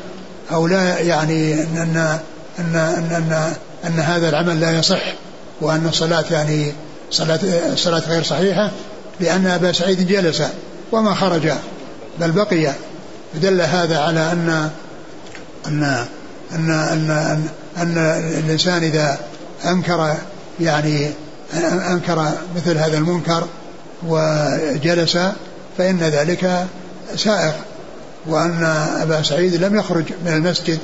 أو 0.52 0.68
لا 0.68 1.00
يعني 1.00 1.54
أن 1.54 1.78
أن 1.78 2.20
أن, 2.60 2.76
أن, 2.76 3.12
أن, 3.12 3.54
أن 3.88 4.00
هذا 4.00 4.30
العمل 4.30 4.60
لا 4.60 4.80
يصح. 4.80 5.14
وأن 5.62 5.88
الصلاة 5.88 6.26
يعني 6.32 6.74
صلاة 7.12 7.40
الصلاة 7.74 8.04
غير 8.10 8.24
صحيحة 8.24 8.72
لأن 9.20 9.48
أبا 9.48 9.72
سعيد 9.72 10.08
جلس 10.08 10.44
وما 10.92 11.16
خرج 11.16 11.52
بل 12.20 12.32
بقي. 12.32 12.72
فدل 13.34 13.62
هذا 13.62 14.00
على 14.00 14.32
أن 14.32 14.70
أن 15.68 16.06
أن 16.54 16.70
أن 16.70 17.10
أن, 17.10 17.48
أن 17.78 17.98
الإنسان 18.44 18.84
إذا 18.84 19.20
أنكر 19.66 20.16
يعني 20.60 21.12
أنكر 21.92 22.32
مثل 22.56 22.78
هذا 22.78 22.98
المنكر 22.98 23.48
وجلس 24.08 25.18
فإن 25.78 26.00
ذلك 26.00 26.68
سائغ. 27.16 27.54
وأن 28.28 28.64
أبا 29.02 29.22
سعيد 29.22 29.56
لم 29.56 29.80
يخرج 29.80 30.04
من 30.26 30.34
المسجد 30.34 30.80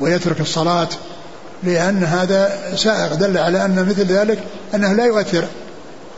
ويترك 0.00 0.40
الصلاة 0.40 0.88
لأن 1.62 2.04
هذا 2.04 2.52
سائغ 2.76 3.14
دل 3.14 3.38
على 3.38 3.64
أن 3.64 3.86
مثل 3.88 4.04
ذلك 4.04 4.38
أنه 4.74 4.92
لا 4.92 5.04
يؤثر 5.04 5.44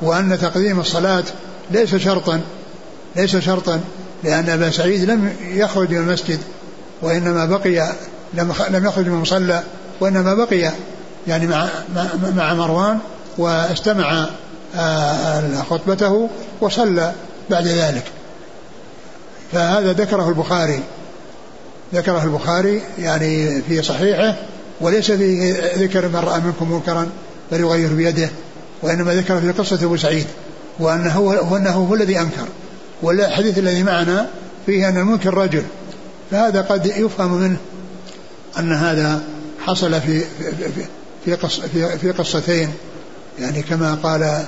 وأن 0.02 0.38
تقديم 0.38 0.80
الصلاة 0.80 1.24
ليس 1.70 1.94
شرطا 1.94 2.40
ليس 3.16 3.36
شرطا 3.36 3.80
لأن 4.24 4.48
أبا 4.48 4.70
سعيد 4.70 5.04
لم 5.04 5.34
يخرج 5.40 5.90
من 5.90 5.96
المسجد 5.96 6.38
وإنما 7.02 7.46
بقي 7.46 7.92
لم 8.34 8.52
لم 8.70 8.86
يخرج 8.86 9.06
من 9.06 9.14
المصلى 9.14 9.62
وإنما 10.00 10.34
بقي 10.34 10.72
يعني 11.26 11.46
مع 11.46 11.68
مع 12.36 12.54
مروان 12.54 12.98
واستمع 13.38 14.26
آه، 14.76 15.62
خطبته 15.70 16.28
وصلى 16.60 17.12
بعد 17.50 17.66
ذلك. 17.66 18.04
فهذا 19.52 19.92
ذكره 19.92 20.28
البخاري. 20.28 20.80
ذكره 21.94 22.24
البخاري 22.24 22.82
يعني 22.98 23.62
في 23.62 23.82
صحيحه 23.82 24.36
وليس 24.80 25.12
في 25.12 25.52
ذكر 25.76 26.08
من 26.08 26.16
رأى 26.16 26.40
منكم 26.40 26.72
منكرا 26.72 27.08
فليغير 27.50 27.94
بيده 27.94 28.30
وإنما 28.82 29.14
ذكر 29.14 29.40
في 29.40 29.50
قصة 29.50 29.84
أبو 29.84 29.96
سعيد 29.96 30.26
وأنه 30.78 31.12
هو 31.12 31.56
أنه 31.56 31.70
هو 31.70 31.94
الذي 31.94 32.20
أنكر. 32.20 32.48
والحديث 33.02 33.58
الذي 33.58 33.82
معنا 33.82 34.30
فيه 34.66 34.88
أن 34.88 34.98
المنكر 34.98 35.34
رجل 35.34 35.62
فهذا 36.30 36.60
قد 36.60 36.86
يفهم 36.86 37.32
منه 37.32 37.56
أن 38.58 38.72
هذا 38.72 39.22
حصل 39.66 40.00
في 40.00 40.20
في 40.20 40.84
في, 41.24 41.34
قص 41.34 41.60
في, 41.60 41.98
في 41.98 42.10
قصتين. 42.10 42.68
يعني 43.38 43.62
كما 43.62 43.94
قال 43.94 44.44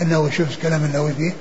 النووي 0.00 0.32
شوف 0.32 0.48
كلام 0.62 0.84
النووي 0.84 1.12
فيه. 1.12 1.32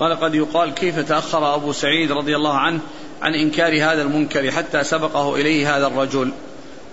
قال 0.00 0.20
قد 0.20 0.34
يقال 0.34 0.74
كيف 0.74 0.98
تأخر 0.98 1.54
أبو 1.54 1.72
سعيد 1.72 2.12
رضي 2.12 2.36
الله 2.36 2.54
عنه 2.54 2.80
عن 3.22 3.34
إنكار 3.34 3.76
هذا 3.76 4.02
المنكر 4.02 4.50
حتى 4.50 4.84
سبقه 4.84 5.36
إليه 5.36 5.76
هذا 5.76 5.86
الرجل 5.86 6.32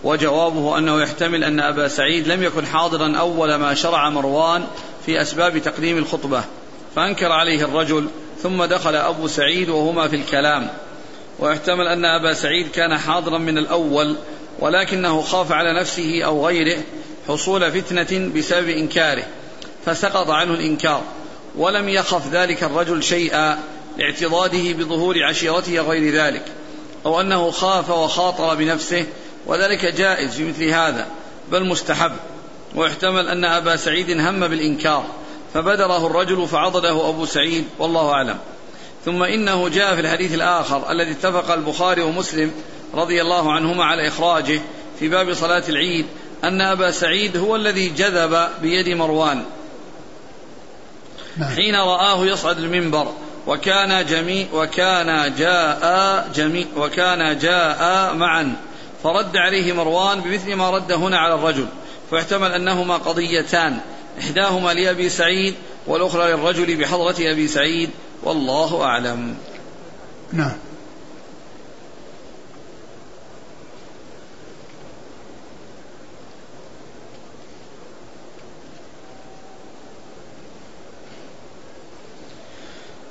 وجوابه 0.03 0.77
أنه 0.77 1.01
يحتمل 1.01 1.43
أن 1.43 1.59
أبا 1.59 1.87
سعيد 1.87 2.27
لم 2.27 2.43
يكن 2.43 2.65
حاضرا 2.65 3.17
أول 3.17 3.55
ما 3.55 3.73
شرع 3.73 4.09
مروان 4.09 4.63
في 5.05 5.21
أسباب 5.21 5.57
تقديم 5.57 5.97
الخطبة 5.97 6.43
فأنكر 6.95 7.31
عليه 7.31 7.65
الرجل 7.65 8.07
ثم 8.43 8.63
دخل 8.63 8.95
أبو 8.95 9.27
سعيد 9.27 9.69
وهما 9.69 10.07
في 10.07 10.15
الكلام 10.15 10.67
ويحتمل 11.39 11.87
أن 11.87 12.05
أبا 12.05 12.33
سعيد 12.33 12.71
كان 12.71 12.97
حاضرا 12.97 13.37
من 13.37 13.57
الأول 13.57 14.15
ولكنه 14.59 15.21
خاف 15.21 15.51
على 15.51 15.79
نفسه 15.79 16.23
أو 16.23 16.47
غيره 16.47 16.77
حصول 17.27 17.71
فتنة 17.71 18.31
بسبب 18.35 18.69
إنكاره 18.69 19.23
فسقط 19.85 20.29
عنه 20.29 20.53
الإنكار 20.53 21.01
ولم 21.57 21.89
يخف 21.89 22.27
ذلك 22.27 22.63
الرجل 22.63 23.03
شيئا. 23.03 23.59
لاعتضاده 23.97 24.73
بظهور 24.73 25.23
عشيرته 25.23 25.79
غير 25.79 26.13
ذلك 26.13 26.45
أو 27.05 27.21
أنه 27.21 27.51
خاف 27.51 27.89
وخاطر 27.89 28.55
بنفسه 28.55 29.05
وذلك 29.45 29.85
جائز 29.85 30.35
في 30.35 30.43
مثل 30.43 30.63
هذا 30.63 31.07
بل 31.51 31.65
مستحب 31.65 32.11
ويحتمل 32.75 33.27
أن 33.27 33.45
أبا 33.45 33.75
سعيد 33.75 34.19
هم 34.19 34.47
بالإنكار 34.47 35.05
فبدره 35.53 36.07
الرجل 36.07 36.47
فعضده 36.47 37.09
أبو 37.09 37.25
سعيد 37.25 37.65
والله 37.79 38.09
أعلم 38.11 38.37
ثم 39.05 39.23
إنه 39.23 39.69
جاء 39.69 39.95
في 39.95 40.01
الحديث 40.01 40.33
الآخر 40.33 40.91
الذي 40.91 41.11
اتفق 41.11 41.51
البخاري 41.51 42.01
ومسلم 42.01 42.51
رضي 42.93 43.21
الله 43.21 43.53
عنهما 43.53 43.83
على 43.83 44.07
إخراجه 44.07 44.61
في 44.99 45.07
باب 45.07 45.33
صلاة 45.33 45.63
العيد 45.69 46.05
أن 46.43 46.61
أبا 46.61 46.91
سعيد 46.91 47.37
هو 47.37 47.55
الذي 47.55 47.89
جذب 47.89 48.47
بيد 48.61 48.89
مروان 48.89 49.45
نعم. 51.37 51.49
حين 51.49 51.75
رآه 51.75 52.25
يصعد 52.25 52.57
المنبر 52.57 53.07
وكان 53.47 54.05
جميع 54.05 54.47
وكان 54.53 55.35
جاء 55.35 56.27
جميع 56.35 56.65
وكان 56.77 57.37
جاء 57.37 58.13
معا. 58.13 58.55
فرد 59.03 59.37
عليه 59.37 59.73
مروان 59.73 60.21
بمثل 60.21 60.55
ما 60.55 60.69
رد 60.69 60.91
هنا 60.91 61.17
على 61.17 61.33
الرجل 61.33 61.65
فاحتمل 62.11 62.51
أنهما 62.51 62.97
قضيتان 62.97 63.77
إحداهما 64.19 64.73
لأبي 64.73 65.09
سعيد 65.09 65.55
والأخرى 65.87 66.31
للرجل 66.31 66.75
بحضرة 66.75 67.15
أبي 67.19 67.47
سعيد 67.47 67.89
والله 68.23 68.83
أعلم. 68.83 69.35
نعم. 70.33 70.57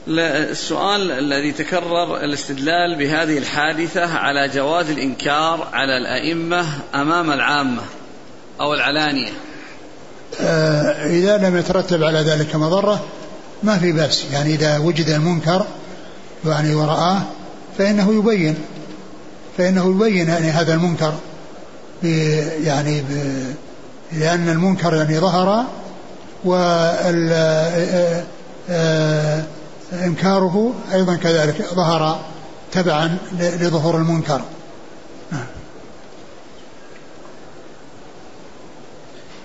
السؤال 0.08 1.10
الذي 1.10 1.52
تكرر 1.52 2.16
الاستدلال 2.16 2.98
بهذه 2.98 3.38
الحادثة 3.38 4.16
على 4.16 4.48
جواز 4.48 4.90
الإنكار 4.90 5.68
على 5.72 5.96
الأئمة 5.96 6.66
أمام 6.94 7.30
العامة 7.30 7.82
أو 8.60 8.74
العلانية؟ 8.74 9.32
آه 10.40 11.06
إذا 11.06 11.36
لم 11.36 11.56
يترتب 11.56 12.04
على 12.04 12.18
ذلك 12.18 12.56
مضرة 12.56 13.04
ما 13.62 13.78
في 13.78 13.92
بأس. 13.92 14.24
يعني 14.32 14.54
إذا 14.54 14.78
وجد 14.78 15.08
المنكر 15.08 15.66
يعني 16.46 16.74
ورآه 16.74 17.22
فإنه 17.78 18.14
يبين 18.14 18.54
فإنه 19.58 19.90
يبين 19.90 20.28
يعني 20.28 20.50
هذا 20.50 20.74
المنكر 20.74 21.14
يعني 22.64 23.04
لأن 24.12 24.48
المنكر 24.48 24.94
يعني 24.94 25.18
ظهر 25.18 25.64
وال 26.44 27.30
آه، 27.32 28.22
آه، 28.70 29.42
إنكاره 29.94 30.74
أيضا 30.92 31.16
كذلك 31.16 31.62
ظهر 31.74 32.24
تبعا 32.72 33.18
لظهور 33.38 33.96
المنكر. 33.96 34.40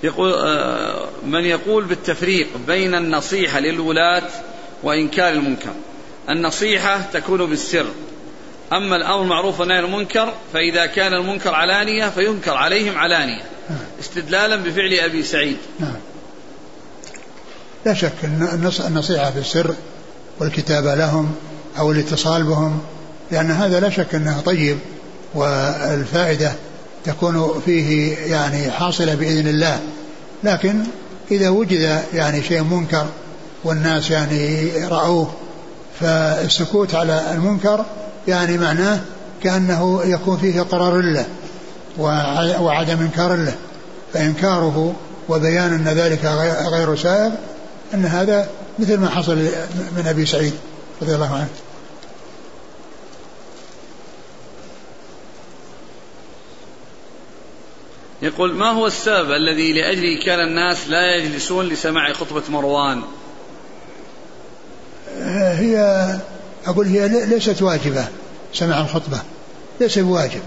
يقول 0.03 0.33
آه، 0.33 1.07
من 1.25 1.45
يقول 1.45 1.85
بالتفريق 1.85 2.47
بين 2.67 2.95
النصيحة 2.95 3.59
للولاة 3.59 4.29
وإنكار 4.83 5.33
المنكر. 5.33 5.73
النصيحة 6.29 7.01
تكون 7.13 7.49
بالسر. 7.49 7.85
أما 8.73 8.95
الأمر 8.95 9.23
معروف 9.23 9.59
والنهي 9.59 9.79
المنكر 9.79 10.33
فإذا 10.53 10.85
كان 10.85 11.13
المنكر 11.13 11.53
علانية 11.53 12.09
فينكر 12.09 12.53
عليهم 12.53 12.97
علانية. 12.97 13.41
استدلالا 13.99 14.55
بفعل 14.55 14.93
أبي 14.93 15.23
سعيد. 15.23 15.57
نعم. 15.79 15.95
لا 17.85 17.93
شك 17.93 18.13
النصيحة 18.87 19.29
بالسر. 19.29 19.75
والكتابة 20.39 20.95
لهم 20.95 21.31
أو 21.79 21.91
الاتصال 21.91 22.43
بهم 22.43 22.79
لأن 23.31 23.51
هذا 23.51 23.79
لا 23.79 23.89
شك 23.89 24.15
أنه 24.15 24.41
طيب 24.45 24.77
والفائدة 25.35 26.51
تكون 27.05 27.61
فيه 27.65 28.17
يعني 28.17 28.71
حاصلة 28.71 29.15
بإذن 29.15 29.47
الله. 29.47 29.79
لكن 30.43 30.83
إذا 31.31 31.49
وجد 31.49 32.01
يعني 32.13 32.43
شيء 32.43 32.63
منكر 32.63 33.05
والناس 33.63 34.11
يعني 34.11 34.71
رأوه 34.85 35.31
فالسكوت 35.99 36.95
على 36.95 37.31
المنكر 37.33 37.85
يعني 38.27 38.57
معناه 38.57 38.99
كأنه 39.43 40.01
يكون 40.05 40.37
فيه 40.37 40.61
قرار 40.61 41.01
له 41.01 41.25
وعدم 42.59 42.99
إنكار 42.99 43.35
له 43.35 43.55
فإنكاره 44.13 44.93
وبيان 45.29 45.73
أن 45.73 45.87
ذلك 45.87 46.25
غير 46.71 46.95
سائغ 46.95 47.31
أن 47.93 48.05
هذا 48.05 48.47
مثل 48.79 48.97
ما 48.97 49.09
حصل 49.09 49.35
من 49.97 50.03
أبي 50.07 50.25
سعيد 50.25 50.53
رضي 51.01 51.15
الله 51.15 51.33
عنه. 51.33 51.49
يقول 58.21 58.53
ما 58.53 58.71
هو 58.71 58.87
السبب 58.87 59.31
الذي 59.31 59.73
لأجله 59.73 60.23
كان 60.25 60.39
الناس 60.39 60.87
لا 60.87 61.15
يجلسون 61.15 61.65
لسماع 61.65 62.13
خطبة 62.13 62.43
مروان؟ 62.49 63.01
هي 65.33 65.79
أقول 66.65 66.87
هي 66.87 67.25
ليست 67.25 67.61
واجبة 67.61 68.07
سماع 68.53 68.81
الخطبة. 68.81 69.21
ليس 69.81 69.99
بواجب. 69.99 70.41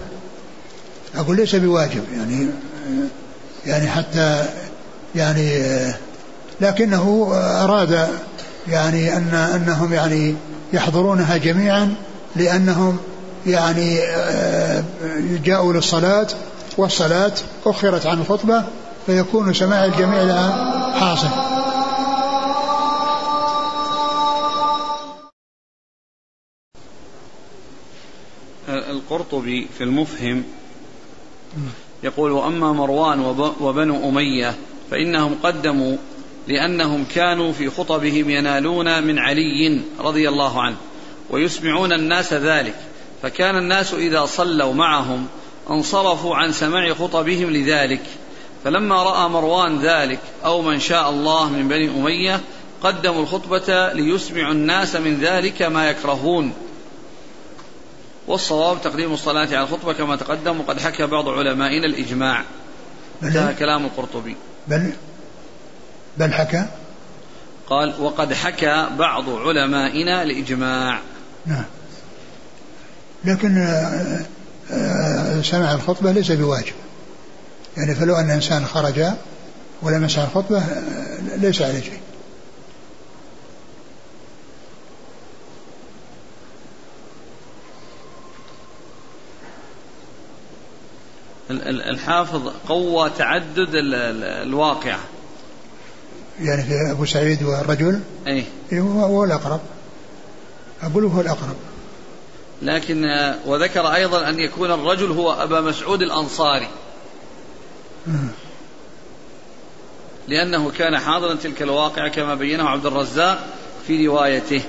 أقول 1.15 1.37
ليس 1.37 1.55
بواجب 1.55 2.03
يعني 2.13 2.47
يعني 3.65 3.87
حتى 3.87 4.49
يعني 5.15 5.59
لكنه 6.63 7.29
أراد 7.63 8.09
يعني 8.67 9.17
أن 9.17 9.33
أنهم 9.33 9.93
يعني 9.93 10.35
يحضرونها 10.73 11.37
جميعا 11.37 11.95
لأنهم 12.35 12.97
يعني 13.45 13.99
آه، 13.99 14.83
جاءوا 15.43 15.73
للصلاة 15.73 16.27
والصلاة 16.77 17.31
أخرت 17.65 18.05
عن 18.05 18.19
الخطبة 18.19 18.63
فيكون 19.05 19.53
سماع 19.53 19.85
الجميع 19.85 20.21
لها 20.21 20.93
حاصل. 20.99 21.27
القرطبي 28.69 29.67
في 29.77 29.83
المفهم 29.83 30.43
يقول 32.03 32.31
وأما 32.31 32.71
مروان 32.71 33.19
وبنو 33.61 34.09
أمية 34.09 34.55
فإنهم 34.91 35.35
قدموا 35.43 35.97
لأنهم 36.47 37.05
كانوا 37.15 37.53
في 37.53 37.69
خطبهم 37.69 38.29
ينالون 38.29 39.03
من 39.03 39.19
علي 39.19 39.81
رضي 39.99 40.29
الله 40.29 40.61
عنه 40.61 40.75
ويسمعون 41.29 41.93
الناس 41.93 42.33
ذلك. 42.33 42.75
فكان 43.21 43.57
الناس 43.57 43.93
إذا 43.93 44.25
صلوا 44.25 44.73
معهم 44.73 45.27
انصرفوا 45.69 46.35
عن 46.35 46.51
سماع 46.51 46.93
خطبهم 46.93 47.49
لذلك. 47.49 48.01
فلما 48.63 49.03
رأى 49.03 49.29
مروان 49.29 49.79
ذلك 49.79 50.19
أو 50.45 50.61
من 50.61 50.79
شاء 50.79 51.09
الله 51.09 51.49
من 51.49 51.67
بني 51.67 51.89
أمية 51.89 52.41
قدموا 52.83 53.21
الخطبة 53.21 53.93
ليسمعوا 53.93 54.51
الناس 54.51 54.95
من 54.95 55.19
ذلك 55.19 55.61
ما 55.61 55.89
يكرهون. 55.89 56.53
والصواب 58.27 58.81
تقديم 58.81 59.13
الصلاة 59.13 59.47
على 59.47 59.63
الخطبة 59.63 59.93
كما 59.93 60.15
تقدم 60.15 60.59
وقد 60.59 60.79
حكى 60.79 61.05
بعض 61.05 61.29
علمائنا 61.29 61.85
الإجماع. 61.85 62.43
انتهى 63.23 63.53
كلام 63.53 63.85
القرطبي. 63.85 64.35
بل 64.67 64.93
بل 66.17 66.33
حكى؟ 66.33 66.65
قال 67.69 68.01
وقد 68.01 68.33
حكى 68.33 68.87
بعض 68.97 69.29
علمائنا 69.29 70.23
الإجماع 70.23 70.99
نعم. 71.45 71.65
لكن 73.25 73.57
آه، 73.57 74.25
آه، 74.71 75.41
سمع 75.41 75.73
الخطبة 75.73 76.11
ليس 76.11 76.31
بواجب. 76.31 76.73
يعني 77.77 77.95
فلو 77.95 78.15
أن 78.15 78.29
إنسان 78.29 78.65
خرج 78.65 79.03
ولم 79.81 80.05
يسمع 80.05 80.23
الخطبة 80.23 80.57
آه، 80.57 81.37
ليس 81.37 81.61
عليه 81.61 81.81
شيء. 81.81 81.99
الحافظ 91.49 92.51
قوى 92.67 93.11
تعدد 93.17 93.69
الواقعة. 93.73 94.99
يعني 96.39 96.63
في 96.63 96.91
أبو 96.91 97.05
سعيد 97.05 97.43
والرجل؟ 97.43 98.01
أي. 98.27 98.45
إيه، 98.71 98.81
هو 98.81 99.23
الأقرب. 99.23 99.61
أقول 100.83 101.05
هو 101.05 101.21
الأقرب. 101.21 101.55
لكن 102.61 103.05
آه، 103.05 103.35
وذكر 103.45 103.87
أيضا 103.87 104.29
أن 104.29 104.39
يكون 104.39 104.71
الرجل 104.71 105.11
هو 105.11 105.31
أبا 105.31 105.61
مسعود 105.61 106.01
الأنصاري. 106.01 106.67
لأنه 110.27 110.71
كان 110.71 110.99
حاضرا 110.99 111.35
تلك 111.35 111.61
الواقعة 111.61 112.07
كما 112.07 112.35
بينه 112.35 112.69
عبد 112.69 112.85
الرزاق 112.85 113.47
في 113.87 114.07
روايته. 114.07 114.61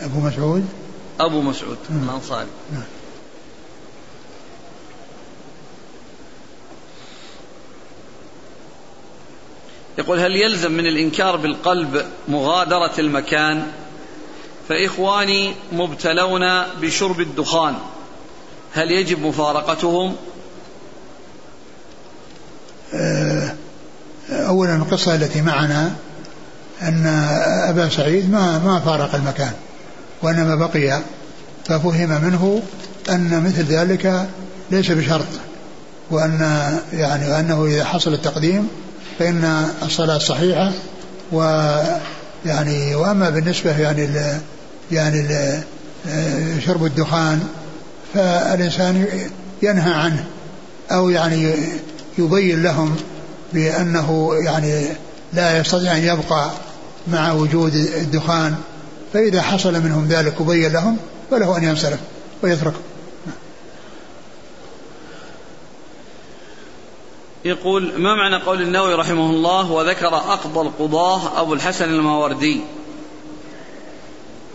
أبو 0.00 0.20
مسعود؟ 0.20 0.66
أبو 1.20 1.40
مسعود 1.40 1.78
الأنصاري. 1.90 2.46
نعم. 2.72 2.97
يقول 9.98 10.20
هل 10.20 10.36
يلزم 10.36 10.72
من 10.72 10.86
الإنكار 10.86 11.36
بالقلب 11.36 12.04
مغادرة 12.28 12.92
المكان؟ 12.98 13.62
فإخواني 14.68 15.54
مبتلون 15.72 16.62
بشرب 16.80 17.20
الدخان 17.20 17.74
هل 18.72 18.90
يجب 18.90 19.22
مفارقتهم؟ 19.22 20.16
آه، 22.94 23.54
أولا 24.30 24.76
القصة 24.76 25.14
التي 25.14 25.42
معنا 25.42 25.92
أن 26.82 27.06
أبا 27.68 27.88
سعيد 27.88 28.30
ما 28.30 28.58
ما 28.58 28.80
فارق 28.80 29.14
المكان 29.14 29.52
وإنما 30.22 30.54
بقي 30.54 31.02
ففهم 31.64 32.24
منه 32.24 32.62
أن 33.10 33.44
مثل 33.44 33.62
ذلك 33.62 34.28
ليس 34.70 34.90
بشرط 34.90 35.26
وأن 36.10 36.40
يعني 36.92 37.40
أنه 37.40 37.64
إذا 37.66 37.84
حصل 37.84 38.12
التقديم 38.12 38.68
فإن 39.18 39.66
الصلاة 39.82 40.18
صحيحة 40.18 40.72
ويعني 41.32 42.94
وأما 42.94 43.30
بالنسبة 43.30 43.78
يعني 43.78 44.06
ل 44.06 44.40
يعني 44.92 45.22
ل 45.22 45.60
شرب 46.66 46.84
الدخان 46.84 47.40
فالإنسان 48.14 49.06
ينهى 49.62 49.92
عنه 49.92 50.24
أو 50.90 51.10
يعني 51.10 51.54
يبين 52.18 52.62
لهم 52.62 52.96
بأنه 53.52 54.30
يعني 54.44 54.82
لا 55.32 55.58
يستطيع 55.58 55.96
أن 55.96 56.02
يبقى 56.02 56.50
مع 57.08 57.32
وجود 57.32 57.74
الدخان 57.74 58.54
فإذا 59.12 59.42
حصل 59.42 59.72
منهم 59.82 60.08
ذلك 60.08 60.40
وبين 60.40 60.72
لهم 60.72 60.96
فله 61.30 61.56
أن 61.56 61.64
ينصرف 61.64 61.98
ويتركه. 62.42 62.78
يقول 67.44 67.92
ما 68.00 68.14
معنى 68.14 68.36
قول 68.36 68.62
النووي 68.62 68.94
رحمه 68.94 69.30
الله 69.30 69.72
وذكر 69.72 70.16
أقضى 70.16 70.60
القضاة 70.60 71.40
أبو 71.40 71.54
الحسن 71.54 71.84
الماوردي 71.84 72.60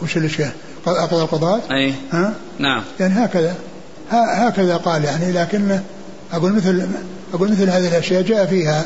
وش 0.01 0.17
الإشكال 0.17 0.51
أقضى 0.87 1.21
القضاة؟ 1.21 1.61
أي. 1.71 1.93
ها؟ 2.11 2.33
نعم. 2.59 2.83
يعني 2.99 3.25
هكذا. 3.25 3.55
هكذا 4.11 4.77
قال 4.77 5.03
يعني 5.03 5.31
لكن 5.31 5.79
أقول 6.33 6.53
مثل 6.53 6.87
أقول 7.33 7.51
مثل 7.51 7.69
هذه 7.69 7.87
الأشياء 7.87 8.21
جاء 8.21 8.45
فيها 8.45 8.85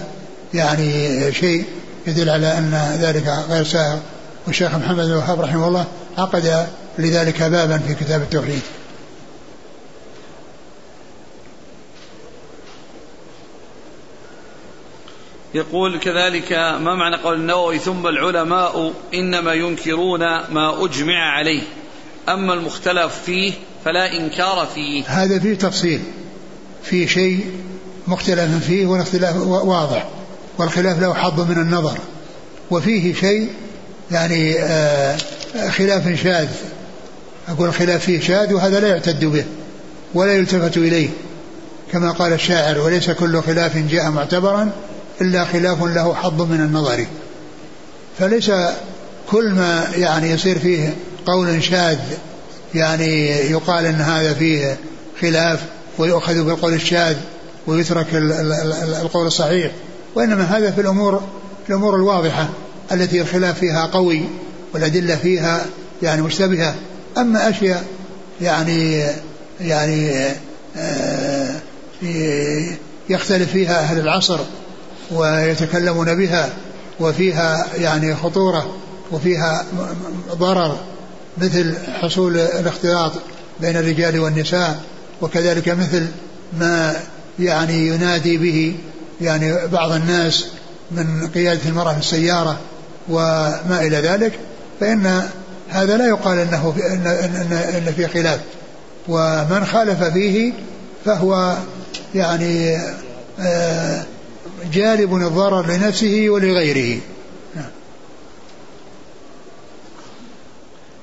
يعني 0.53 1.31
شيء 1.33 1.65
يدل 2.07 2.29
على 2.29 2.57
أن 2.57 2.97
ذلك 2.99 3.27
غير 3.49 3.63
سائغ 3.63 3.97
والشيخ 4.47 4.75
محمد 4.75 5.05
بن 5.05 5.11
الوهاب 5.11 5.41
رحمه 5.41 5.67
الله 5.67 5.85
عقد 6.17 6.67
لذلك 6.99 7.43
بابا 7.43 7.77
في 7.77 7.93
كتاب 7.93 8.21
التوحيد. 8.21 8.61
يقول 15.53 15.99
كذلك 15.99 16.53
ما 16.53 16.95
معنى 16.95 17.15
قول 17.15 17.35
النووي 17.35 17.79
ثم 17.79 18.07
العلماء 18.07 18.93
إنما 19.13 19.53
ينكرون 19.53 20.19
ما 20.49 20.85
أجمع 20.85 21.31
عليه. 21.37 21.61
أما 22.29 22.53
المختلف 22.53 23.21
فيه 23.25 23.53
فلا 23.85 24.11
إنكار 24.11 24.67
فيه. 24.75 25.03
هذا 25.07 25.39
فيه 25.39 25.53
تفصيل. 25.53 26.01
في 26.83 27.07
شيء 27.07 27.51
مختلف 28.07 28.65
فيه 28.67 28.85
والاختلاف 28.85 29.35
واضح. 29.47 30.07
والخلاف 30.57 30.99
له 30.99 31.13
حظ 31.13 31.51
من 31.51 31.57
النظر. 31.57 31.97
وفيه 32.71 33.13
شيء 33.13 33.49
يعني 34.11 34.59
آه 34.59 35.17
خلاف 35.69 36.23
شاذ. 36.23 36.49
أقول 37.49 37.67
الخلاف 37.67 38.05
فيه 38.05 38.19
شاذ 38.19 38.53
وهذا 38.53 38.79
لا 38.79 38.87
يعتد 38.87 39.25
به 39.25 39.45
ولا 40.13 40.33
يلتفت 40.33 40.77
إليه. 40.77 41.09
كما 41.91 42.11
قال 42.11 42.33
الشاعر 42.33 42.79
وليس 42.79 43.11
كل 43.11 43.41
خلاف 43.41 43.77
جاء 43.77 44.11
معتبرا 44.11 44.71
إلا 45.21 45.45
خلاف 45.45 45.83
له 45.83 46.13
حظ 46.13 46.41
من 46.41 46.61
النظر. 46.61 47.05
فليس 48.19 48.51
كل 49.31 49.49
ما 49.49 49.87
يعني 49.95 50.29
يصير 50.29 50.59
فيه 50.59 50.95
قول 51.25 51.63
شاذ 51.63 51.99
يعني 52.75 53.29
يقال 53.29 53.85
إن 53.85 54.01
هذا 54.01 54.33
فيه 54.33 54.77
خلاف 55.21 55.59
ويؤخذ 55.97 56.43
بالقول 56.43 56.73
الشاذ 56.73 57.15
ويترك 57.67 58.07
القول 59.01 59.27
الصحيح 59.27 59.71
وإنما 60.15 60.43
هذا 60.43 60.71
في 60.71 60.81
الأمور 60.81 61.23
الأمور 61.69 61.95
الواضحة 61.95 62.49
التي 62.91 63.21
الخلاف 63.21 63.59
فيها 63.59 63.85
قوي 63.85 64.21
والأدلة 64.73 65.15
فيها 65.15 65.65
يعني 66.03 66.21
مشتبهة. 66.21 66.75
أما 67.17 67.49
أشياء 67.49 67.83
يعني 68.41 69.05
يعني 69.61 70.25
آه 70.77 71.55
يختلف 73.09 73.51
فيها 73.51 73.79
أهل 73.79 73.99
العصر 73.99 74.39
ويتكلمون 75.11 76.15
بها 76.15 76.49
وفيها 76.99 77.65
يعني 77.75 78.15
خطورة 78.15 78.75
وفيها 79.11 79.65
ضرر 80.33 80.77
مثل 81.37 81.73
حصول 82.01 82.37
الاختلاط 82.37 83.11
بين 83.61 83.77
الرجال 83.77 84.19
والنساء 84.19 84.79
وكذلك 85.21 85.69
مثل 85.69 86.07
ما 86.59 86.95
يعني 87.39 87.87
ينادي 87.87 88.37
به 88.37 88.75
يعني 89.21 89.67
بعض 89.67 89.91
الناس 89.91 90.45
من 90.91 91.27
قيادة 91.27 91.69
المرأة 91.69 91.93
في 91.93 91.99
السيارة 91.99 92.57
وما 93.09 93.79
إلى 93.81 93.97
ذلك 93.97 94.39
فإن 94.79 95.23
هذا 95.69 95.97
لا 95.97 96.07
يقال 96.07 96.39
أنه 96.39 96.73
في 96.77 96.87
إن, 96.87 97.07
إن, 97.07 97.53
إن 97.53 97.93
في 97.93 98.07
خلاف. 98.07 98.39
ومن 99.07 99.65
خالف 99.65 100.03
فيه 100.03 100.53
فهو 101.05 101.55
يعني 102.15 102.77
آه 103.39 104.03
جالب 104.73 105.13
الضرر 105.13 105.67
لنفسه 105.67 106.25
ولغيره. 106.29 107.01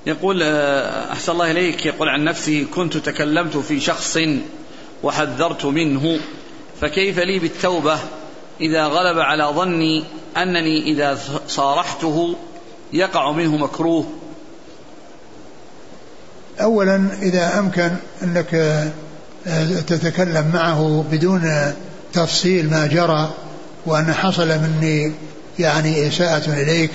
يقول 0.06 0.42
آه، 0.42 1.12
أحسن 1.12 1.32
الله 1.32 1.50
إليك. 1.50 1.86
يقول 1.86 2.08
عن 2.08 2.24
نفسه 2.24 2.66
كنت 2.74 2.96
تكلمت 2.96 3.56
في 3.56 3.80
شخص 3.80 4.18
وحذرت 5.02 5.64
منه 5.64 6.20
فكيف 6.80 7.18
لي 7.18 7.38
بالتوبة 7.38 7.98
إذا 8.60 8.86
غلب 8.86 9.18
على 9.18 9.44
ظني 9.44 10.04
أنني 10.36 10.82
إذا 10.92 11.18
صارحته 11.48 12.36
يقع 12.92 13.32
منه 13.32 13.56
مكروه؟ 13.56 14.06
أولا 16.60 17.08
إذا 17.22 17.58
أمكن 17.58 17.90
أنك 18.22 18.54
آه، 18.54 19.80
تتكلم 19.80 20.50
معه 20.54 21.04
بدون 21.12 21.72
تفصيل 22.12 22.70
ما 22.70 22.86
جرى 22.86 23.30
وأن 23.86 24.12
حصل 24.12 24.48
مني 24.48 25.12
يعني 25.58 26.08
إساءة 26.08 26.50
إليك 26.62 26.90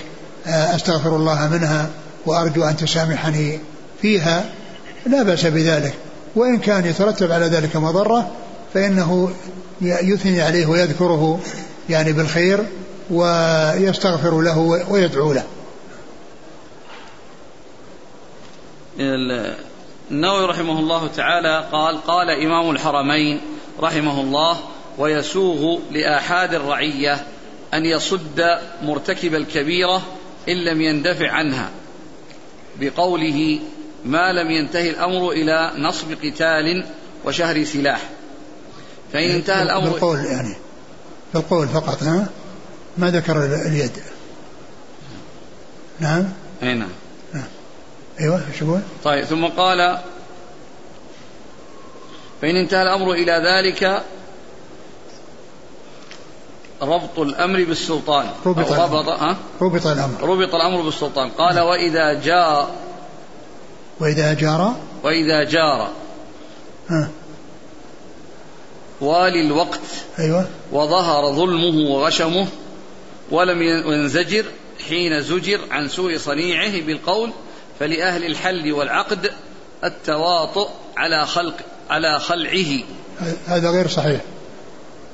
آه، 0.47 0.75
أستغفر 0.75 1.15
الله 1.15 1.47
منها 1.47 1.89
وأرجو 2.25 2.63
أن 2.63 2.77
تسامحني 2.77 3.59
فيها 4.01 4.45
لا 5.05 5.23
بأس 5.23 5.45
بذلك. 5.45 5.93
وإن 6.35 6.59
كان 6.59 6.85
يترتب 6.85 7.31
على 7.31 7.45
ذلك 7.45 7.75
مضرة 7.75 8.31
فإنه 8.73 9.31
يثني 9.81 10.41
عليه 10.41 10.65
ويذكره 10.65 11.39
يعني 11.89 12.13
بالخير 12.13 12.65
ويستغفر 13.11 14.41
له 14.41 14.59
ويدعو 14.89 15.33
له. 15.33 15.43
النووي 20.11 20.45
رحمه 20.45 20.79
الله 20.79 21.07
تعالى 21.07 21.69
قال 21.71 21.97
قال 21.97 22.29
إمام 22.29 22.69
الحرمين 22.69 23.41
رحمه 23.79 24.21
الله 24.21 24.57
ويسوغ 24.97 25.79
لآحاد 25.91 26.53
الرعية 26.53 27.27
أن 27.73 27.85
يصد 27.85 28.59
مرتكب 28.81 29.35
الكبيرة 29.35 30.01
إن 30.49 30.55
لم 30.55 30.81
يندفع 30.81 31.31
عنها. 31.31 31.69
بقوله 32.79 33.59
ما 34.05 34.33
لم 34.33 34.51
ينتهي 34.51 34.89
الأمر 34.89 35.31
إلى 35.31 35.71
نصب 35.77 36.11
قتال 36.23 36.85
وشهر 37.25 37.63
سلاح. 37.63 38.09
فإن 39.13 39.29
انتهى 39.29 39.63
الأمر 39.63 39.89
بالقول 39.89 40.17
يعني 40.17 40.55
بالقول 41.33 41.67
فقط 41.67 42.03
ها؟ 42.03 42.27
ما 42.97 43.11
ذكر 43.11 43.45
اليد. 43.45 43.91
نعم؟ 45.99 46.29
أي 46.63 46.73
نعم. 46.73 46.89
أيوه 48.19 48.47
إيش 48.51 48.61
يقول؟ 48.61 48.81
طيب 49.03 49.25
ثم 49.25 49.45
قال 49.45 49.97
فإن 52.41 52.55
انتهى 52.55 52.81
الأمر 52.81 53.11
إلى 53.11 53.31
ذلك 53.31 54.03
ربط 56.81 57.19
الأمر 57.19 57.63
بالسلطان. 57.63 58.25
ربط 58.45 58.71
ربط 58.71 59.09
ها؟ 59.09 59.37
ربط 59.61 59.87
الأمر. 59.87 60.21
ربط 60.21 60.55
الأمر 60.55 60.81
بالسلطان. 60.81 61.29
قال 61.29 61.55
نعم. 61.55 61.67
وإذا 61.67 62.13
جاء 62.13 62.75
وإذا 63.99 64.33
جار. 64.33 64.75
وإذا 65.03 65.43
جار. 65.43 65.89
ها. 66.89 67.09
والي 69.01 69.41
الوقت 69.41 69.79
أيوة. 70.19 70.47
وظهر 70.71 71.33
ظلمه 71.33 71.91
وغشمه 71.91 72.47
ولم 73.31 73.61
ينزجر 73.61 74.45
حين 74.89 75.21
زجر 75.21 75.59
عن 75.71 75.87
سوء 75.87 76.17
صنيعه 76.17 76.81
بالقول 76.81 77.31
فلأهل 77.79 78.25
الحل 78.25 78.73
والعقد 78.73 79.31
التواطؤ 79.83 80.69
على 80.97 81.25
خلق 81.25 81.55
على 81.89 82.19
خلعه. 82.19 82.83
هذا 83.47 83.69
غير 83.69 83.87
صحيح. 83.87 84.21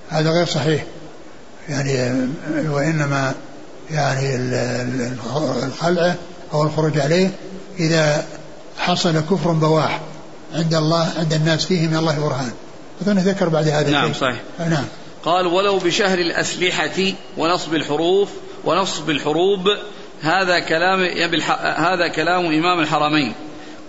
هذا 0.10 0.30
غير 0.30 0.46
صحيح. 0.46 0.86
يعني 1.70 2.28
وإنما 2.70 3.34
يعني 3.92 4.36
الخلع 5.64 6.16
أو 6.54 6.64
الخروج 6.64 7.00
عليه 7.00 7.32
إذا 7.80 8.26
حصل 8.78 9.20
كفر 9.20 9.52
بواح 9.52 10.02
عند 10.54 10.74
الله 10.74 11.14
عند 11.18 11.34
الناس 11.34 11.66
فيه 11.66 11.88
من 11.88 11.96
الله 11.98 12.20
برهان. 12.20 12.52
أظن 13.02 13.18
ذكر 13.18 13.50
بعد 13.50 13.68
هذا 13.68 13.90
نعم 13.90 14.14
صحيح. 14.14 14.42
نعم. 14.60 14.86
قال 15.24 15.48
ولو 15.48 15.78
بشهر 15.78 16.20
الأسلحة 16.20 17.14
ونصب 17.38 17.76
الحروف 17.76 18.30
ونصب 18.66 19.10
الحروب 19.10 19.68
هذا 20.22 20.60
كلام 20.60 21.04
هذا 21.78 22.08
كلام 22.08 22.46
إمام 22.46 22.80
الحرمين. 22.80 23.34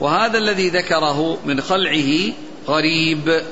وهذا 0.01 0.39
الذي 0.39 0.69
ذكره 0.69 1.39
من 1.47 1.61
خلعه 1.61 2.33
غريب. 2.69 3.43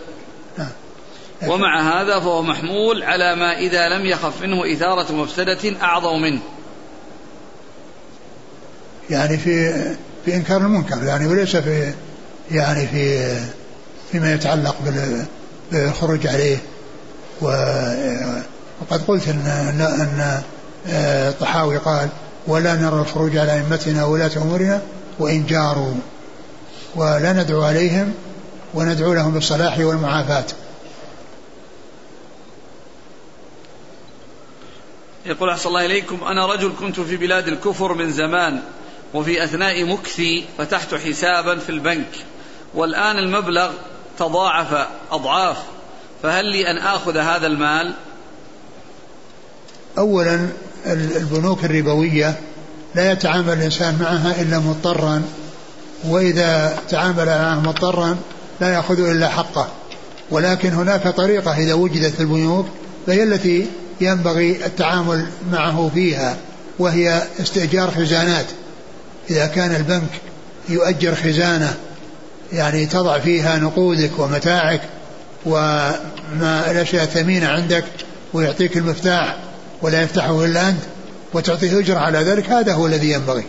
ومع 1.46 2.00
هذا 2.00 2.20
فهو 2.20 2.42
محمول 2.42 3.02
على 3.02 3.36
ما 3.36 3.58
إذا 3.58 3.88
لم 3.88 4.06
يخف 4.06 4.42
منه 4.42 4.72
إثارة 4.72 5.12
مفسدة 5.12 5.82
أعظم 5.82 6.22
منه. 6.22 6.40
يعني 9.10 9.38
في 9.38 9.72
في 10.24 10.34
إنكار 10.36 10.60
المنكر 10.60 11.02
يعني 11.04 11.26
وليس 11.26 11.56
في 11.56 11.92
يعني 12.50 12.86
في 12.86 13.34
فيما 14.12 14.32
يتعلق 14.32 14.76
بالخروج 15.72 16.26
عليه. 16.26 16.56
وقد 17.42 19.02
قلت 19.08 19.28
إن 19.28 19.46
إن, 19.46 19.80
أن 19.80 20.42
الطحاوي 21.28 21.76
قال 21.76 22.08
ولا 22.46 22.74
نرى 22.74 23.00
الخروج 23.00 23.36
على 23.36 23.52
أئمتنا 23.52 24.04
وولاة 24.04 24.30
أمورنا 24.36 24.82
وإن 25.18 25.46
جاروا. 25.46 25.94
ولا 26.96 27.32
ندعو 27.32 27.62
عليهم 27.62 28.14
وندعو 28.74 29.12
لهم 29.14 29.34
بالصلاح 29.34 29.78
والمعافاة. 29.78 30.44
يقول 35.26 35.50
أحسن 35.50 35.68
الله 35.68 35.86
إليكم 35.86 36.24
أنا 36.24 36.46
رجل 36.46 36.72
كنت 36.80 37.00
في 37.00 37.16
بلاد 37.16 37.48
الكفر 37.48 37.94
من 37.94 38.12
زمان 38.12 38.60
وفي 39.14 39.44
أثناء 39.44 39.84
مكثي 39.84 40.44
فتحت 40.58 40.94
حسابا 40.94 41.58
في 41.58 41.70
البنك 41.70 42.10
والآن 42.74 43.18
المبلغ 43.18 43.70
تضاعف 44.18 44.88
أضعاف 45.10 45.56
فهل 46.22 46.44
لي 46.44 46.70
أن 46.70 46.78
آخذ 46.78 47.16
هذا 47.16 47.46
المال؟ 47.46 47.94
أولا 49.98 50.48
البنوك 50.86 51.64
الربوية 51.64 52.40
لا 52.94 53.12
يتعامل 53.12 53.52
الإنسان 53.52 53.98
معها 54.00 54.42
إلا 54.42 54.58
مضطرا 54.58 55.22
وإذا 56.04 56.78
تعامل 56.88 57.26
معها 57.26 57.60
مضطرا 57.60 58.16
لا 58.60 58.74
يأخذ 58.74 59.00
إلا 59.00 59.28
حقه 59.28 59.68
ولكن 60.30 60.72
هناك 60.72 61.08
طريقة 61.08 61.58
إذا 61.58 61.74
وجدت 61.74 62.20
البنوك 62.20 62.66
فهي 63.06 63.22
التي 63.22 63.66
ينبغي 64.00 64.66
التعامل 64.66 65.26
معه 65.52 65.90
فيها 65.94 66.36
وهي 66.78 67.22
استئجار 67.40 67.90
خزانات. 67.90 68.46
إذا 69.30 69.46
كان 69.46 69.74
البنك 69.74 70.10
يؤجر 70.68 71.14
خزانة 71.14 71.76
يعني 72.52 72.86
تضع 72.86 73.18
فيها 73.18 73.58
نقودك 73.58 74.18
ومتاعك 74.18 74.80
وما 75.46 76.70
الأشياء 76.70 77.04
الثمينة 77.04 77.48
عندك 77.48 77.84
ويعطيك 78.32 78.76
المفتاح 78.76 79.36
ولا 79.82 80.02
يفتحه 80.02 80.44
إلا 80.44 80.68
أنت 80.68 80.82
وتعطيه 81.34 81.78
أجر 81.78 81.98
على 81.98 82.18
ذلك 82.18 82.50
هذا 82.50 82.72
هو 82.72 82.86
الذي 82.86 83.10
ينبغي. 83.10 83.44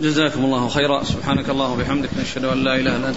جزاكم 0.00 0.44
الله 0.44 0.68
خيرا. 0.68 1.04
سبحانك 1.04 1.50
الله 1.50 1.72
وبحمدك 1.72 2.08
نشهد 2.22 2.44
أن 2.44 2.64
لا 2.64 2.74
إله 2.74 2.96
إلا 2.96 3.08
أنت 3.08 3.16